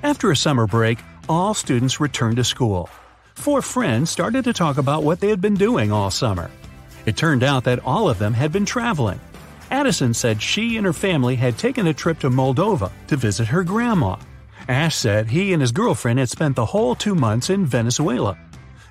After 0.03 0.31
a 0.31 0.35
summer 0.35 0.67
break, 0.67 0.99
all 1.27 1.53
students 1.53 1.99
returned 1.99 2.37
to 2.37 2.43
school. 2.43 2.89
Four 3.35 3.61
friends 3.61 4.09
started 4.09 4.43
to 4.43 4.53
talk 4.53 4.77
about 4.77 5.03
what 5.03 5.19
they 5.19 5.29
had 5.29 5.41
been 5.41 5.55
doing 5.55 5.91
all 5.91 6.11
summer. 6.11 6.51
It 7.05 7.17
turned 7.17 7.43
out 7.43 7.63
that 7.63 7.83
all 7.83 8.09
of 8.09 8.19
them 8.19 8.33
had 8.33 8.51
been 8.51 8.65
traveling. 8.65 9.19
Addison 9.71 10.13
said 10.13 10.41
she 10.41 10.77
and 10.77 10.85
her 10.85 10.93
family 10.93 11.35
had 11.35 11.57
taken 11.57 11.87
a 11.87 11.93
trip 11.93 12.19
to 12.19 12.29
Moldova 12.29 12.91
to 13.07 13.17
visit 13.17 13.47
her 13.47 13.63
grandma. 13.63 14.17
Ash 14.67 14.95
said 14.95 15.27
he 15.27 15.51
and 15.51 15.61
his 15.61 15.71
girlfriend 15.71 16.19
had 16.19 16.29
spent 16.29 16.55
the 16.55 16.65
whole 16.65 16.95
two 16.95 17.15
months 17.15 17.49
in 17.49 17.65
Venezuela. 17.65 18.37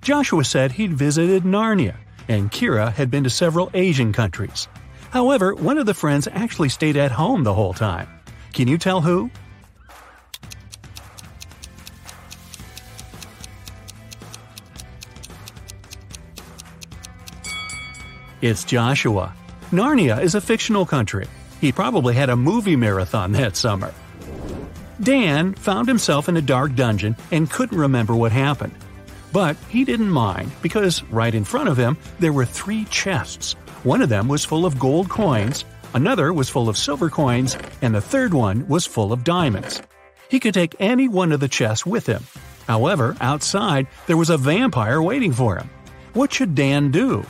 Joshua 0.02 0.44
said 0.44 0.72
he'd 0.72 0.92
visited 0.92 1.44
Narnia, 1.44 1.94
and 2.28 2.50
Kira 2.50 2.92
had 2.92 3.10
been 3.10 3.24
to 3.24 3.30
several 3.30 3.70
Asian 3.74 4.12
countries. 4.12 4.68
However, 5.10 5.54
one 5.54 5.78
of 5.78 5.86
the 5.86 5.94
friends 5.94 6.26
actually 6.26 6.70
stayed 6.70 6.96
at 6.96 7.10
home 7.10 7.44
the 7.44 7.54
whole 7.54 7.74
time. 7.74 8.08
Can 8.52 8.68
you 8.68 8.78
tell 8.78 9.00
who? 9.00 9.30
It's 18.40 18.64
Joshua. 18.64 19.32
Narnia 19.70 20.20
is 20.20 20.34
a 20.34 20.40
fictional 20.40 20.84
country. 20.84 21.28
He 21.60 21.70
probably 21.70 22.14
had 22.14 22.28
a 22.28 22.36
movie 22.36 22.74
marathon 22.74 23.32
that 23.38 23.56
summer. 23.56 23.94
Dan 25.00 25.54
found 25.54 25.88
himself 25.88 26.28
in 26.28 26.36
a 26.36 26.42
dark 26.42 26.74
dungeon 26.74 27.16
and 27.30 27.50
couldn't 27.50 27.78
remember 27.78 28.14
what 28.16 28.32
happened. 28.32 28.74
But 29.32 29.56
he 29.68 29.84
didn't 29.84 30.10
mind 30.10 30.52
because 30.60 31.02
right 31.04 31.34
in 31.34 31.44
front 31.44 31.68
of 31.68 31.76
him 31.76 31.96
there 32.18 32.32
were 32.32 32.44
three 32.44 32.84
chests. 32.86 33.54
One 33.82 34.02
of 34.02 34.08
them 34.08 34.28
was 34.28 34.44
full 34.44 34.66
of 34.66 34.78
gold 34.78 35.08
coins, 35.08 35.64
another 35.94 36.32
was 36.32 36.50
full 36.50 36.68
of 36.68 36.76
silver 36.76 37.08
coins, 37.08 37.56
and 37.80 37.94
the 37.94 38.00
third 38.00 38.34
one 38.34 38.68
was 38.68 38.86
full 38.86 39.12
of 39.12 39.24
diamonds. 39.24 39.82
He 40.28 40.38
could 40.38 40.54
take 40.54 40.76
any 40.78 41.08
one 41.08 41.32
of 41.32 41.40
the 41.40 41.48
chests 41.48 41.84
with 41.86 42.06
him. 42.06 42.24
However, 42.68 43.16
outside 43.20 43.86
there 44.06 44.16
was 44.16 44.30
a 44.30 44.36
vampire 44.36 45.02
waiting 45.02 45.32
for 45.32 45.56
him. 45.56 45.68
What 46.12 46.32
should 46.32 46.54
Dan 46.54 46.90
do? 46.90 47.24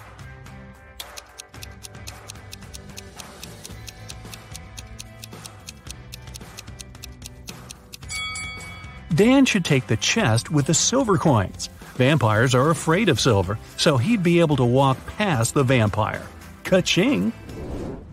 Dan 9.14 9.44
should 9.44 9.64
take 9.64 9.86
the 9.86 9.96
chest 9.96 10.50
with 10.50 10.66
the 10.66 10.74
silver 10.74 11.18
coins. 11.18 11.68
Vampires 11.97 12.55
are 12.55 12.70
afraid 12.70 13.09
of 13.09 13.20
silver, 13.20 13.59
so 13.76 13.97
he'd 13.97 14.22
be 14.22 14.40
able 14.40 14.57
to 14.57 14.64
walk 14.64 14.97
past 15.18 15.55
the 15.55 15.62
vampire. 15.62 16.26
Ka-ching! 16.64 17.32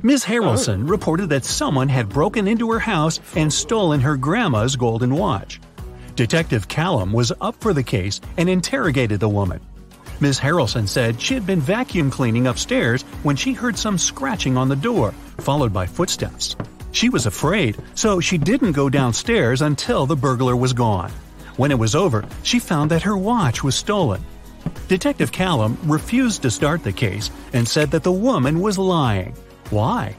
Ms. 0.01 0.23
Harrelson 0.23 0.83
oh. 0.83 0.87
reported 0.87 1.29
that 1.29 1.45
someone 1.45 1.89
had 1.89 2.09
broken 2.09 2.47
into 2.47 2.71
her 2.71 2.79
house 2.79 3.19
and 3.35 3.51
stolen 3.51 3.99
her 3.99 4.15
grandma's 4.15 4.75
golden 4.75 5.15
watch. 5.15 5.59
Detective 6.15 6.67
Callum 6.67 7.13
was 7.13 7.31
up 7.41 7.55
for 7.61 7.73
the 7.73 7.83
case 7.83 8.19
and 8.37 8.49
interrogated 8.49 9.19
the 9.19 9.29
woman. 9.29 9.61
Ms. 10.19 10.39
Harrelson 10.39 10.87
said 10.87 11.21
she 11.21 11.33
had 11.33 11.45
been 11.45 11.61
vacuum 11.61 12.11
cleaning 12.11 12.47
upstairs 12.47 13.03
when 13.23 13.37
she 13.37 13.53
heard 13.53 13.77
some 13.77 13.97
scratching 13.97 14.57
on 14.57 14.67
the 14.67 14.75
door, 14.75 15.13
followed 15.37 15.71
by 15.71 15.85
footsteps. 15.85 16.57
She 16.91 17.09
was 17.09 17.25
afraid, 17.25 17.77
so 17.95 18.19
she 18.19 18.37
didn't 18.37 18.73
go 18.73 18.89
downstairs 18.89 19.61
until 19.61 20.05
the 20.05 20.17
burglar 20.17 20.55
was 20.55 20.73
gone. 20.73 21.11
When 21.59 21.71
it 21.71 21.77
was 21.77 21.93
over, 21.93 22.23
she 22.41 22.57
found 22.57 22.89
that 22.91 23.01
her 23.01 23.17
watch 23.17 23.65
was 23.65 23.75
stolen. 23.75 24.23
Detective 24.87 25.29
Callum 25.29 25.77
refused 25.83 26.41
to 26.43 26.49
start 26.49 26.85
the 26.85 26.93
case 26.93 27.31
and 27.51 27.67
said 27.67 27.91
that 27.91 28.01
the 28.01 28.13
woman 28.13 28.61
was 28.61 28.77
lying. 28.77 29.35
Why? 29.69 30.15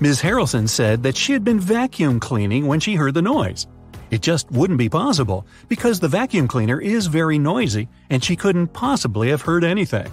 Ms. 0.00 0.22
Harrelson 0.22 0.66
said 0.66 1.02
that 1.02 1.18
she 1.18 1.34
had 1.34 1.44
been 1.44 1.60
vacuum 1.60 2.18
cleaning 2.18 2.66
when 2.66 2.80
she 2.80 2.94
heard 2.94 3.12
the 3.12 3.20
noise. 3.20 3.66
It 4.10 4.22
just 4.22 4.50
wouldn't 4.50 4.78
be 4.78 4.88
possible 4.88 5.46
because 5.68 6.00
the 6.00 6.08
vacuum 6.08 6.48
cleaner 6.48 6.80
is 6.80 7.06
very 7.06 7.38
noisy 7.38 7.90
and 8.08 8.24
she 8.24 8.34
couldn't 8.34 8.68
possibly 8.68 9.28
have 9.28 9.42
heard 9.42 9.62
anything. 9.62 10.10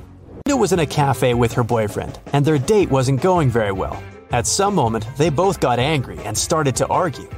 Linda 0.48 0.62
was 0.62 0.72
in 0.72 0.80
a 0.80 0.86
cafe 0.86 1.34
with 1.34 1.52
her 1.52 1.62
boyfriend, 1.62 2.22
and 2.32 2.46
their 2.46 2.58
date 2.58 2.90
wasn't 2.90 3.22
going 3.22 3.50
very 3.50 3.74
well. 3.74 4.02
At 4.32 4.48
some 4.48 4.74
moment, 4.74 5.06
they 5.18 5.30
both 5.30 5.60
got 5.60 5.78
angry 5.78 6.18
and 6.20 6.38
started 6.38 6.74
to 6.78 6.88
argue. 6.88 7.30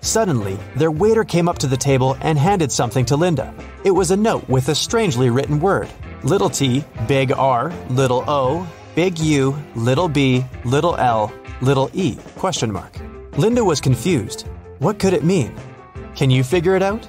Suddenly, 0.00 0.56
their 0.76 0.92
waiter 0.92 1.24
came 1.24 1.48
up 1.48 1.58
to 1.58 1.66
the 1.66 1.76
table 1.76 2.16
and 2.20 2.38
handed 2.38 2.70
something 2.70 3.04
to 3.06 3.16
Linda. 3.16 3.52
It 3.82 3.90
was 3.90 4.12
a 4.12 4.16
note 4.16 4.48
with 4.48 4.68
a 4.68 4.76
strangely 4.76 5.28
written 5.28 5.58
word 5.58 5.88
little 6.22 6.48
t, 6.48 6.84
big 7.08 7.32
R, 7.32 7.72
little 7.90 8.22
O, 8.28 8.64
big 8.94 9.18
U, 9.18 9.56
little 9.74 10.08
b, 10.08 10.44
little 10.64 10.94
l, 10.94 11.32
little 11.62 11.90
e, 11.94 12.16
question 12.36 12.70
mark. 12.70 12.94
Linda 13.36 13.64
was 13.64 13.80
confused. 13.80 14.46
What 14.78 15.00
could 15.00 15.14
it 15.14 15.24
mean? 15.24 15.52
Can 16.14 16.30
you 16.30 16.44
figure 16.44 16.76
it 16.76 16.82
out? 16.84 17.04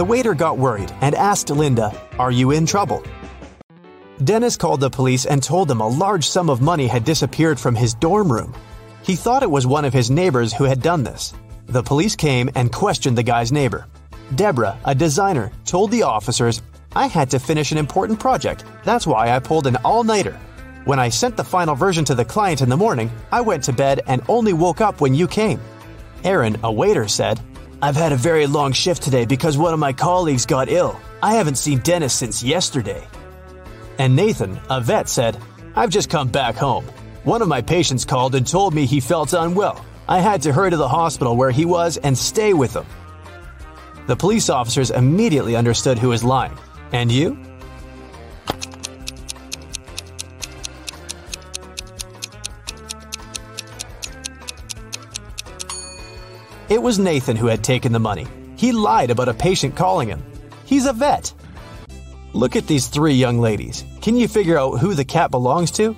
The 0.00 0.06
waiter 0.06 0.32
got 0.32 0.56
worried 0.56 0.90
and 1.02 1.14
asked 1.14 1.50
Linda, 1.50 1.92
Are 2.18 2.32
you 2.32 2.52
in 2.52 2.64
trouble? 2.64 3.04
Dennis 4.24 4.56
called 4.56 4.80
the 4.80 4.88
police 4.88 5.26
and 5.26 5.42
told 5.42 5.68
them 5.68 5.82
a 5.82 5.88
large 5.88 6.26
sum 6.26 6.48
of 6.48 6.62
money 6.62 6.86
had 6.86 7.04
disappeared 7.04 7.60
from 7.60 7.74
his 7.74 7.92
dorm 7.92 8.32
room. 8.32 8.54
He 9.02 9.14
thought 9.14 9.42
it 9.42 9.50
was 9.50 9.66
one 9.66 9.84
of 9.84 9.92
his 9.92 10.10
neighbors 10.10 10.54
who 10.54 10.64
had 10.64 10.80
done 10.80 11.04
this. 11.04 11.34
The 11.66 11.82
police 11.82 12.16
came 12.16 12.48
and 12.54 12.72
questioned 12.72 13.18
the 13.18 13.22
guy's 13.22 13.52
neighbor. 13.52 13.88
Deborah, 14.36 14.78
a 14.86 14.94
designer, 14.94 15.52
told 15.66 15.90
the 15.90 16.04
officers 16.04 16.62
I 16.96 17.06
had 17.06 17.28
to 17.32 17.38
finish 17.38 17.70
an 17.70 17.76
important 17.76 18.18
project. 18.18 18.64
That's 18.84 19.06
why 19.06 19.32
I 19.32 19.38
pulled 19.38 19.66
an 19.66 19.76
all 19.84 20.02
nighter. 20.02 20.40
When 20.86 20.98
I 20.98 21.10
sent 21.10 21.36
the 21.36 21.44
final 21.44 21.74
version 21.74 22.06
to 22.06 22.14
the 22.14 22.24
client 22.24 22.62
in 22.62 22.70
the 22.70 22.76
morning, 22.78 23.10
I 23.30 23.42
went 23.42 23.64
to 23.64 23.74
bed 23.74 24.00
and 24.06 24.22
only 24.30 24.54
woke 24.54 24.80
up 24.80 25.02
when 25.02 25.14
you 25.14 25.28
came. 25.28 25.60
Aaron, 26.24 26.56
a 26.64 26.72
waiter, 26.72 27.06
said, 27.06 27.38
I've 27.82 27.96
had 27.96 28.12
a 28.12 28.16
very 28.16 28.46
long 28.46 28.72
shift 28.72 29.02
today 29.02 29.24
because 29.24 29.56
one 29.56 29.72
of 29.72 29.80
my 29.80 29.94
colleagues 29.94 30.44
got 30.44 30.68
ill. 30.68 31.00
I 31.22 31.36
haven't 31.36 31.54
seen 31.54 31.78
Dennis 31.78 32.12
since 32.12 32.42
yesterday. 32.42 33.06
And 33.98 34.14
Nathan, 34.14 34.60
a 34.68 34.82
vet, 34.82 35.08
said, 35.08 35.38
I've 35.74 35.88
just 35.88 36.10
come 36.10 36.28
back 36.28 36.56
home. 36.56 36.84
One 37.24 37.40
of 37.40 37.48
my 37.48 37.62
patients 37.62 38.04
called 38.04 38.34
and 38.34 38.46
told 38.46 38.74
me 38.74 38.84
he 38.84 39.00
felt 39.00 39.32
unwell. 39.32 39.82
I 40.06 40.20
had 40.20 40.42
to 40.42 40.52
hurry 40.52 40.70
to 40.70 40.76
the 40.76 40.88
hospital 40.88 41.36
where 41.36 41.50
he 41.50 41.64
was 41.64 41.96
and 41.96 42.16
stay 42.16 42.52
with 42.52 42.74
him. 42.74 42.84
The 44.06 44.16
police 44.16 44.50
officers 44.50 44.90
immediately 44.90 45.56
understood 45.56 45.98
who 45.98 46.08
was 46.10 46.22
lying. 46.22 46.58
And 46.92 47.10
you? 47.10 47.38
Was 56.90 56.98
Nathan 56.98 57.36
who 57.36 57.46
had 57.46 57.62
taken 57.62 57.92
the 57.92 58.00
money. 58.00 58.26
He 58.56 58.72
lied 58.72 59.12
about 59.12 59.28
a 59.28 59.32
patient 59.32 59.76
calling 59.76 60.08
him. 60.08 60.24
He's 60.64 60.86
a 60.86 60.92
vet. 60.92 61.32
Look 62.32 62.56
at 62.56 62.66
these 62.66 62.88
three 62.88 63.12
young 63.12 63.38
ladies. 63.38 63.84
Can 64.02 64.16
you 64.16 64.26
figure 64.26 64.58
out 64.58 64.80
who 64.80 64.94
the 64.94 65.04
cat 65.04 65.30
belongs 65.30 65.70
to? 65.72 65.94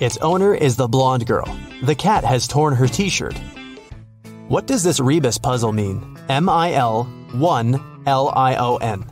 Its 0.00 0.16
owner 0.16 0.52
is 0.52 0.74
the 0.74 0.88
blonde 0.88 1.24
girl. 1.24 1.56
The 1.84 1.94
cat 1.94 2.24
has 2.24 2.48
torn 2.48 2.74
her 2.74 2.88
t 2.88 3.08
shirt. 3.08 3.38
What 4.48 4.66
does 4.66 4.82
this 4.82 4.98
rebus 4.98 5.38
puzzle 5.38 5.70
mean? 5.70 6.18
M 6.28 6.48
I 6.48 6.72
L 6.72 7.04
1 7.30 8.02
L 8.06 8.32
I 8.34 8.56
O 8.56 8.78
N. 8.78 9.09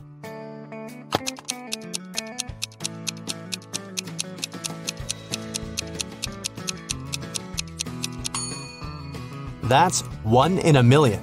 That's 9.69 10.01
one 10.23 10.57
in 10.57 10.77
a 10.77 10.83
million. 10.83 11.21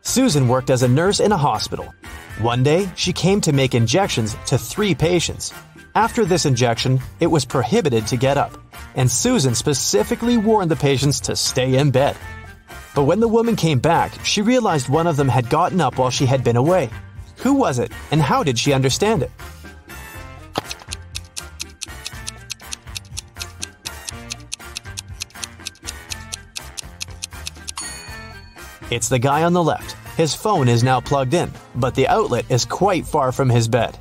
Susan 0.00 0.48
worked 0.48 0.70
as 0.70 0.82
a 0.82 0.88
nurse 0.88 1.20
in 1.20 1.32
a 1.32 1.36
hospital. 1.36 1.92
One 2.40 2.62
day, 2.62 2.90
she 2.96 3.12
came 3.12 3.42
to 3.42 3.52
make 3.52 3.74
injections 3.74 4.34
to 4.46 4.56
three 4.56 4.94
patients. 4.94 5.52
After 5.94 6.24
this 6.24 6.46
injection, 6.46 6.98
it 7.20 7.26
was 7.26 7.44
prohibited 7.44 8.06
to 8.06 8.16
get 8.16 8.38
up, 8.38 8.52
and 8.94 9.10
Susan 9.10 9.54
specifically 9.54 10.38
warned 10.38 10.70
the 10.70 10.76
patients 10.76 11.20
to 11.20 11.36
stay 11.36 11.76
in 11.76 11.90
bed. 11.90 12.16
But 12.94 13.04
when 13.04 13.20
the 13.20 13.28
woman 13.28 13.54
came 13.54 13.80
back, 13.80 14.12
she 14.24 14.40
realized 14.40 14.88
one 14.88 15.06
of 15.06 15.18
them 15.18 15.28
had 15.28 15.50
gotten 15.50 15.82
up 15.82 15.98
while 15.98 16.10
she 16.10 16.24
had 16.24 16.42
been 16.42 16.56
away. 16.56 16.88
Who 17.42 17.52
was 17.52 17.78
it, 17.78 17.92
and 18.10 18.22
how 18.22 18.42
did 18.42 18.58
she 18.58 18.72
understand 18.72 19.22
it? 19.22 19.30
It's 28.90 29.08
the 29.08 29.20
guy 29.20 29.44
on 29.44 29.52
the 29.52 29.62
left. 29.62 29.92
His 30.16 30.34
phone 30.34 30.68
is 30.68 30.82
now 30.82 31.00
plugged 31.00 31.32
in, 31.32 31.52
but 31.76 31.94
the 31.94 32.08
outlet 32.08 32.44
is 32.50 32.64
quite 32.64 33.06
far 33.06 33.30
from 33.30 33.48
his 33.48 33.68
bed. 33.68 33.96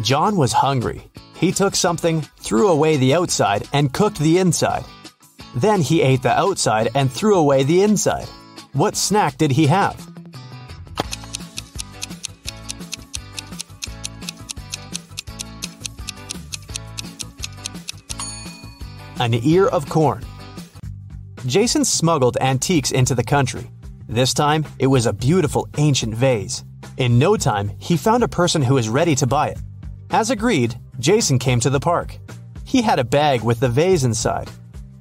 John 0.00 0.36
was 0.36 0.54
hungry. 0.54 1.10
He 1.34 1.52
took 1.52 1.74
something, 1.74 2.22
threw 2.38 2.68
away 2.68 2.96
the 2.96 3.14
outside, 3.14 3.68
and 3.74 3.92
cooked 3.92 4.18
the 4.18 4.38
inside. 4.38 4.84
Then 5.54 5.82
he 5.82 6.00
ate 6.00 6.22
the 6.22 6.32
outside 6.32 6.88
and 6.94 7.12
threw 7.12 7.34
away 7.34 7.64
the 7.64 7.82
inside. 7.82 8.26
What 8.72 8.96
snack 8.96 9.36
did 9.36 9.50
he 9.50 9.66
have? 9.66 10.00
An 19.20 19.34
ear 19.34 19.66
of 19.66 19.86
corn. 19.90 20.24
Jason 21.46 21.84
smuggled 21.84 22.38
antiques 22.40 22.92
into 22.92 23.14
the 23.14 23.22
country. 23.22 23.71
This 24.08 24.34
time, 24.34 24.64
it 24.78 24.86
was 24.86 25.06
a 25.06 25.12
beautiful 25.12 25.68
ancient 25.78 26.14
vase. 26.14 26.64
In 26.96 27.18
no 27.18 27.36
time, 27.36 27.72
he 27.78 27.96
found 27.96 28.22
a 28.22 28.28
person 28.28 28.62
who 28.62 28.74
was 28.74 28.88
ready 28.88 29.14
to 29.16 29.26
buy 29.26 29.48
it. 29.48 29.58
As 30.10 30.30
agreed, 30.30 30.78
Jason 30.98 31.38
came 31.38 31.60
to 31.60 31.70
the 31.70 31.80
park. 31.80 32.18
He 32.64 32.82
had 32.82 32.98
a 32.98 33.04
bag 33.04 33.42
with 33.42 33.60
the 33.60 33.68
vase 33.68 34.04
inside. 34.04 34.50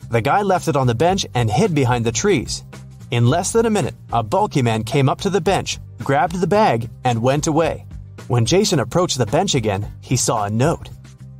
The 0.09 0.21
guy 0.21 0.41
left 0.41 0.67
it 0.67 0.75
on 0.75 0.87
the 0.87 0.95
bench 0.95 1.25
and 1.33 1.49
hid 1.49 1.73
behind 1.73 2.05
the 2.05 2.11
trees. 2.11 2.63
In 3.11 3.27
less 3.27 3.51
than 3.51 3.65
a 3.65 3.69
minute, 3.69 3.95
a 4.13 4.23
bulky 4.23 4.61
man 4.61 4.83
came 4.83 5.09
up 5.09 5.19
to 5.21 5.29
the 5.29 5.41
bench, 5.41 5.79
grabbed 5.99 6.39
the 6.39 6.47
bag, 6.47 6.89
and 7.03 7.21
went 7.21 7.47
away. 7.47 7.85
When 8.27 8.45
Jason 8.45 8.79
approached 8.79 9.17
the 9.17 9.25
bench 9.25 9.55
again, 9.55 9.91
he 9.99 10.15
saw 10.15 10.45
a 10.45 10.49
note. 10.49 10.89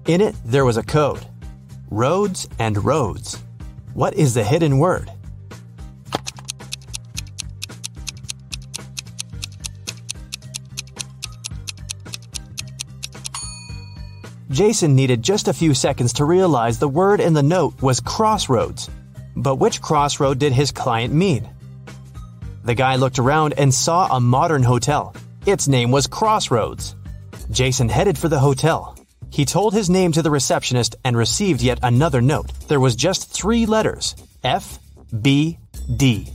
In 0.08 0.20
it, 0.20 0.36
there 0.44 0.66
was 0.66 0.78
a 0.78 0.84
code 0.84 1.26
Roads 1.90 2.48
and 2.60 2.84
Roads. 2.84 3.42
What 3.94 4.14
is 4.16 4.34
the 4.34 4.44
hidden 4.44 4.80
word? 4.80 5.12
Jason 14.52 14.96
needed 14.96 15.24
just 15.24 15.48
a 15.48 15.54
few 15.54 15.74
seconds 15.74 16.12
to 16.14 16.26
realize 16.26 16.78
the 16.78 16.88
word 16.88 17.22
in 17.22 17.34
the 17.34 17.42
note 17.42 17.82
was 17.82 18.02
crossroads. 18.02 18.90
But 19.36 19.56
which 19.56 19.82
crossroad 19.82 20.40
did 20.40 20.52
his 20.52 20.74
client 20.74 21.14
mean? 21.14 21.50
The 22.66 22.76
guy 22.76 22.98
looked 22.98 23.18
around 23.18 23.54
and 23.58 23.74
saw 23.74 24.14
a 24.14 24.20
modern 24.20 24.62
hotel. 24.62 25.16
Its 25.46 25.70
name 25.70 25.90
was 25.90 26.06
Crossroads. 26.06 26.96
Jason 27.50 27.90
headed 27.90 28.18
for 28.18 28.28
the 28.28 28.40
hotel. 28.40 28.98
He 29.32 29.46
told 29.46 29.74
his 29.74 29.90
name 29.90 30.12
to 30.12 30.22
the 30.22 30.30
receptionist 30.30 30.98
and 31.06 31.16
received 31.16 31.62
yet 31.62 31.80
another 31.82 32.22
note. 32.22 32.52
There 32.68 32.80
was 32.80 32.96
just 32.96 33.32
three 33.32 33.66
letters 33.66 34.16
F, 34.44 34.80
B, 35.22 35.58
D. 35.96 36.28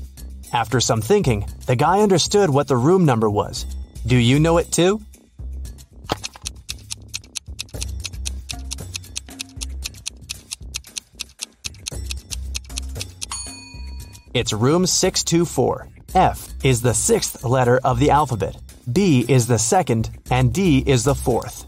After 0.53 0.81
some 0.81 1.03
thinking, 1.03 1.47
the 1.67 1.77
guy 1.77 2.01
understood 2.01 2.49
what 2.49 2.67
the 2.67 2.77
room 2.77 3.05
number 3.05 3.29
was. 3.29 3.67
Do 4.07 4.17
you 4.17 4.41
know 4.41 4.57
it 4.57 4.73
too? 4.73 5.03
It's 14.37 14.53
room 14.53 14.85
624. 14.85 15.89
F 16.15 16.51
is 16.63 16.83
the 16.83 16.93
sixth 16.93 17.43
letter 17.43 17.81
of 17.83 17.99
the 17.99 18.11
alphabet, 18.11 18.55
B 18.93 19.25
is 19.27 19.47
the 19.47 19.59
second, 19.59 20.11
and 20.31 20.53
D 20.53 20.85
is 20.87 21.05
the 21.05 21.15
fourth. 21.15 21.65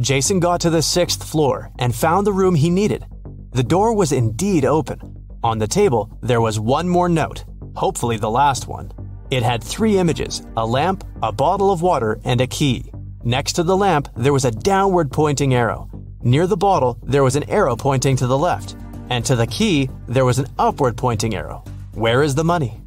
Jason 0.00 0.40
got 0.40 0.62
to 0.62 0.70
the 0.70 0.80
sixth 0.80 1.22
floor 1.22 1.70
and 1.78 1.94
found 1.94 2.26
the 2.26 2.32
room 2.32 2.54
he 2.54 2.70
needed. 2.70 3.04
The 3.52 3.62
door 3.62 3.94
was 3.94 4.12
indeed 4.12 4.64
open. 4.64 5.26
On 5.44 5.58
the 5.58 5.66
table, 5.66 6.10
there 6.22 6.40
was 6.40 6.58
one 6.58 6.88
more 6.88 7.10
note, 7.10 7.44
hopefully 7.74 8.16
the 8.16 8.30
last 8.30 8.66
one. 8.66 8.90
It 9.30 9.42
had 9.42 9.62
three 9.62 9.98
images 9.98 10.40
a 10.56 10.64
lamp, 10.64 11.04
a 11.22 11.32
bottle 11.32 11.70
of 11.70 11.82
water, 11.82 12.18
and 12.24 12.40
a 12.40 12.46
key. 12.46 12.90
Next 13.24 13.52
to 13.56 13.62
the 13.62 13.76
lamp, 13.76 14.08
there 14.16 14.32
was 14.32 14.46
a 14.46 14.50
downward 14.50 15.12
pointing 15.12 15.52
arrow. 15.52 15.90
Near 16.22 16.46
the 16.46 16.56
bottle, 16.56 16.98
there 17.02 17.24
was 17.24 17.36
an 17.36 17.50
arrow 17.50 17.76
pointing 17.76 18.16
to 18.16 18.26
the 18.26 18.38
left. 18.38 18.74
And 19.10 19.22
to 19.26 19.36
the 19.36 19.46
key, 19.46 19.90
there 20.08 20.24
was 20.24 20.38
an 20.38 20.46
upward 20.58 20.96
pointing 20.96 21.34
arrow. 21.34 21.62
Where 21.96 22.22
is 22.22 22.34
the 22.34 22.44
money? 22.44 22.78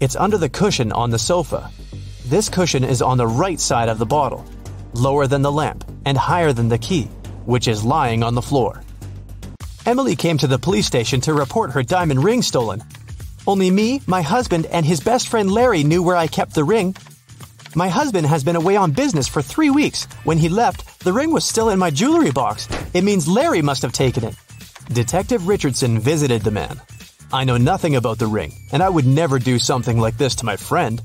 It's 0.00 0.16
under 0.16 0.38
the 0.38 0.48
cushion 0.48 0.90
on 0.90 1.10
the 1.10 1.18
sofa. 1.18 1.70
This 2.24 2.48
cushion 2.48 2.82
is 2.82 3.02
on 3.02 3.18
the 3.18 3.26
right 3.26 3.60
side 3.60 3.90
of 3.90 3.98
the 3.98 4.06
bottle, 4.06 4.42
lower 4.94 5.26
than 5.26 5.42
the 5.42 5.52
lamp, 5.52 5.84
and 6.06 6.16
higher 6.16 6.54
than 6.54 6.70
the 6.70 6.78
key, 6.78 7.04
which 7.44 7.68
is 7.68 7.84
lying 7.84 8.22
on 8.22 8.34
the 8.34 8.40
floor. 8.40 8.82
Emily 9.84 10.16
came 10.16 10.38
to 10.38 10.46
the 10.46 10.58
police 10.58 10.86
station 10.86 11.20
to 11.20 11.34
report 11.34 11.72
her 11.72 11.82
diamond 11.82 12.24
ring 12.24 12.40
stolen. 12.40 12.82
Only 13.46 13.70
me, 13.70 14.00
my 14.06 14.22
husband, 14.22 14.64
and 14.64 14.86
his 14.86 15.00
best 15.00 15.28
friend 15.28 15.50
Larry 15.50 15.84
knew 15.84 16.02
where 16.02 16.16
I 16.16 16.26
kept 16.26 16.54
the 16.54 16.64
ring. 16.64 16.96
My 17.78 17.88
husband 17.88 18.26
has 18.26 18.42
been 18.42 18.56
away 18.56 18.74
on 18.74 18.90
business 18.90 19.28
for 19.28 19.40
three 19.40 19.70
weeks. 19.70 20.06
When 20.24 20.36
he 20.36 20.48
left, 20.48 20.98
the 21.04 21.12
ring 21.12 21.30
was 21.30 21.44
still 21.44 21.68
in 21.68 21.78
my 21.78 21.90
jewelry 21.90 22.32
box. 22.32 22.66
It 22.92 23.04
means 23.04 23.28
Larry 23.28 23.62
must 23.62 23.82
have 23.82 23.92
taken 23.92 24.24
it. 24.24 24.34
Detective 24.92 25.46
Richardson 25.46 26.00
visited 26.00 26.42
the 26.42 26.50
man. 26.50 26.82
I 27.32 27.44
know 27.44 27.56
nothing 27.56 27.94
about 27.94 28.18
the 28.18 28.26
ring, 28.26 28.52
and 28.72 28.82
I 28.82 28.88
would 28.88 29.06
never 29.06 29.38
do 29.38 29.60
something 29.60 29.96
like 29.96 30.18
this 30.18 30.34
to 30.36 30.44
my 30.44 30.56
friend. 30.56 31.00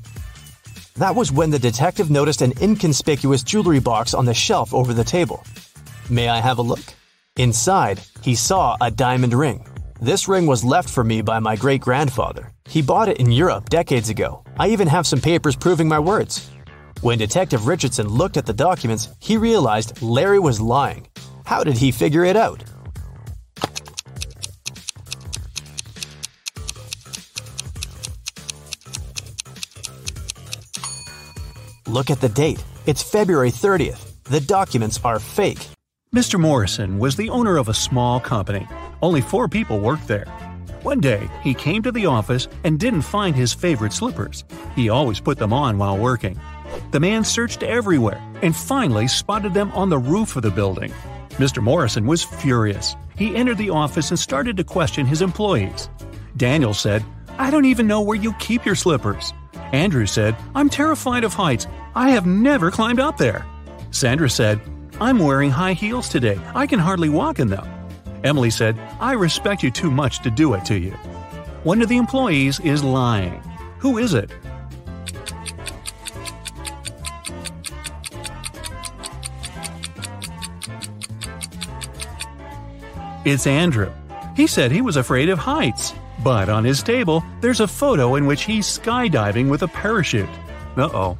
That 0.96 1.14
was 1.14 1.30
when 1.30 1.50
the 1.50 1.60
detective 1.60 2.10
noticed 2.10 2.42
an 2.42 2.54
inconspicuous 2.60 3.44
jewelry 3.44 3.78
box 3.78 4.12
on 4.12 4.24
the 4.24 4.34
shelf 4.34 4.74
over 4.74 4.92
the 4.92 5.04
table. 5.04 5.44
May 6.10 6.28
I 6.28 6.40
have 6.40 6.58
a 6.58 6.62
look? 6.62 6.82
Inside, 7.36 8.00
he 8.20 8.34
saw 8.34 8.76
a 8.80 8.90
diamond 8.90 9.32
ring. 9.32 9.64
This 10.00 10.26
ring 10.26 10.48
was 10.48 10.64
left 10.64 10.90
for 10.90 11.04
me 11.04 11.22
by 11.22 11.38
my 11.38 11.54
great 11.54 11.82
grandfather. 11.82 12.50
He 12.68 12.82
bought 12.82 13.08
it 13.08 13.18
in 13.18 13.30
Europe 13.30 13.68
decades 13.68 14.08
ago. 14.08 14.42
I 14.58 14.70
even 14.70 14.88
have 14.88 15.06
some 15.06 15.20
papers 15.20 15.54
proving 15.54 15.86
my 15.86 16.00
words. 16.00 16.50
When 17.04 17.18
Detective 17.18 17.66
Richardson 17.66 18.08
looked 18.08 18.38
at 18.38 18.46
the 18.46 18.54
documents, 18.54 19.10
he 19.20 19.36
realized 19.36 20.00
Larry 20.00 20.38
was 20.38 20.58
lying. 20.58 21.06
How 21.44 21.62
did 21.62 21.76
he 21.76 21.90
figure 21.90 22.24
it 22.24 22.34
out? 22.34 22.64
Look 31.86 32.08
at 32.08 32.22
the 32.22 32.32
date. 32.34 32.64
It's 32.86 33.02
February 33.02 33.50
30th. 33.50 34.22
The 34.24 34.40
documents 34.40 34.98
are 35.04 35.18
fake. 35.18 35.58
Mr. 36.16 36.40
Morrison 36.40 36.98
was 36.98 37.16
the 37.16 37.28
owner 37.28 37.58
of 37.58 37.68
a 37.68 37.74
small 37.74 38.18
company. 38.18 38.66
Only 39.02 39.20
four 39.20 39.46
people 39.46 39.78
worked 39.78 40.08
there. 40.08 40.24
One 40.80 41.00
day, 41.00 41.28
he 41.42 41.52
came 41.52 41.82
to 41.82 41.92
the 41.92 42.06
office 42.06 42.48
and 42.64 42.80
didn't 42.80 43.02
find 43.02 43.36
his 43.36 43.52
favorite 43.52 43.92
slippers. 43.92 44.44
He 44.74 44.88
always 44.88 45.20
put 45.20 45.36
them 45.36 45.52
on 45.52 45.76
while 45.76 45.98
working. 45.98 46.40
The 46.90 47.00
man 47.00 47.24
searched 47.24 47.62
everywhere 47.62 48.22
and 48.42 48.54
finally 48.54 49.08
spotted 49.08 49.54
them 49.54 49.70
on 49.72 49.90
the 49.90 49.98
roof 49.98 50.36
of 50.36 50.42
the 50.42 50.50
building. 50.50 50.92
Mr. 51.30 51.62
Morrison 51.62 52.06
was 52.06 52.22
furious. 52.22 52.94
He 53.16 53.34
entered 53.34 53.58
the 53.58 53.70
office 53.70 54.10
and 54.10 54.18
started 54.18 54.56
to 54.56 54.64
question 54.64 55.06
his 55.06 55.22
employees. 55.22 55.88
Daniel 56.36 56.74
said, 56.74 57.04
I 57.38 57.50
don't 57.50 57.64
even 57.64 57.86
know 57.86 58.00
where 58.00 58.16
you 58.16 58.32
keep 58.34 58.64
your 58.64 58.74
slippers. 58.74 59.32
Andrew 59.72 60.06
said, 60.06 60.36
I'm 60.54 60.68
terrified 60.68 61.24
of 61.24 61.34
heights. 61.34 61.66
I 61.94 62.10
have 62.10 62.26
never 62.26 62.70
climbed 62.70 63.00
up 63.00 63.16
there. 63.16 63.44
Sandra 63.90 64.30
said, 64.30 64.60
I'm 65.00 65.18
wearing 65.18 65.50
high 65.50 65.72
heels 65.72 66.08
today. 66.08 66.38
I 66.54 66.66
can 66.66 66.78
hardly 66.78 67.08
walk 67.08 67.40
in 67.40 67.48
them. 67.48 67.66
Emily 68.22 68.50
said, 68.50 68.78
I 69.00 69.12
respect 69.12 69.62
you 69.62 69.70
too 69.70 69.90
much 69.90 70.20
to 70.22 70.30
do 70.30 70.54
it 70.54 70.64
to 70.66 70.78
you. 70.78 70.92
One 71.64 71.82
of 71.82 71.88
the 71.88 71.96
employees 71.96 72.60
is 72.60 72.84
lying. 72.84 73.42
Who 73.78 73.98
is 73.98 74.14
it? 74.14 74.30
It's 83.24 83.46
Andrew. 83.46 83.90
He 84.36 84.46
said 84.46 84.70
he 84.70 84.82
was 84.82 84.96
afraid 84.96 85.30
of 85.30 85.38
heights. 85.38 85.94
But 86.22 86.50
on 86.50 86.62
his 86.62 86.82
table, 86.82 87.24
there's 87.40 87.60
a 87.60 87.66
photo 87.66 88.16
in 88.16 88.26
which 88.26 88.44
he's 88.44 88.66
skydiving 88.66 89.48
with 89.48 89.62
a 89.62 89.68
parachute. 89.68 90.28
Uh 90.76 90.90
oh. 90.92 91.18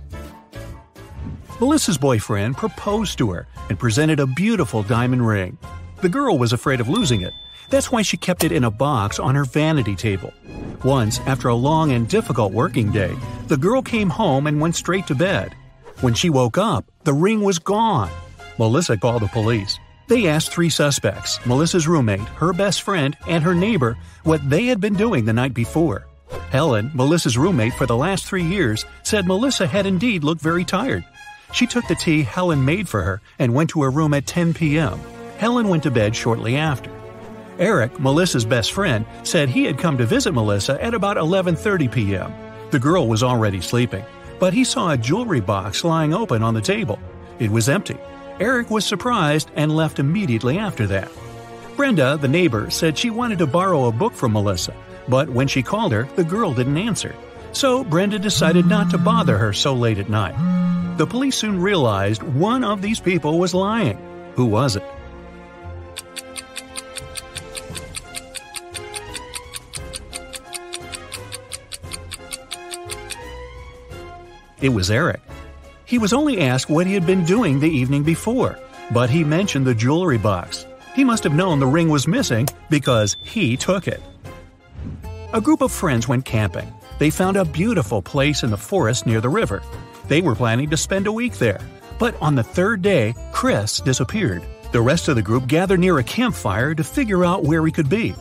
Melissa's 1.61 1.97
boyfriend 1.97 2.59
proposed 2.59 3.17
to 3.19 3.31
her 3.31 3.47
and 3.71 3.79
presented 3.79 4.21
a 4.21 4.27
beautiful 4.27 4.83
diamond 4.83 5.27
ring. 5.27 5.57
The 6.03 6.09
girl 6.11 6.37
was 6.37 6.53
afraid 6.53 6.81
of 6.81 6.91
losing 6.91 7.23
it. 7.23 7.33
That's 7.71 7.91
why 7.91 8.03
she 8.03 8.19
kept 8.19 8.45
it 8.45 8.53
in 8.53 8.65
a 8.65 8.71
box 8.71 9.19
on 9.19 9.35
her 9.35 9.45
vanity 9.45 9.97
table. 9.97 10.35
Once, 10.85 11.21
after 11.21 11.49
a 11.49 11.55
long 11.55 11.93
and 11.93 12.07
difficult 12.07 12.53
working 12.53 12.93
day, 12.93 13.17
the 13.47 13.57
girl 13.57 13.81
came 13.81 14.11
home 14.11 14.47
and 14.47 14.61
went 14.61 14.77
straight 14.77 15.07
to 15.07 15.15
bed. 15.15 15.55
When 16.03 16.13
she 16.13 16.29
woke 16.29 16.59
up, 16.59 16.85
the 17.05 17.15
ring 17.15 17.41
was 17.41 17.59
gone. 17.59 18.11
Melissa 18.59 18.99
called 18.99 19.23
the 19.23 19.29
police. 19.29 19.79
They 20.07 20.29
asked 20.29 20.53
three 20.53 20.69
suspects 20.69 21.45
Melissa's 21.47 21.89
roommate, 21.89 22.29
her 22.37 22.53
best 22.53 22.83
friend, 22.83 23.17
and 23.27 23.43
her 23.43 23.55
neighbor 23.55 23.97
what 24.23 24.49
they 24.49 24.67
had 24.67 24.81
been 24.81 24.95
doing 24.95 25.25
the 25.25 25.33
night 25.33 25.55
before. 25.55 26.07
Helen, 26.51 26.91
Melissa's 26.95 27.39
roommate 27.39 27.75
for 27.75 27.87
the 27.87 27.97
last 27.97 28.27
three 28.27 28.45
years, 28.45 28.85
said 29.03 29.27
Melissa 29.27 29.67
had 29.67 29.87
indeed 29.87 30.23
looked 30.23 30.43
very 30.43 30.65
tired. 30.65 31.05
She 31.53 31.67
took 31.67 31.87
the 31.89 31.95
tea 31.95 32.23
Helen 32.23 32.65
made 32.65 32.89
for 32.89 33.03
her 33.03 33.21
and 33.39 33.55
went 33.55 33.71
to 33.71 33.83
her 33.83 33.91
room 33.91 34.13
at 34.13 34.27
10 34.27 34.55
p.m. 34.55 35.01
Helen 35.39 35.69
went 35.69 35.85
to 35.85 35.91
bed 35.91 36.15
shortly 36.15 36.57
after. 36.57 36.91
Eric, 37.59 37.99
Melissa's 38.01 38.45
best 38.45 38.73
friend, 38.73 39.07
said 39.23 39.49
he 39.49 39.65
had 39.65 39.79
come 39.79 39.97
to 39.99 40.07
visit 40.07 40.33
Melissa 40.33 40.83
at 40.83 40.95
about 40.95 41.17
11:30 41.17 41.93
p.m. 41.93 42.33
The 42.71 42.81
girl 42.81 43.09
was 43.09 43.23
already 43.23 43.61
sleeping, 43.61 44.05
but 44.41 44.53
he 44.53 44.65
saw 44.65 44.91
a 44.91 44.99
jewelry 44.99 45.41
box 45.41 45.85
lying 45.85 46.13
open 46.13 46.43
on 46.43 46.55
the 46.55 46.61
table. 46.61 46.99
It 47.39 47.51
was 47.51 47.69
empty. 47.69 47.97
Eric 48.41 48.69
was 48.69 48.85
surprised 48.85 49.51
and 49.55 49.75
left 49.75 50.01
immediately 50.01 50.59
after 50.59 50.89
that. 50.89 51.11
Brenda, 51.77 52.19
the 52.21 52.29
neighbor, 52.29 52.69
said 52.69 52.99
she 52.99 53.11
wanted 53.11 53.39
to 53.39 53.47
borrow 53.47 53.87
a 53.87 53.93
book 53.93 54.13
from 54.13 54.33
Melissa, 54.33 54.75
but 55.09 55.29
when 55.29 55.47
she 55.47 55.63
called 55.63 55.93
her, 55.93 56.09
the 56.17 56.25
girl 56.25 56.53
didn't 56.53 56.77
answer. 56.77 57.15
So 57.53 57.85
Brenda 57.85 58.19
decided 58.19 58.67
not 58.67 58.91
to 58.91 58.99
bother 58.99 59.39
her 59.39 59.53
so 59.53 59.75
late 59.75 59.99
at 59.99 60.09
night. 60.09 60.35
The 60.97 61.07
police 61.07 61.37
soon 61.37 61.61
realized 61.61 62.23
one 62.23 62.65
of 62.65 62.83
these 62.83 62.99
people 62.99 63.39
was 63.39 63.55
lying. 63.55 63.99
Who 64.35 64.47
was 64.47 64.75
it? 64.75 64.83
It 74.61 74.71
was 74.71 74.91
Eric. 74.91 75.21
He 75.87 75.99
was 75.99 76.13
only 76.13 76.41
asked 76.41 76.71
what 76.71 76.87
he 76.87 76.95
had 76.95 77.07
been 77.07 77.25
doing 77.25 77.61
the 77.61 77.69
evening 77.69 78.03
before, 78.03 78.59
but 78.93 79.11
he 79.11 79.23
mentioned 79.23 79.67
the 79.67 79.75
jewelry 79.75 80.19
box. 80.19 80.67
He 80.95 81.05
must 81.05 81.25
have 81.25 81.35
known 81.35 81.61
the 81.61 81.67
ring 81.67 81.89
was 81.89 82.09
missing 82.09 82.49
because 82.71 83.17
he 83.23 83.57
took 83.57 83.87
it. 83.87 84.01
A 85.33 85.41
group 85.41 85.61
of 85.61 85.73
friends 85.73 86.09
went 86.09 86.25
camping. 86.25 86.73
They 86.99 87.11
found 87.11 87.37
a 87.37 87.45
beautiful 87.45 88.01
place 88.01 88.43
in 88.43 88.51
the 88.51 88.57
forest 88.57 89.05
near 89.05 89.21
the 89.21 89.29
river. 89.29 89.63
They 90.07 90.23
were 90.23 90.37
planning 90.37 90.71
to 90.71 90.77
spend 90.77 91.07
a 91.07 91.13
week 91.13 91.35
there. 91.35 91.61
But 91.99 92.17
on 92.21 92.35
the 92.35 92.43
third 92.43 92.83
day, 92.83 93.15
Chris 93.33 93.81
disappeared. 93.81 94.43
The 94.73 94.81
rest 94.81 95.09
of 95.09 95.17
the 95.17 95.23
group 95.23 95.47
gathered 95.47 95.81
near 95.81 95.99
a 95.99 96.05
campfire 96.05 96.75
to 96.75 96.85
figure 96.85 97.25
out 97.25 97.45
where 97.45 97.65
he 97.65 97.73
could 97.73 97.89
be. 97.89 98.15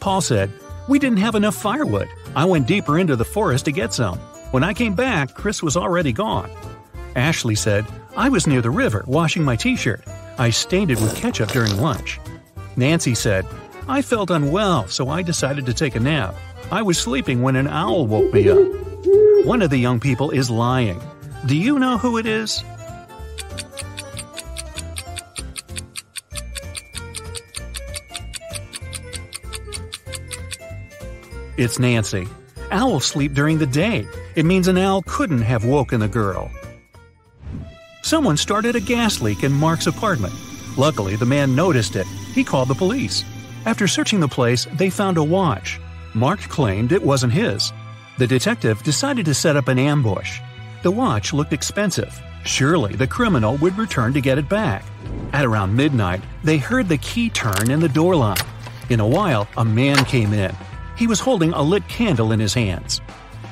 Paul 0.00 0.20
said, 0.20 0.50
We 0.88 0.98
didn't 0.98 1.18
have 1.18 1.34
enough 1.34 1.54
firewood. 1.54 2.08
I 2.34 2.44
went 2.44 2.66
deeper 2.66 2.98
into 2.98 3.16
the 3.16 3.24
forest 3.24 3.66
to 3.66 3.72
get 3.72 3.92
some. 3.92 4.18
When 4.50 4.64
I 4.64 4.74
came 4.74 4.94
back, 4.94 5.34
Chris 5.34 5.62
was 5.62 5.76
already 5.76 6.12
gone. 6.12 6.50
Ashley 7.16 7.54
said, 7.54 7.86
I 8.16 8.28
was 8.28 8.46
near 8.46 8.62
the 8.62 8.70
river 8.70 9.04
washing 9.06 9.42
my 9.42 9.56
t 9.56 9.76
shirt. 9.76 10.02
I 10.38 10.50
stained 10.50 10.90
it 10.90 11.00
with 11.00 11.16
ketchup 11.16 11.50
during 11.50 11.76
lunch. 11.76 12.18
Nancy 12.76 13.14
said, 13.14 13.46
I 13.88 14.00
felt 14.00 14.30
unwell, 14.30 14.88
so 14.88 15.08
I 15.08 15.22
decided 15.22 15.66
to 15.66 15.74
take 15.74 15.94
a 15.94 16.00
nap. 16.00 16.34
I 16.70 16.82
was 16.82 16.98
sleeping 16.98 17.42
when 17.42 17.56
an 17.56 17.68
owl 17.68 18.06
woke 18.06 18.32
me 18.32 18.48
up. 18.48 18.58
One 19.44 19.60
of 19.60 19.70
the 19.70 19.78
young 19.78 20.00
people 20.00 20.30
is 20.30 20.48
lying. 20.48 21.00
Do 21.46 21.56
you 21.56 21.78
know 21.78 21.98
who 21.98 22.16
it 22.16 22.26
is? 22.26 22.64
It's 31.58 31.78
Nancy. 31.78 32.26
Owls 32.70 33.04
sleep 33.04 33.34
during 33.34 33.58
the 33.58 33.66
day. 33.66 34.06
It 34.34 34.46
means 34.46 34.68
an 34.68 34.78
owl 34.78 35.02
couldn't 35.02 35.42
have 35.42 35.64
woken 35.66 36.00
the 36.00 36.08
girl. 36.08 36.50
Someone 38.12 38.36
started 38.36 38.76
a 38.76 38.80
gas 38.80 39.22
leak 39.22 39.42
in 39.42 39.50
Mark's 39.50 39.86
apartment. 39.86 40.34
Luckily, 40.76 41.16
the 41.16 41.24
man 41.24 41.56
noticed 41.56 41.96
it. 41.96 42.06
He 42.34 42.44
called 42.44 42.68
the 42.68 42.74
police. 42.74 43.24
After 43.64 43.88
searching 43.88 44.20
the 44.20 44.28
place, 44.28 44.66
they 44.74 44.90
found 44.90 45.16
a 45.16 45.24
watch. 45.24 45.80
Mark 46.12 46.40
claimed 46.40 46.92
it 46.92 47.02
wasn't 47.02 47.32
his. 47.32 47.72
The 48.18 48.26
detective 48.26 48.82
decided 48.82 49.24
to 49.24 49.32
set 49.32 49.56
up 49.56 49.68
an 49.68 49.78
ambush. 49.78 50.40
The 50.82 50.90
watch 50.90 51.32
looked 51.32 51.54
expensive. 51.54 52.20
Surely 52.44 52.94
the 52.94 53.06
criminal 53.06 53.56
would 53.56 53.78
return 53.78 54.12
to 54.12 54.20
get 54.20 54.36
it 54.36 54.46
back. 54.46 54.84
At 55.32 55.46
around 55.46 55.74
midnight, 55.74 56.20
they 56.44 56.58
heard 56.58 56.90
the 56.90 56.98
key 56.98 57.30
turn 57.30 57.70
in 57.70 57.80
the 57.80 57.88
door 57.88 58.14
lock. 58.14 58.44
In 58.90 59.00
a 59.00 59.08
while, 59.08 59.48
a 59.56 59.64
man 59.64 60.04
came 60.04 60.34
in. 60.34 60.54
He 60.98 61.06
was 61.06 61.20
holding 61.20 61.54
a 61.54 61.62
lit 61.62 61.88
candle 61.88 62.32
in 62.32 62.40
his 62.40 62.52
hands. 62.52 63.00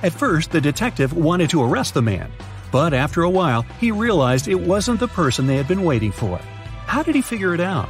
At 0.02 0.12
first, 0.12 0.50
the 0.50 0.60
detective 0.60 1.14
wanted 1.14 1.48
to 1.48 1.62
arrest 1.62 1.94
the 1.94 2.02
man, 2.02 2.30
but 2.70 2.94
after 2.94 3.22
a 3.22 3.30
while, 3.30 3.62
he 3.80 3.90
realized 3.90 4.48
it 4.48 4.60
wasn't 4.60 5.00
the 5.00 5.08
person 5.08 5.46
they 5.46 5.56
had 5.56 5.68
been 5.68 5.84
waiting 5.84 6.12
for. 6.12 6.38
How 6.86 7.02
did 7.02 7.14
he 7.14 7.22
figure 7.22 7.54
it 7.54 7.60
out? 7.60 7.88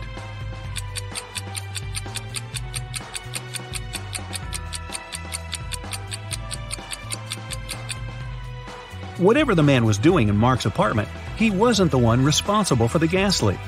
Whatever 9.18 9.54
the 9.54 9.62
man 9.62 9.84
was 9.84 9.98
doing 9.98 10.28
in 10.28 10.36
Mark's 10.36 10.64
apartment, 10.64 11.08
he 11.36 11.50
wasn't 11.50 11.90
the 11.90 11.98
one 11.98 12.24
responsible 12.24 12.88
for 12.88 12.98
the 12.98 13.06
gas 13.06 13.42
leak. 13.42 13.58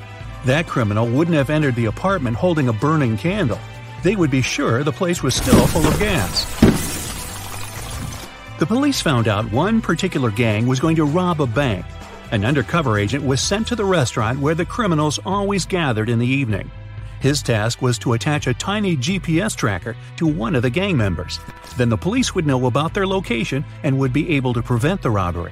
That 0.45 0.67
criminal 0.67 1.07
wouldn't 1.07 1.37
have 1.37 1.49
entered 1.49 1.75
the 1.75 1.85
apartment 1.85 2.35
holding 2.35 2.69
a 2.69 2.73
burning 2.73 3.17
candle. 3.17 3.59
They 4.03 4.15
would 4.15 4.31
be 4.31 4.41
sure 4.41 4.83
the 4.83 4.91
place 4.91 5.23
was 5.23 5.35
still 5.35 5.65
full 5.67 5.85
of 5.85 5.97
gas. 5.99 6.52
The 8.63 8.67
police 8.67 9.01
found 9.01 9.27
out 9.27 9.51
one 9.51 9.81
particular 9.81 10.31
gang 10.31 10.67
was 10.67 10.79
going 10.79 10.95
to 10.95 11.03
rob 11.03 11.41
a 11.41 11.45
bank. 11.45 11.85
An 12.31 12.45
undercover 12.45 12.97
agent 12.97 13.21
was 13.21 13.41
sent 13.41 13.67
to 13.67 13.75
the 13.75 13.83
restaurant 13.83 14.39
where 14.39 14.55
the 14.55 14.63
criminals 14.63 15.19
always 15.25 15.65
gathered 15.65 16.07
in 16.07 16.17
the 16.17 16.25
evening. 16.25 16.71
His 17.19 17.41
task 17.41 17.81
was 17.81 17.99
to 17.99 18.13
attach 18.13 18.47
a 18.47 18.53
tiny 18.53 18.95
GPS 18.95 19.53
tracker 19.53 19.97
to 20.15 20.27
one 20.27 20.55
of 20.55 20.61
the 20.61 20.69
gang 20.69 20.95
members. 20.95 21.41
Then 21.75 21.89
the 21.89 21.97
police 21.97 22.33
would 22.35 22.47
know 22.47 22.65
about 22.65 22.93
their 22.93 23.05
location 23.05 23.65
and 23.83 23.99
would 23.99 24.13
be 24.13 24.33
able 24.33 24.53
to 24.53 24.63
prevent 24.63 25.01
the 25.01 25.11
robbery. 25.11 25.51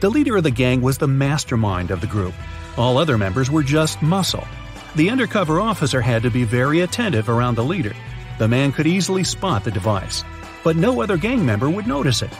The 0.00 0.08
leader 0.08 0.38
of 0.38 0.44
the 0.44 0.50
gang 0.50 0.80
was 0.80 0.96
the 0.96 1.06
mastermind 1.06 1.90
of 1.90 2.00
the 2.00 2.06
group. 2.06 2.32
All 2.78 2.96
other 2.96 3.18
members 3.18 3.50
were 3.50 3.62
just 3.62 4.00
muscle. 4.00 4.48
The 4.96 5.10
undercover 5.10 5.60
officer 5.60 6.00
had 6.00 6.22
to 6.22 6.30
be 6.30 6.44
very 6.44 6.80
attentive 6.80 7.28
around 7.28 7.56
the 7.56 7.64
leader. 7.64 7.94
The 8.38 8.48
man 8.48 8.72
could 8.72 8.86
easily 8.86 9.22
spot 9.22 9.64
the 9.64 9.70
device, 9.70 10.24
but 10.64 10.76
no 10.76 11.00
other 11.00 11.16
gang 11.16 11.44
member 11.44 11.70
would 11.70 11.86
notice 11.86 12.22
it. 12.22 12.32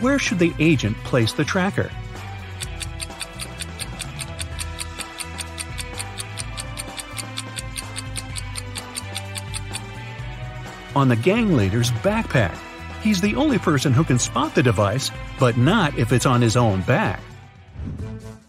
Where 0.00 0.18
should 0.18 0.38
the 0.38 0.54
agent 0.58 0.96
place 0.98 1.32
the 1.32 1.44
tracker? 1.44 1.90
on 10.98 11.08
the 11.08 11.16
gang 11.16 11.56
leader's 11.56 11.92
backpack. 12.02 12.58
He's 13.02 13.20
the 13.20 13.36
only 13.36 13.58
person 13.58 13.92
who 13.92 14.02
can 14.02 14.18
spot 14.18 14.56
the 14.56 14.62
device, 14.64 15.12
but 15.38 15.56
not 15.56 15.96
if 15.96 16.12
it's 16.12 16.26
on 16.26 16.42
his 16.42 16.56
own 16.56 16.82
back. 16.82 17.20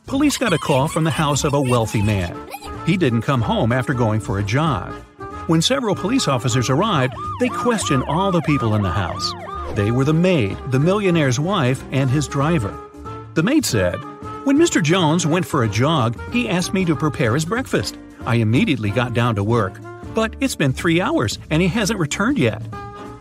Police 0.08 0.38
got 0.40 0.52
a 0.52 0.58
call 0.58 0.88
from 0.88 1.04
the 1.04 1.12
house 1.12 1.44
of 1.44 1.54
a 1.54 1.62
wealthy 1.62 2.02
man. 2.02 2.36
He 2.88 2.98
didn't 2.98 3.22
come 3.22 3.42
home 3.42 3.72
after 3.72 3.94
going 3.94 4.20
for 4.20 4.40
a 4.40 4.44
jog. 4.44 4.96
When 5.50 5.64
several 5.64 5.96
police 5.96 6.28
officers 6.28 6.70
arrived, 6.70 7.16
they 7.40 7.50
questioned 7.50 8.04
all 8.04 8.32
the 8.32 8.42
people 8.42 8.76
in 8.76 8.84
the 8.84 8.92
house. 8.92 9.34
They 9.74 9.90
were 9.90 10.06
the 10.06 10.14
maid, 10.14 10.56
the 10.70 10.78
millionaire's 10.78 11.40
wife, 11.40 11.84
and 11.90 12.08
his 12.08 12.28
driver. 12.28 12.72
The 13.34 13.42
maid 13.42 13.66
said, 13.66 13.96
When 14.46 14.60
Mr. 14.60 14.80
Jones 14.84 15.26
went 15.26 15.48
for 15.48 15.64
a 15.64 15.68
jog, 15.68 16.16
he 16.32 16.48
asked 16.48 16.72
me 16.72 16.86
to 16.86 16.96
prepare 16.96 17.34
his 17.34 17.46
breakfast. 17.46 17.98
I 18.28 18.36
immediately 18.36 18.92
got 18.92 19.16
down 19.16 19.34
to 19.38 19.44
work. 19.44 19.80
But 20.14 20.36
it's 20.40 20.56
been 20.56 20.72
three 20.72 21.02
hours 21.02 21.40
and 21.50 21.64
he 21.64 21.68
hasn't 21.68 22.00
returned 22.00 22.38
yet. 22.38 22.62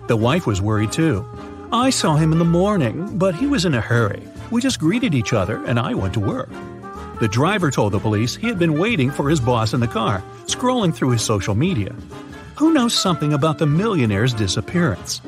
The 0.06 0.16
wife 0.18 0.46
was 0.46 0.60
worried 0.60 0.92
too. 0.92 1.24
I 1.72 1.88
saw 1.88 2.16
him 2.16 2.32
in 2.32 2.38
the 2.38 2.44
morning, 2.44 3.16
but 3.16 3.36
he 3.36 3.46
was 3.46 3.64
in 3.64 3.72
a 3.72 3.80
hurry. 3.80 4.22
We 4.50 4.60
just 4.60 4.80
greeted 4.80 5.14
each 5.14 5.32
other 5.32 5.64
and 5.64 5.78
I 5.78 5.94
went 5.94 6.12
to 6.12 6.20
work. 6.20 6.50
The 7.20 7.28
driver 7.28 7.72
told 7.72 7.92
the 7.92 7.98
police 7.98 8.36
he 8.36 8.46
had 8.46 8.60
been 8.60 8.78
waiting 8.78 9.10
for 9.10 9.28
his 9.28 9.40
boss 9.40 9.74
in 9.74 9.80
the 9.80 9.88
car, 9.88 10.22
scrolling 10.46 10.94
through 10.94 11.10
his 11.10 11.22
social 11.22 11.56
media. 11.56 11.92
Who 12.56 12.72
knows 12.72 12.94
something 12.94 13.32
about 13.32 13.58
the 13.58 13.66
millionaire's 13.66 14.32
disappearance? 14.32 15.20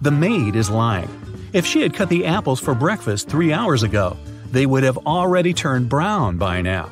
The 0.00 0.10
maid 0.10 0.56
is 0.56 0.70
lying. 0.70 1.10
If 1.52 1.66
she 1.66 1.82
had 1.82 1.92
cut 1.92 2.08
the 2.08 2.24
apples 2.24 2.58
for 2.58 2.74
breakfast 2.74 3.28
three 3.28 3.52
hours 3.52 3.82
ago, 3.82 4.16
they 4.50 4.64
would 4.64 4.82
have 4.82 4.96
already 4.98 5.52
turned 5.52 5.90
brown 5.90 6.38
by 6.38 6.62
now. 6.62 6.90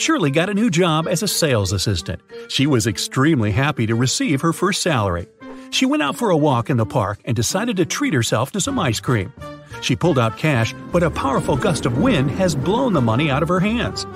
Shirley 0.00 0.30
got 0.30 0.48
a 0.48 0.54
new 0.54 0.70
job 0.70 1.06
as 1.06 1.22
a 1.22 1.28
sales 1.28 1.72
assistant. 1.72 2.22
She 2.48 2.66
was 2.66 2.86
extremely 2.86 3.52
happy 3.52 3.86
to 3.86 3.94
receive 3.94 4.40
her 4.40 4.54
first 4.54 4.82
salary. 4.82 5.26
She 5.68 5.84
went 5.84 6.02
out 6.02 6.16
for 6.16 6.30
a 6.30 6.36
walk 6.38 6.70
in 6.70 6.78
the 6.78 6.86
park 6.86 7.20
and 7.26 7.36
decided 7.36 7.76
to 7.76 7.84
treat 7.84 8.14
herself 8.14 8.50
to 8.52 8.62
some 8.62 8.78
ice 8.78 8.98
cream. 8.98 9.30
She 9.82 9.94
pulled 9.94 10.18
out 10.18 10.38
cash, 10.38 10.74
but 10.90 11.02
a 11.02 11.10
powerful 11.10 11.54
gust 11.54 11.84
of 11.84 11.98
wind 11.98 12.30
has 12.30 12.54
blown 12.54 12.94
the 12.94 13.02
money 13.02 13.30
out 13.30 13.42
of 13.42 13.50
her 13.50 13.60
hands. 13.60 14.06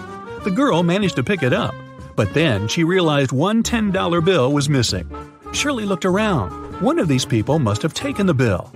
The 0.45 0.51
girl 0.51 0.83
managed 0.83 1.17
to 1.17 1.23
pick 1.23 1.43
it 1.43 1.53
up, 1.53 1.75
but 2.17 2.33
then 2.33 2.67
she 2.67 2.83
realized 2.83 3.33
one 3.33 3.63
$10 3.63 4.25
bill 4.25 4.55
was 4.55 4.71
missing. 4.71 5.07
Shirley 5.53 5.85
looked 5.85 6.07
around. 6.07 6.81
One 6.81 6.99
of 6.99 7.09
these 7.09 7.27
people 7.27 7.59
must 7.59 7.83
have 7.83 7.93
taken 7.93 8.25
the 8.25 8.33
bill. 8.33 8.73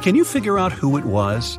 Can 0.00 0.14
you 0.14 0.24
figure 0.24 0.60
out 0.60 0.70
who 0.70 0.96
it 0.96 1.04
was? 1.04 1.58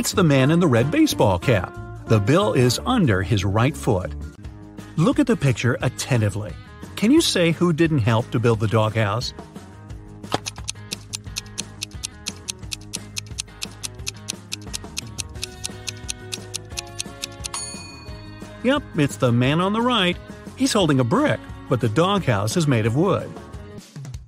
It's 0.00 0.14
the 0.14 0.24
man 0.24 0.50
in 0.50 0.60
the 0.60 0.66
red 0.66 0.90
baseball 0.90 1.38
cap. 1.38 1.76
The 2.06 2.18
bill 2.18 2.54
is 2.54 2.80
under 2.86 3.20
his 3.20 3.44
right 3.44 3.76
foot. 3.76 4.10
Look 4.96 5.18
at 5.18 5.26
the 5.26 5.36
picture 5.36 5.76
attentively. 5.82 6.54
Can 6.96 7.10
you 7.10 7.20
say 7.20 7.50
who 7.52 7.74
didn't 7.74 7.98
help 7.98 8.30
to 8.30 8.40
build 8.40 8.60
the 8.60 8.66
doghouse? 8.66 9.34
Yep, 18.62 18.82
it's 18.96 19.18
the 19.18 19.32
man 19.32 19.60
on 19.60 19.74
the 19.74 19.82
right. 19.82 20.16
He's 20.56 20.72
holding 20.72 21.00
a 21.00 21.04
brick, 21.04 21.40
but 21.68 21.82
the 21.82 21.90
doghouse 21.90 22.56
is 22.56 22.66
made 22.66 22.86
of 22.86 22.96
wood. 22.96 23.30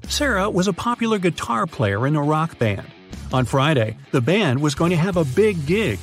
Sarah 0.07 0.51
was 0.51 0.69
a 0.69 0.75
popular 0.75 1.19
guitar 1.19 1.67
player 1.67 2.07
in 2.07 2.15
a 2.15 2.23
rock 2.23 2.59
band. 2.59 2.87
On 3.33 3.47
Friday, 3.47 3.97
the 4.11 4.21
band 4.21 4.61
was 4.61 4.75
going 4.75 4.91
to 4.91 4.97
have 4.97 5.17
a 5.17 5.25
big 5.25 5.65
gig. 5.65 5.99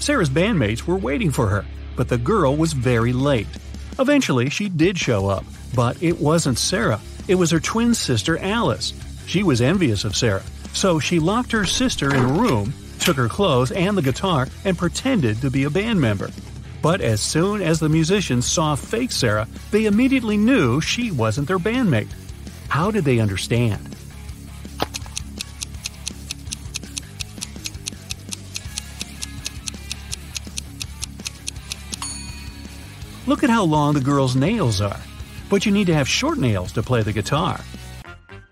Sarah's 0.00 0.28
bandmates 0.28 0.82
were 0.82 0.96
waiting 0.96 1.30
for 1.30 1.48
her, 1.48 1.64
but 1.96 2.08
the 2.08 2.18
girl 2.18 2.56
was 2.56 2.74
very 2.74 3.14
late. 3.14 3.46
Eventually, 3.98 4.50
she 4.50 4.68
did 4.68 4.98
show 4.98 5.26
up, 5.28 5.44
but 5.74 6.02
it 6.02 6.20
wasn't 6.20 6.58
Sarah. 6.58 7.00
It 7.26 7.36
was 7.36 7.50
her 7.52 7.60
twin 7.60 7.94
sister, 7.94 8.36
Alice. 8.36 8.92
She 9.26 9.42
was 9.42 9.62
envious 9.62 10.04
of 10.04 10.14
Sarah, 10.14 10.42
so 10.74 10.98
she 10.98 11.18
locked 11.18 11.52
her 11.52 11.64
sister 11.64 12.14
in 12.14 12.22
a 12.22 12.32
room, 12.34 12.74
took 13.00 13.16
her 13.16 13.28
clothes 13.28 13.72
and 13.72 13.96
the 13.96 14.02
guitar, 14.02 14.48
and 14.66 14.76
pretended 14.76 15.40
to 15.40 15.50
be 15.50 15.64
a 15.64 15.70
band 15.70 15.98
member. 15.98 16.30
But 16.82 17.00
as 17.00 17.22
soon 17.22 17.62
as 17.62 17.80
the 17.80 17.88
musicians 17.88 18.46
saw 18.46 18.74
fake 18.74 19.10
Sarah, 19.12 19.48
they 19.70 19.86
immediately 19.86 20.36
knew 20.36 20.82
she 20.82 21.10
wasn't 21.10 21.48
their 21.48 21.58
bandmate. 21.58 22.12
How 22.68 22.90
did 22.90 23.04
they 23.04 23.20
understand? 23.20 23.93
Look 33.34 33.42
at 33.42 33.50
how 33.50 33.64
long 33.64 33.94
the 33.94 34.00
girl's 34.00 34.36
nails 34.36 34.80
are. 34.80 35.00
But 35.50 35.66
you 35.66 35.72
need 35.72 35.88
to 35.88 35.94
have 35.94 36.08
short 36.08 36.38
nails 36.38 36.70
to 36.74 36.84
play 36.84 37.02
the 37.02 37.12
guitar. 37.12 37.58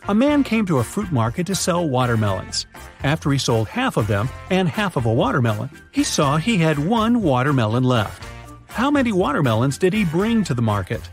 A 0.08 0.12
man 0.12 0.42
came 0.42 0.66
to 0.66 0.78
a 0.78 0.82
fruit 0.82 1.12
market 1.12 1.46
to 1.46 1.54
sell 1.54 1.88
watermelons. 1.88 2.66
After 3.04 3.30
he 3.30 3.38
sold 3.38 3.68
half 3.68 3.96
of 3.96 4.08
them 4.08 4.28
and 4.50 4.68
half 4.68 4.96
of 4.96 5.06
a 5.06 5.12
watermelon, 5.12 5.70
he 5.92 6.02
saw 6.02 6.36
he 6.36 6.58
had 6.58 6.80
one 6.80 7.22
watermelon 7.22 7.84
left. 7.84 8.24
How 8.66 8.90
many 8.90 9.12
watermelons 9.12 9.78
did 9.78 9.92
he 9.92 10.04
bring 10.04 10.42
to 10.42 10.52
the 10.52 10.62
market? 10.62 11.08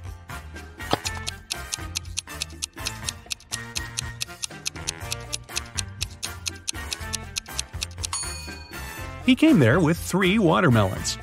He 9.28 9.36
came 9.36 9.60
there 9.60 9.80
with 9.80 10.00
three 10.00 10.40
watermelons. 10.40 11.20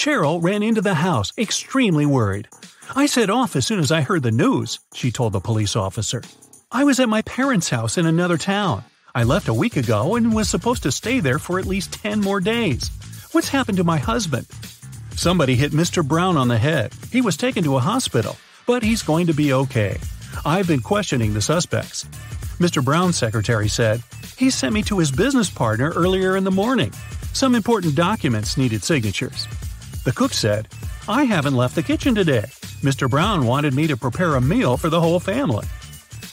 Cheryl 0.00 0.42
ran 0.42 0.62
into 0.62 0.80
the 0.80 0.94
house, 0.94 1.30
extremely 1.36 2.06
worried. 2.06 2.48
I 2.96 3.04
set 3.04 3.28
off 3.28 3.54
as 3.54 3.66
soon 3.66 3.80
as 3.80 3.92
I 3.92 4.00
heard 4.00 4.22
the 4.22 4.30
news, 4.30 4.78
she 4.94 5.12
told 5.12 5.34
the 5.34 5.40
police 5.40 5.76
officer. 5.76 6.22
I 6.72 6.84
was 6.84 6.98
at 7.00 7.10
my 7.10 7.20
parents' 7.20 7.68
house 7.68 7.98
in 7.98 8.06
another 8.06 8.38
town. 8.38 8.82
I 9.14 9.24
left 9.24 9.48
a 9.48 9.52
week 9.52 9.76
ago 9.76 10.16
and 10.16 10.32
was 10.32 10.48
supposed 10.48 10.84
to 10.84 10.90
stay 10.90 11.20
there 11.20 11.38
for 11.38 11.58
at 11.58 11.66
least 11.66 11.92
10 11.92 12.22
more 12.22 12.40
days. 12.40 12.90
What's 13.32 13.50
happened 13.50 13.76
to 13.76 13.84
my 13.84 13.98
husband? 13.98 14.46
Somebody 15.16 15.54
hit 15.54 15.72
Mr. 15.72 16.02
Brown 16.02 16.38
on 16.38 16.48
the 16.48 16.56
head. 16.56 16.94
He 17.12 17.20
was 17.20 17.36
taken 17.36 17.62
to 17.64 17.76
a 17.76 17.80
hospital, 17.80 18.38
but 18.66 18.82
he's 18.82 19.02
going 19.02 19.26
to 19.26 19.34
be 19.34 19.52
okay. 19.52 19.98
I've 20.46 20.66
been 20.66 20.80
questioning 20.80 21.34
the 21.34 21.42
suspects. 21.42 22.04
Mr. 22.58 22.82
Brown's 22.82 23.18
secretary 23.18 23.68
said, 23.68 24.02
He 24.38 24.48
sent 24.48 24.72
me 24.72 24.82
to 24.84 24.98
his 24.98 25.12
business 25.12 25.50
partner 25.50 25.90
earlier 25.90 26.36
in 26.36 26.44
the 26.44 26.50
morning. 26.50 26.90
Some 27.34 27.54
important 27.54 27.96
documents 27.96 28.56
needed 28.56 28.82
signatures. 28.82 29.46
The 30.02 30.12
cook 30.12 30.32
said, 30.32 30.68
I 31.08 31.24
haven't 31.24 31.56
left 31.56 31.74
the 31.74 31.82
kitchen 31.82 32.14
today. 32.14 32.46
Mr. 32.80 33.08
Brown 33.08 33.44
wanted 33.44 33.74
me 33.74 33.86
to 33.86 33.98
prepare 33.98 34.36
a 34.36 34.40
meal 34.40 34.78
for 34.78 34.88
the 34.88 35.00
whole 35.00 35.20
family. 35.20 35.66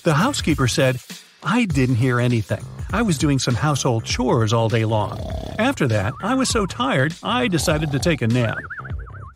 The 0.04 0.14
housekeeper 0.14 0.70
said, 0.70 1.02
I 1.44 1.66
didn't 1.66 1.96
hear 1.96 2.22
anything. 2.22 2.64
I 2.92 3.02
was 3.02 3.18
doing 3.18 3.40
some 3.40 3.56
household 3.56 4.06
chores 4.06 4.54
all 4.54 4.70
day 4.70 4.86
long. 4.86 5.20
After 5.60 5.86
that, 5.90 6.14
I 6.22 6.34
was 6.34 6.48
so 6.48 6.66
tired, 6.66 7.14
I 7.24 7.50
decided 7.50 7.92
to 7.92 8.00
take 8.00 8.22
a 8.22 8.28
nap. 8.28 8.58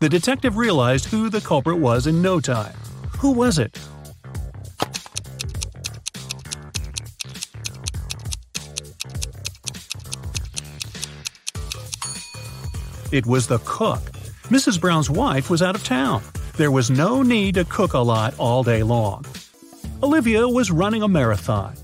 The 0.00 0.08
detective 0.08 0.56
realized 0.56 1.04
who 1.04 1.28
the 1.28 1.42
culprit 1.42 1.78
was 1.78 2.06
in 2.06 2.22
no 2.22 2.40
time. 2.40 2.74
Who 3.18 3.32
was 3.32 3.58
it? 3.58 3.78
It 13.12 13.26
was 13.26 13.46
the 13.46 13.58
cook. 13.66 14.00
Mrs. 14.48 14.80
Brown's 14.80 15.08
wife 15.08 15.48
was 15.48 15.62
out 15.62 15.74
of 15.74 15.84
town. 15.84 16.22
There 16.56 16.70
was 16.70 16.90
no 16.90 17.22
need 17.22 17.54
to 17.54 17.64
cook 17.64 17.94
a 17.94 17.98
lot 17.98 18.34
all 18.38 18.62
day 18.62 18.82
long. 18.82 19.24
Olivia 20.02 20.48
was 20.48 20.70
running 20.70 21.02
a 21.02 21.08
marathon. 21.08 21.74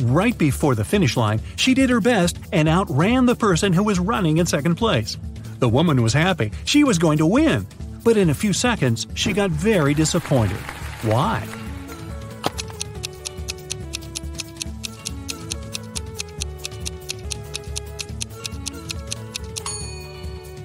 Right 0.00 0.36
before 0.36 0.74
the 0.74 0.84
finish 0.84 1.16
line, 1.16 1.40
she 1.56 1.74
did 1.74 1.90
her 1.90 2.00
best 2.00 2.38
and 2.52 2.68
outran 2.68 3.26
the 3.26 3.34
person 3.34 3.72
who 3.72 3.84
was 3.84 3.98
running 3.98 4.38
in 4.38 4.46
second 4.46 4.74
place. 4.74 5.16
The 5.60 5.68
woman 5.68 6.02
was 6.02 6.12
happy. 6.12 6.52
She 6.64 6.84
was 6.84 6.98
going 6.98 7.18
to 7.18 7.26
win. 7.26 7.66
But 8.02 8.16
in 8.16 8.30
a 8.30 8.34
few 8.34 8.52
seconds, 8.52 9.06
she 9.14 9.32
got 9.32 9.50
very 9.50 9.94
disappointed. 9.94 10.56
Why? 11.02 11.46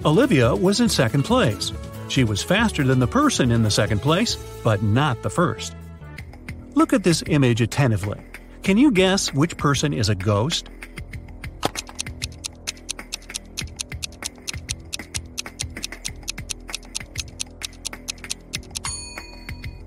Olivia 0.06 0.56
was 0.56 0.82
in 0.82 0.88
second 0.88 1.24
place. 1.24 1.72
She 2.10 2.24
was 2.24 2.43
faster 2.43 2.84
than 2.84 2.99
the 2.99 3.08
person 3.08 3.49
in 3.49 3.64
the 3.64 3.72
second 3.72 4.03
place, 4.03 4.36
but 4.64 4.84
not 4.84 5.24
the 5.24 5.32
first. 5.32 5.76
Look 6.76 6.93
at 6.93 7.03
this 7.03 7.24
image 7.26 7.60
attentively. 7.60 8.24
Can 8.62 8.78
you 8.78 8.91
guess 8.91 9.34
which 9.34 9.58
person 9.58 9.93
is 9.93 10.10
a 10.10 10.14
ghost? 10.14 10.70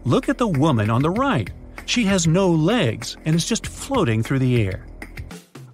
Look 0.05 0.29
at 0.29 0.39
the 0.39 0.49
woman 0.49 0.91
on 0.91 1.03
the 1.03 1.11
right. 1.11 1.49
She 1.87 2.03
has 2.05 2.27
no 2.27 2.51
legs 2.51 3.17
and 3.25 3.37
is 3.37 3.47
just 3.47 3.69
floating 3.69 4.25
through 4.25 4.41
the 4.41 4.67
air. 4.67 4.85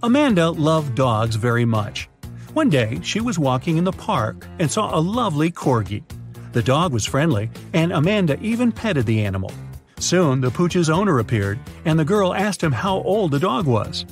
Amanda 0.03 0.51
loved 0.51 0.95
dogs 0.95 1.37
very 1.37 1.65
much. 1.65 2.11
One 2.55 2.71
day, 2.71 3.01
she 3.03 3.21
was 3.21 3.37
walking 3.37 3.79
in 3.79 3.85
the 3.85 3.91
park 3.91 4.47
and 4.61 4.71
saw 4.71 4.97
a 4.97 5.01
lovely 5.01 5.51
corgi. 5.51 6.05
The 6.53 6.63
dog 6.63 6.93
was 6.93 7.05
friendly, 7.05 7.51
and 7.73 7.93
Amanda 7.93 8.41
even 8.41 8.71
petted 8.71 9.07
the 9.07 9.25
animal. 9.25 9.51
Soon, 9.99 10.41
the 10.41 10.53
pooch's 10.53 10.89
owner 10.89 11.19
appeared, 11.19 11.59
and 11.85 11.99
the 11.99 12.05
girl 12.05 12.33
asked 12.33 12.63
him 12.63 12.71
how 12.71 12.99
old 12.99 13.33
the 13.33 13.41
dog 13.41 13.67
was. 13.67 14.07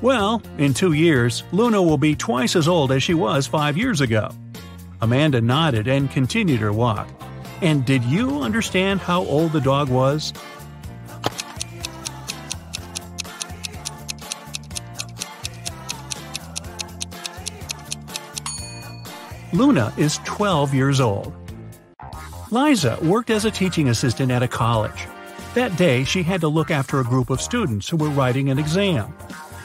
Well, 0.00 0.40
in 0.56 0.72
two 0.72 0.94
years, 0.94 1.44
Luna 1.52 1.82
will 1.82 1.98
be 1.98 2.16
twice 2.16 2.56
as 2.56 2.66
old 2.66 2.92
as 2.92 3.02
she 3.02 3.12
was 3.12 3.46
five 3.46 3.76
years 3.76 4.00
ago. 4.00 4.30
Amanda 5.02 5.42
nodded 5.42 5.86
and 5.86 6.10
continued 6.10 6.60
her 6.60 6.72
walk. 6.72 7.08
And 7.60 7.84
did 7.84 8.02
you 8.04 8.40
understand 8.40 9.00
how 9.00 9.22
old 9.26 9.52
the 9.52 9.60
dog 9.60 9.90
was? 9.90 10.32
Luna 19.52 19.92
is 19.98 20.18
12 20.24 20.72
years 20.72 20.98
old. 20.98 21.34
Liza 22.50 22.98
worked 23.02 23.28
as 23.28 23.44
a 23.44 23.50
teaching 23.50 23.90
assistant 23.90 24.32
at 24.32 24.42
a 24.42 24.48
college. 24.48 25.06
That 25.54 25.76
day, 25.76 26.04
she 26.04 26.22
had 26.22 26.40
to 26.40 26.48
look 26.48 26.70
after 26.70 27.00
a 27.00 27.04
group 27.04 27.28
of 27.28 27.42
students 27.42 27.86
who 27.86 27.98
were 27.98 28.08
writing 28.08 28.48
an 28.48 28.58
exam. 28.58 29.14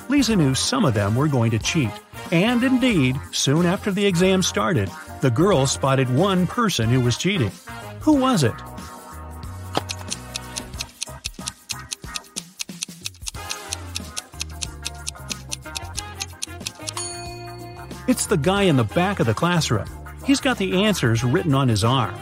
Lisa 0.10 0.36
knew 0.36 0.54
some 0.56 0.84
of 0.84 0.94
them 0.94 1.16
were 1.16 1.30
going 1.30 1.52
to 1.52 1.60
cheat, 1.60 1.92
and 2.32 2.66
indeed, 2.66 3.18
soon 3.32 3.66
after 3.66 3.90
the 3.90 4.06
exam 4.06 4.44
started, 4.44 4.92
the 5.22 5.32
girl 5.32 5.66
spotted 5.66 6.10
one 6.14 6.48
person 6.48 6.90
who 6.90 7.00
was 7.00 7.18
cheating. 7.18 7.52
Who 8.02 8.14
was 8.14 8.44
it? 8.44 8.56
It's 18.08 18.26
the 18.26 18.38
guy 18.38 18.64
in 18.64 18.78
the 18.78 18.86
back 18.86 19.20
of 19.20 19.26
the 19.26 19.34
classroom. 19.34 19.86
He's 20.24 20.40
got 20.40 20.58
the 20.58 20.86
answers 20.86 21.26
written 21.26 21.54
on 21.54 21.68
his 21.68 21.84
arm. 21.84 22.16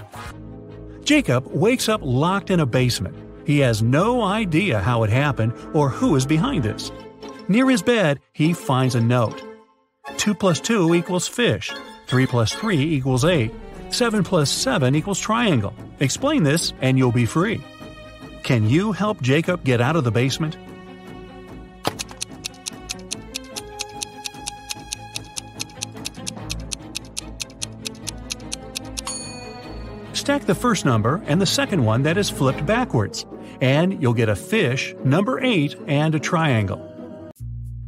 Jacob 1.03 1.45
wakes 1.45 1.87
up 1.87 2.01
locked 2.03 2.49
in 2.49 2.59
a 2.59 2.65
basement. 2.65 3.15
He 3.45 3.59
has 3.59 3.83
no 3.83 4.23
idea 4.23 4.79
how 4.79 5.03
it 5.03 5.11
happened 5.11 5.53
or 5.73 5.89
who 5.89 6.15
is 6.15 6.25
behind 6.25 6.63
this. 6.63 6.91
Near 7.47 7.69
his 7.69 7.83
bed, 7.83 8.19
he 8.33 8.51
finds 8.51 8.95
a 8.95 8.99
note. 8.99 9.43
2 10.17 10.33
plus 10.33 10.59
2 10.59 10.95
equals 10.95 11.27
fish. 11.27 11.71
3 12.07 12.25
plus 12.25 12.51
3 12.53 12.79
equals 12.79 13.23
8. 13.23 13.51
7 13.91 14.23
plus 14.23 14.49
7 14.49 14.95
equals 14.95 15.19
triangle. 15.19 15.75
Explain 15.99 16.41
this 16.41 16.73
and 16.81 16.97
you'll 16.97 17.11
be 17.11 17.27
free. 17.27 17.63
Can 18.41 18.67
you 18.67 18.91
help 18.91 19.21
Jacob 19.21 19.63
get 19.63 19.81
out 19.81 19.95
of 19.95 20.03
the 20.03 20.11
basement? 20.11 20.57
The 30.43 30.53
first 30.53 30.85
number 30.85 31.23
and 31.25 31.41
the 31.41 31.45
second 31.45 31.83
one 31.83 32.03
that 32.03 32.17
is 32.17 32.29
flipped 32.29 32.65
backwards, 32.67 33.25
and 33.61 33.99
you'll 33.99 34.13
get 34.13 34.29
a 34.29 34.35
fish, 34.35 34.93
number 35.03 35.39
8, 35.43 35.75
and 35.87 36.13
a 36.13 36.19
triangle. 36.19 37.33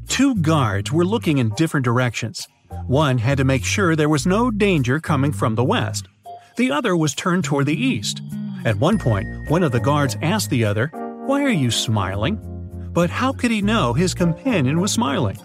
Two 0.07 0.33
guards 0.33 0.91
were 0.91 1.05
looking 1.05 1.37
in 1.37 1.49
different 1.49 1.83
directions. 1.83 2.47
One 2.87 3.19
had 3.19 3.37
to 3.37 3.43
make 3.43 3.63
sure 3.63 3.95
there 3.95 4.09
was 4.09 4.25
no 4.25 4.49
danger 4.49 4.99
coming 4.99 5.31
from 5.31 5.53
the 5.53 5.63
west. 5.63 6.07
The 6.55 6.71
other 6.71 6.97
was 6.97 7.13
turned 7.13 7.43
toward 7.43 7.67
the 7.67 7.79
east. 7.79 8.21
At 8.65 8.77
one 8.77 8.97
point, 8.97 9.27
one 9.49 9.61
of 9.61 9.71
the 9.71 9.79
guards 9.79 10.17
asked 10.23 10.49
the 10.49 10.65
other, 10.65 10.87
Why 11.27 11.43
are 11.43 11.49
you 11.49 11.69
smiling? 11.69 12.39
But 12.91 13.11
how 13.11 13.33
could 13.33 13.51
he 13.51 13.61
know 13.61 13.93
his 13.93 14.15
companion 14.15 14.81
was 14.81 14.91
smiling? 14.91 15.37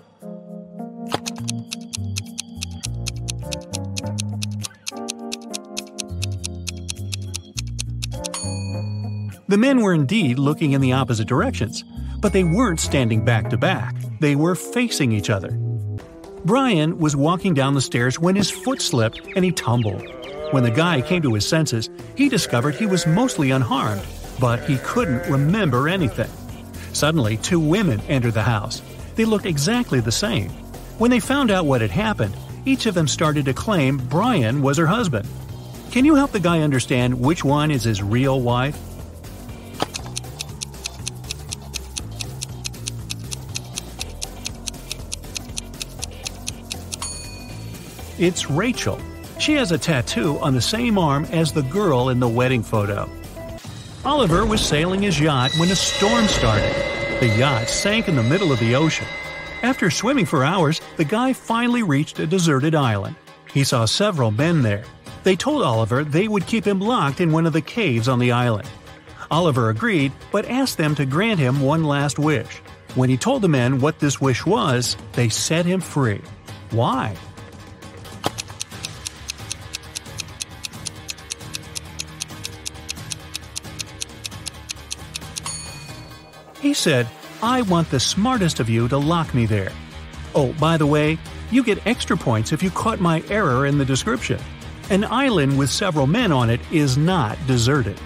The 9.53 9.59
men 9.59 9.83
were 9.83 9.93
indeed 9.93 10.39
looking 10.39 10.73
in 10.73 10.81
the 10.81 10.95
opposite 10.95 11.29
directions, 11.29 11.85
but 12.21 12.33
they 12.33 12.43
weren't 12.43 12.81
standing 12.81 13.23
back 13.23 13.51
to 13.51 13.59
back, 13.59 13.95
they 14.19 14.35
were 14.35 14.55
facing 14.55 15.13
each 15.13 15.29
other. 15.29 15.51
Brian 16.47 16.99
was 16.99 17.15
walking 17.15 17.53
down 17.53 17.75
the 17.75 17.83
stairs 17.83 18.19
when 18.19 18.35
his 18.35 18.51
foot 18.51 18.81
slipped 18.81 19.21
and 19.37 19.45
he 19.45 19.53
tumbled. 19.53 20.03
When 20.53 20.63
the 20.63 20.71
guy 20.71 21.03
came 21.03 21.21
to 21.21 21.35
his 21.35 21.47
senses, 21.47 21.91
he 22.17 22.31
discovered 22.31 22.75
he 22.75 22.87
was 22.87 23.07
mostly 23.07 23.51
unharmed, 23.51 24.01
but 24.41 24.65
he 24.65 24.79
couldn't 24.79 25.31
remember 25.31 25.87
anything. 25.87 26.31
Suddenly, 26.95 27.37
two 27.37 27.61
women 27.61 28.01
entered 28.09 28.33
the 28.33 28.43
house. 28.43 28.81
They 29.17 29.27
looked 29.27 29.45
exactly 29.45 30.01
the 30.01 30.11
same. 30.11 30.49
When 30.97 31.11
they 31.11 31.21
found 31.21 31.51
out 31.51 31.67
what 31.67 31.83
had 31.83 31.91
happened, 31.91 32.35
each 32.65 32.87
of 32.87 32.95
them 32.95 33.07
started 33.07 33.45
to 33.45 33.53
claim 33.53 33.99
Brian 33.99 34.63
was 34.63 34.79
her 34.79 34.87
husband. 34.87 35.29
Can 35.91 36.07
you 36.07 36.15
help 36.15 36.33
the 36.33 36.41
guy 36.41 36.61
understand 36.61 37.21
which 37.21 37.45
one 37.45 37.71
is 37.71 37.85
his 37.85 38.03
real 38.03 38.41
wife? 38.41 38.79
It's 48.23 48.49
Rachel. 48.49 49.01
She 49.41 49.55
has 49.55 49.73
a 49.73 49.79
tattoo 49.79 50.39
on 50.39 50.55
the 50.55 50.61
same 50.61 50.97
arm 50.97 51.25
as 51.33 51.51
the 51.51 51.62
girl 51.62 52.09
in 52.09 52.20
the 52.20 52.29
wedding 52.29 52.62
photo. 52.62 53.11
Oliver 54.05 54.47
was 54.47 54.64
sailing 54.64 55.03
his 55.03 55.18
yacht 55.18 55.51
when 55.59 55.73
a 55.73 55.75
storm 55.75 56.29
started. 56.29 56.73
The 57.18 57.37
yacht 57.37 57.68
sank 57.68 58.07
in 58.07 58.14
the 58.14 58.23
middle 58.23 58.53
of 58.53 58.61
the 58.61 58.77
ocean. 58.77 59.09
After 59.62 59.91
swimming 59.91 60.25
for 60.25 60.45
hours, 60.45 60.81
the 60.99 61.05
guy 61.05 61.33
finally 61.33 61.83
reached 61.83 62.20
a 62.20 62.27
deserted 62.29 62.77
island. 62.77 63.16
He 63.53 63.64
saw 63.64 63.87
several 63.87 64.31
men 64.31 64.62
there. 64.62 64.85
They 65.25 65.35
told 65.35 65.64
Oliver 65.64 66.05
they 66.05 66.29
would 66.29 66.47
keep 66.47 66.64
him 66.64 66.79
locked 66.79 67.20
in 67.20 67.33
one 67.33 67.45
of 67.45 67.53
the 67.53 67.61
caves 67.61 68.07
on 68.07 68.20
the 68.20 68.31
island. 68.31 68.70
Oliver 69.33 69.68
agreed, 69.68 70.12
but 70.31 70.49
asked 70.49 70.79
them 70.79 70.95
to 70.95 71.05
grant 71.05 71.41
him 71.41 71.61
one 71.61 71.83
last 71.83 72.20
wish. 72.20 72.62
When 72.95 73.11
he 73.11 73.16
told 73.16 73.43
the 73.43 73.49
men 73.49 73.81
what 73.81 73.99
this 73.99 74.20
wish 74.20 74.47
was, 74.47 74.97
they 75.14 75.29
set 75.29 75.66
him 75.66 75.81
free. 75.81 76.20
Why? 76.70 77.16
He 86.63 86.75
said, 86.75 87.09
I 87.43 87.63
want 87.63 87.91
the 87.91 87.99
smartest 87.99 88.61
of 88.61 88.71
you 88.71 88.87
to 88.87 88.97
lock 88.97 89.35
me 89.35 89.47
there. 89.47 89.73
Oh, 90.33 90.53
by 90.61 90.77
the 90.77 90.87
way, 90.87 91.19
you 91.51 91.65
get 91.65 91.85
extra 91.89 92.17
points 92.17 92.53
if 92.53 92.63
you 92.63 92.71
caught 92.71 93.01
my 93.01 93.21
error 93.29 93.67
in 93.67 93.79
the 93.79 93.85
description. 93.85 94.39
An 94.89 95.03
island 95.03 95.59
with 95.59 95.71
several 95.71 96.07
men 96.07 96.31
on 96.31 96.51
it 96.51 96.61
is 96.71 96.97
not 96.97 97.37
deserted. 97.49 98.01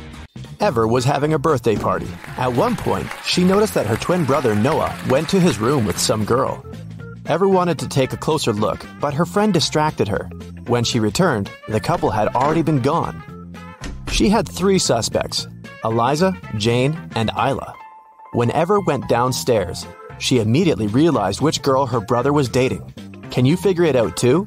Ever 0.59 0.89
was 0.89 1.05
having 1.05 1.35
a 1.35 1.39
birthday 1.39 1.77
party. 1.77 2.09
At 2.39 2.55
one 2.55 2.77
point, 2.77 3.07
she 3.27 3.45
noticed 3.45 3.75
that 3.75 3.87
her 3.87 3.97
twin 3.97 4.25
brother 4.25 4.55
Noah 4.55 4.99
went 5.11 5.29
to 5.29 5.39
his 5.39 5.59
room 5.59 5.85
with 5.85 5.99
some 5.99 6.25
girl. 6.25 6.65
Ever 7.27 7.47
wanted 7.49 7.79
to 7.81 7.89
take 7.89 8.15
a 8.15 8.17
closer 8.17 8.55
look, 8.55 8.87
but 9.01 9.13
her 9.13 9.27
friend 9.27 9.53
distracted 9.53 10.09
her. 10.09 10.31
When 10.67 10.83
she 10.83 10.99
returned, 10.99 11.51
the 11.69 11.79
couple 11.79 12.09
had 12.09 12.29
already 12.29 12.63
been 12.63 12.81
gone. 12.81 13.23
She 14.11 14.31
had 14.31 14.49
three 14.49 14.79
suspects 14.79 15.47
Eliza, 15.85 16.35
Jane, 16.57 16.99
and 17.15 17.31
Isla. 17.37 17.75
When 18.33 18.51
Ever 18.51 18.81
went 18.81 19.09
downstairs, 19.09 19.87
she 20.19 20.41
immediately 20.41 20.89
realized 20.89 21.41
which 21.41 21.63
girl 21.63 21.87
her 21.87 22.01
brother 22.01 22.33
was 22.33 22.49
dating. 22.49 22.93
Can 23.31 23.47
you 23.47 23.57
figure 23.57 23.85
it 23.85 23.97
out 23.97 24.17
too? 24.17 24.47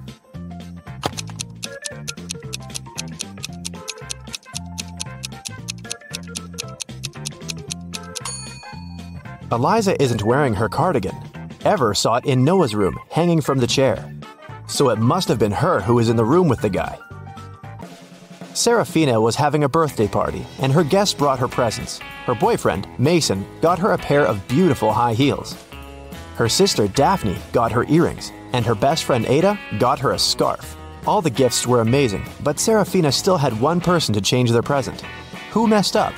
Eliza 9.52 10.00
isn't 10.02 10.24
wearing 10.24 10.54
her 10.54 10.70
cardigan. 10.70 11.16
Ever 11.66 11.94
saw 11.94 12.18
it 12.18 12.26
in 12.26 12.44
Noah's 12.44 12.76
room, 12.76 13.00
hanging 13.10 13.42
from 13.42 13.58
the 13.58 13.68
chair. 13.68 14.14
So 14.68 14.90
it 14.90 15.00
must 15.00 15.28
have 15.28 15.40
been 15.40 15.52
her 15.52 15.82
who 15.82 15.96
was 15.96 16.10
in 16.10 16.18
the 16.18 16.26
room 16.26 16.48
with 16.48 16.62
the 16.62 16.70
guy. 16.70 17.00
Serafina 18.60 19.22
was 19.22 19.38
having 19.38 19.64
a 19.64 19.70
birthday 19.70 20.06
party, 20.06 20.46
and 20.60 20.74
her 20.74 20.84
guests 20.84 21.14
brought 21.14 21.40
her 21.40 21.48
presents. 21.48 22.00
Her 22.26 22.36
boyfriend, 22.36 22.90
Mason, 23.00 23.46
got 23.62 23.80
her 23.80 23.94
a 23.94 23.98
pair 23.98 24.26
of 24.26 24.46
beautiful 24.50 24.92
high 24.92 25.14
heels. 25.14 25.56
Her 26.36 26.50
sister, 26.50 26.90
Daphne, 26.90 27.38
got 27.54 27.72
her 27.72 27.86
earrings, 27.88 28.34
and 28.52 28.66
her 28.66 28.76
best 28.76 29.06
friend, 29.06 29.26
Ada, 29.28 29.58
got 29.80 29.98
her 30.00 30.12
a 30.12 30.20
scarf. 30.20 30.76
All 31.08 31.22
the 31.22 31.30
gifts 31.30 31.66
were 31.66 31.80
amazing, 31.80 32.26
but 32.44 32.60
Serafina 32.60 33.14
still 33.14 33.38
had 33.38 33.58
one 33.62 33.80
person 33.80 34.14
to 34.14 34.20
change 34.20 34.52
their 34.52 34.62
present. 34.62 35.06
Who 35.52 35.66
messed 35.66 35.96
up? 35.96 36.14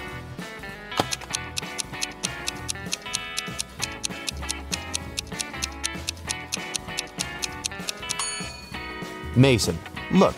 Mason, 9.35 9.77
look, 10.11 10.35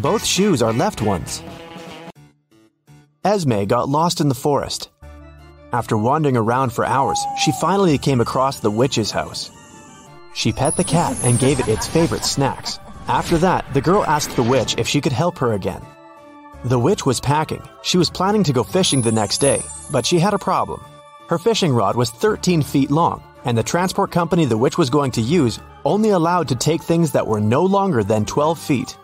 both 0.00 0.24
shoes 0.24 0.62
are 0.62 0.72
left 0.72 1.02
ones. 1.02 1.42
Esme 3.24 3.64
got 3.64 3.88
lost 3.88 4.20
in 4.20 4.28
the 4.28 4.34
forest. 4.34 4.90
After 5.72 5.98
wandering 5.98 6.36
around 6.36 6.72
for 6.72 6.84
hours, 6.84 7.18
she 7.42 7.52
finally 7.52 7.98
came 7.98 8.20
across 8.20 8.60
the 8.60 8.70
witch's 8.70 9.10
house. 9.10 9.50
She 10.34 10.52
pet 10.52 10.76
the 10.76 10.84
cat 10.84 11.16
and 11.24 11.38
gave 11.38 11.60
it 11.60 11.68
its 11.68 11.86
favorite 11.86 12.24
snacks. 12.24 12.78
After 13.06 13.36
that, 13.38 13.64
the 13.74 13.80
girl 13.80 14.04
asked 14.04 14.36
the 14.36 14.42
witch 14.42 14.76
if 14.78 14.86
she 14.86 15.00
could 15.00 15.12
help 15.12 15.36
her 15.38 15.52
again. 15.52 15.82
The 16.64 16.78
witch 16.78 17.04
was 17.04 17.20
packing. 17.20 17.62
She 17.82 17.98
was 17.98 18.10
planning 18.10 18.44
to 18.44 18.52
go 18.52 18.62
fishing 18.62 19.02
the 19.02 19.12
next 19.12 19.38
day, 19.38 19.62
but 19.90 20.06
she 20.06 20.18
had 20.18 20.34
a 20.34 20.38
problem. 20.38 20.80
Her 21.28 21.38
fishing 21.38 21.72
rod 21.72 21.96
was 21.96 22.10
13 22.10 22.62
feet 22.62 22.90
long, 22.90 23.22
and 23.44 23.56
the 23.56 23.62
transport 23.62 24.10
company 24.10 24.44
the 24.44 24.58
witch 24.58 24.78
was 24.78 24.90
going 24.90 25.10
to 25.12 25.20
use 25.20 25.60
only 25.84 26.10
allowed 26.10 26.48
to 26.48 26.56
take 26.56 26.82
things 26.82 27.12
that 27.12 27.26
were 27.26 27.40
no 27.40 27.64
longer 27.64 28.02
than 28.02 28.24
12 28.24 28.58
feet. 28.58 28.96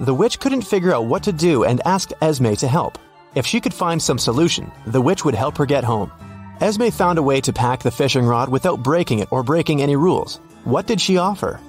The 0.00 0.12
witch 0.14 0.40
couldn't 0.40 0.62
figure 0.62 0.92
out 0.92 1.06
what 1.06 1.22
to 1.22 1.32
do 1.32 1.62
and 1.62 1.80
asked 1.86 2.14
Esme 2.20 2.54
to 2.54 2.66
help. 2.66 2.98
If 3.36 3.46
she 3.46 3.60
could 3.60 3.72
find 3.72 4.02
some 4.02 4.18
solution, 4.18 4.72
the 4.86 5.00
witch 5.00 5.24
would 5.24 5.36
help 5.36 5.56
her 5.58 5.66
get 5.66 5.84
home. 5.84 6.10
Esme 6.60 6.88
found 6.88 7.18
a 7.18 7.22
way 7.22 7.40
to 7.42 7.52
pack 7.52 7.80
the 7.80 7.92
fishing 7.92 8.26
rod 8.26 8.48
without 8.48 8.82
breaking 8.82 9.20
it 9.20 9.30
or 9.30 9.44
breaking 9.44 9.82
any 9.82 9.94
rules. 9.94 10.38
What 10.64 10.88
did 10.88 11.00
she 11.00 11.18
offer? 11.18 11.60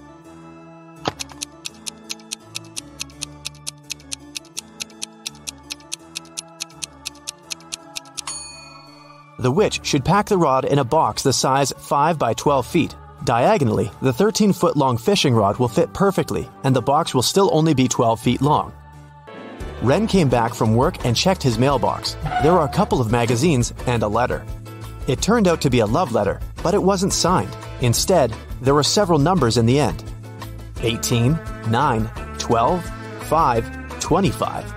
The 9.37 9.51
witch 9.51 9.81
should 9.83 10.03
pack 10.03 10.25
the 10.25 10.37
rod 10.39 10.65
in 10.65 10.79
a 10.79 10.83
box 10.83 11.21
the 11.21 11.31
size 11.31 11.71
5 11.77 12.17
by 12.17 12.33
12 12.33 12.65
feet 12.65 12.95
Diagonally, 13.25 13.89
the 14.03 14.13
13 14.13 14.53
foot 14.53 14.77
long 14.77 14.97
fishing 14.97 15.33
rod 15.33 15.57
will 15.57 15.67
fit 15.67 15.91
perfectly, 15.93 16.47
and 16.63 16.75
the 16.75 16.81
box 16.81 17.15
will 17.15 17.23
still 17.23 17.49
only 17.51 17.73
be 17.73 17.87
12 17.87 18.19
feet 18.19 18.39
long. 18.39 18.71
Ren 19.81 20.05
came 20.05 20.29
back 20.29 20.53
from 20.53 20.75
work 20.75 21.03
and 21.03 21.15
checked 21.15 21.41
his 21.41 21.57
mailbox. 21.57 22.15
There 22.43 22.53
were 22.53 22.65
a 22.65 22.69
couple 22.69 23.01
of 23.01 23.11
magazines 23.11 23.73
and 23.87 24.03
a 24.03 24.07
letter. 24.07 24.45
It 25.07 25.23
turned 25.23 25.47
out 25.47 25.59
to 25.61 25.71
be 25.71 25.79
a 25.79 25.87
love 25.87 26.11
letter, 26.11 26.39
but 26.61 26.75
it 26.75 26.83
wasn't 26.83 27.13
signed. 27.13 27.57
Instead, 27.81 28.31
there 28.61 28.75
were 28.75 28.83
several 28.83 29.17
numbers 29.17 29.57
in 29.57 29.65
the 29.65 29.79
end. 29.79 30.03
18, 30.83 31.39
9, 31.67 32.09
12, 32.37 32.85
5, 33.21 33.99
25. 33.99 34.73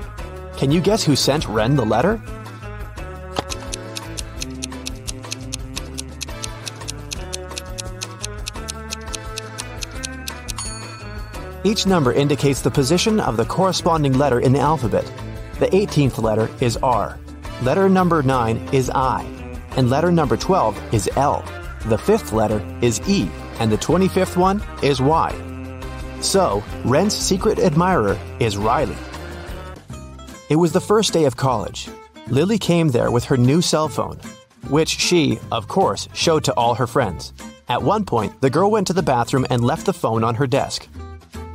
Can 0.56 0.72
you 0.72 0.80
guess 0.80 1.04
who 1.04 1.14
sent 1.14 1.46
Ren 1.48 1.76
the 1.76 1.84
letter? 1.84 2.18
Each 11.68 11.84
number 11.84 12.14
indicates 12.14 12.62
the 12.62 12.70
position 12.70 13.20
of 13.20 13.36
the 13.36 13.44
corresponding 13.44 14.14
letter 14.14 14.40
in 14.40 14.54
the 14.54 14.58
alphabet. 14.58 15.04
The 15.58 15.66
18th 15.66 16.16
letter 16.22 16.48
is 16.62 16.78
R, 16.78 17.18
letter 17.60 17.90
number 17.90 18.22
9 18.22 18.70
is 18.72 18.88
I, 18.88 19.22
and 19.76 19.90
letter 19.90 20.10
number 20.10 20.38
12 20.38 20.94
is 20.94 21.10
L. 21.16 21.44
The 21.84 21.98
fifth 21.98 22.32
letter 22.32 22.64
is 22.80 23.06
E, 23.06 23.28
and 23.60 23.70
the 23.70 23.76
25th 23.76 24.34
one 24.38 24.62
is 24.82 25.02
Y. 25.02 25.30
So, 26.22 26.64
Ren's 26.86 27.14
secret 27.14 27.58
admirer 27.58 28.18
is 28.40 28.56
Riley. 28.56 28.96
It 30.48 30.56
was 30.56 30.72
the 30.72 30.80
first 30.80 31.12
day 31.12 31.26
of 31.26 31.36
college. 31.36 31.90
Lily 32.28 32.56
came 32.56 32.88
there 32.88 33.10
with 33.10 33.24
her 33.24 33.36
new 33.36 33.60
cell 33.60 33.88
phone, 33.88 34.18
which 34.68 34.88
she, 34.88 35.38
of 35.52 35.68
course, 35.68 36.08
showed 36.14 36.44
to 36.44 36.54
all 36.54 36.76
her 36.76 36.86
friends. 36.86 37.34
At 37.68 37.82
one 37.82 38.06
point, 38.06 38.40
the 38.40 38.48
girl 38.48 38.70
went 38.70 38.86
to 38.86 38.94
the 38.94 39.02
bathroom 39.02 39.44
and 39.50 39.62
left 39.62 39.84
the 39.84 39.92
phone 39.92 40.24
on 40.24 40.36
her 40.36 40.46
desk. 40.46 40.88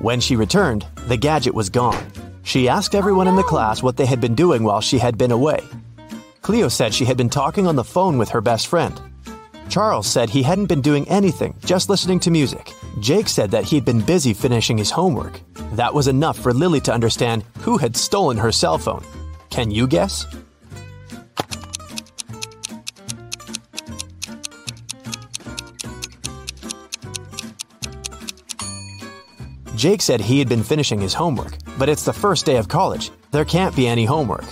When 0.03 0.19
she 0.19 0.35
returned, 0.35 0.85
the 1.07 1.15
gadget 1.15 1.53
was 1.53 1.69
gone. 1.69 2.05
She 2.43 2.67
asked 2.67 2.93
everyone 2.93 3.29
in 3.29 3.37
the 3.37 3.49
class 3.51 3.81
what 3.81 3.95
they 3.95 4.05
had 4.05 4.19
been 4.19 4.35
doing 4.35 4.65
while 4.65 4.81
she 4.81 4.97
had 4.97 5.17
been 5.17 5.31
away. 5.31 5.63
Cleo 6.41 6.67
said 6.67 6.93
she 6.93 7.05
had 7.05 7.15
been 7.15 7.29
talking 7.29 7.67
on 7.67 7.77
the 7.77 7.85
phone 7.85 8.17
with 8.17 8.27
her 8.27 8.41
best 8.41 8.67
friend. 8.67 8.99
Charles 9.69 10.05
said 10.05 10.29
he 10.29 10.43
hadn't 10.43 10.65
been 10.65 10.81
doing 10.81 11.07
anything, 11.07 11.55
just 11.63 11.87
listening 11.87 12.19
to 12.19 12.31
music. 12.31 12.73
Jake 12.99 13.29
said 13.29 13.49
that 13.51 13.63
he'd 13.63 13.85
been 13.85 14.01
busy 14.01 14.33
finishing 14.33 14.77
his 14.77 14.91
homework. 14.91 15.39
That 15.71 15.93
was 15.93 16.09
enough 16.09 16.37
for 16.37 16.53
Lily 16.53 16.81
to 16.81 16.93
understand 16.93 17.45
who 17.59 17.77
had 17.77 17.95
stolen 17.95 18.35
her 18.35 18.51
cell 18.51 18.77
phone. 18.77 19.05
Can 19.51 19.71
you 19.71 19.87
guess? 19.87 20.25
Jake 29.83 30.01
said 30.01 30.21
he 30.21 30.39
had 30.39 30.47
been 30.47 30.63
finishing 30.63 31.01
his 31.01 31.13
homework, 31.13 31.57
but 31.77 31.89
it's 31.89 32.05
the 32.05 32.13
first 32.13 32.45
day 32.45 32.55
of 32.55 32.69
college. 32.69 33.11
There 33.31 33.43
can't 33.43 33.75
be 33.75 33.85
any 33.85 34.05
homework. 34.05 34.45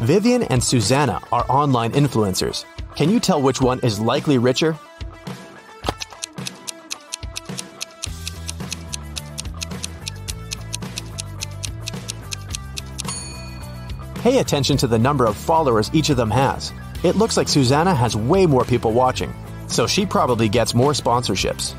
Vivian 0.00 0.42
and 0.42 0.62
Susanna 0.62 1.18
are 1.32 1.46
online 1.48 1.92
influencers. 1.92 2.66
Can 2.94 3.08
you 3.08 3.18
tell 3.18 3.40
which 3.40 3.62
one 3.62 3.80
is 3.80 3.98
likely 3.98 4.36
richer? 4.36 4.76
Pay 14.16 14.40
attention 14.40 14.76
to 14.76 14.86
the 14.86 14.98
number 14.98 15.24
of 15.24 15.38
followers 15.38 15.90
each 15.94 16.10
of 16.10 16.18
them 16.18 16.30
has. 16.30 16.70
It 17.02 17.16
looks 17.16 17.38
like 17.38 17.48
Susanna 17.48 17.94
has 17.94 18.14
way 18.14 18.44
more 18.44 18.66
people 18.66 18.92
watching, 18.92 19.32
so 19.68 19.86
she 19.86 20.04
probably 20.04 20.50
gets 20.50 20.74
more 20.74 20.92
sponsorships. 20.92 21.74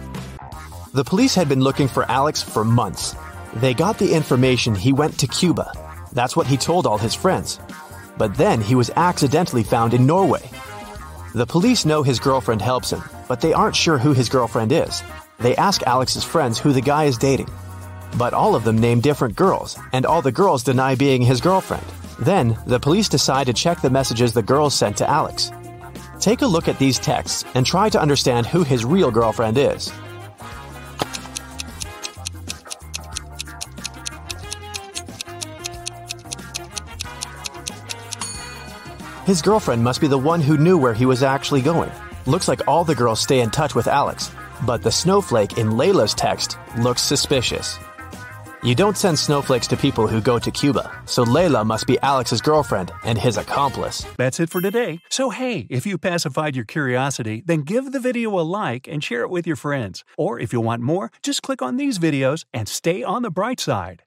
The 0.93 1.05
police 1.05 1.33
had 1.35 1.47
been 1.47 1.61
looking 1.61 1.87
for 1.87 2.03
Alex 2.11 2.41
for 2.41 2.65
months. 2.65 3.15
They 3.55 3.73
got 3.73 3.97
the 3.97 4.13
information 4.13 4.75
he 4.75 4.91
went 4.91 5.17
to 5.19 5.27
Cuba. 5.27 5.71
That's 6.11 6.35
what 6.35 6.47
he 6.47 6.57
told 6.57 6.85
all 6.85 6.97
his 6.97 7.15
friends. 7.15 7.61
But 8.17 8.35
then 8.35 8.59
he 8.59 8.75
was 8.75 8.91
accidentally 8.97 9.63
found 9.63 9.93
in 9.93 10.05
Norway. 10.05 10.49
The 11.33 11.45
police 11.45 11.85
know 11.85 12.03
his 12.03 12.19
girlfriend 12.19 12.61
helps 12.61 12.91
him, 12.91 13.01
but 13.29 13.39
they 13.39 13.53
aren't 13.53 13.75
sure 13.77 13.97
who 13.97 14.11
his 14.11 14.27
girlfriend 14.27 14.73
is. 14.73 15.01
They 15.39 15.55
ask 15.55 15.81
Alex's 15.83 16.25
friends 16.25 16.59
who 16.59 16.73
the 16.73 16.81
guy 16.81 17.05
is 17.05 17.17
dating. 17.17 17.49
But 18.17 18.33
all 18.33 18.53
of 18.53 18.65
them 18.65 18.77
name 18.77 18.99
different 18.99 19.37
girls, 19.37 19.79
and 19.93 20.05
all 20.05 20.21
the 20.21 20.29
girls 20.29 20.61
deny 20.61 20.95
being 20.95 21.21
his 21.21 21.39
girlfriend. 21.39 21.85
Then, 22.19 22.57
the 22.67 22.81
police 22.81 23.07
decide 23.07 23.45
to 23.45 23.53
check 23.53 23.79
the 23.79 23.89
messages 23.89 24.33
the 24.33 24.43
girls 24.43 24.73
sent 24.73 24.97
to 24.97 25.09
Alex. 25.09 25.51
Take 26.19 26.41
a 26.41 26.47
look 26.47 26.67
at 26.67 26.79
these 26.79 26.99
texts 26.99 27.45
and 27.55 27.65
try 27.65 27.87
to 27.87 28.01
understand 28.01 28.45
who 28.45 28.63
his 28.63 28.83
real 28.83 29.09
girlfriend 29.09 29.57
is. 29.57 29.89
His 39.31 39.41
girlfriend 39.41 39.81
must 39.81 40.01
be 40.01 40.07
the 40.07 40.17
one 40.17 40.41
who 40.41 40.57
knew 40.57 40.77
where 40.77 40.93
he 40.93 41.05
was 41.05 41.23
actually 41.23 41.61
going. 41.61 41.89
Looks 42.25 42.49
like 42.49 42.67
all 42.67 42.83
the 42.83 42.93
girls 43.01 43.21
stay 43.21 43.39
in 43.39 43.49
touch 43.49 43.73
with 43.73 43.87
Alex, 43.87 44.29
but 44.67 44.83
the 44.83 44.91
snowflake 44.91 45.57
in 45.57 45.69
Layla's 45.69 46.13
text 46.13 46.57
looks 46.77 47.01
suspicious. 47.01 47.79
You 48.61 48.75
don't 48.75 48.97
send 48.97 49.17
snowflakes 49.17 49.67
to 49.67 49.77
people 49.77 50.05
who 50.05 50.19
go 50.19 50.37
to 50.37 50.51
Cuba, 50.51 50.91
so 51.05 51.23
Layla 51.23 51.65
must 51.65 51.87
be 51.87 51.97
Alex's 52.03 52.41
girlfriend 52.41 52.91
and 53.05 53.17
his 53.17 53.37
accomplice. 53.37 54.05
That's 54.17 54.41
it 54.41 54.49
for 54.49 54.59
today. 54.59 54.99
So, 55.09 55.29
hey, 55.29 55.65
if 55.69 55.85
you 55.85 55.97
pacified 55.97 56.55
your 56.55 56.65
curiosity, 56.65 57.41
then 57.45 57.61
give 57.61 57.93
the 57.93 58.01
video 58.01 58.37
a 58.37 58.43
like 58.59 58.87
and 58.87 59.01
share 59.01 59.21
it 59.21 59.29
with 59.29 59.47
your 59.47 59.55
friends. 59.55 60.03
Or 60.17 60.39
if 60.41 60.51
you 60.51 60.59
want 60.59 60.83
more, 60.83 61.09
just 61.23 61.41
click 61.41 61.61
on 61.61 61.77
these 61.77 61.99
videos 61.99 62.43
and 62.53 62.67
stay 62.67 63.01
on 63.01 63.23
the 63.23 63.31
bright 63.31 63.61
side. 63.61 63.99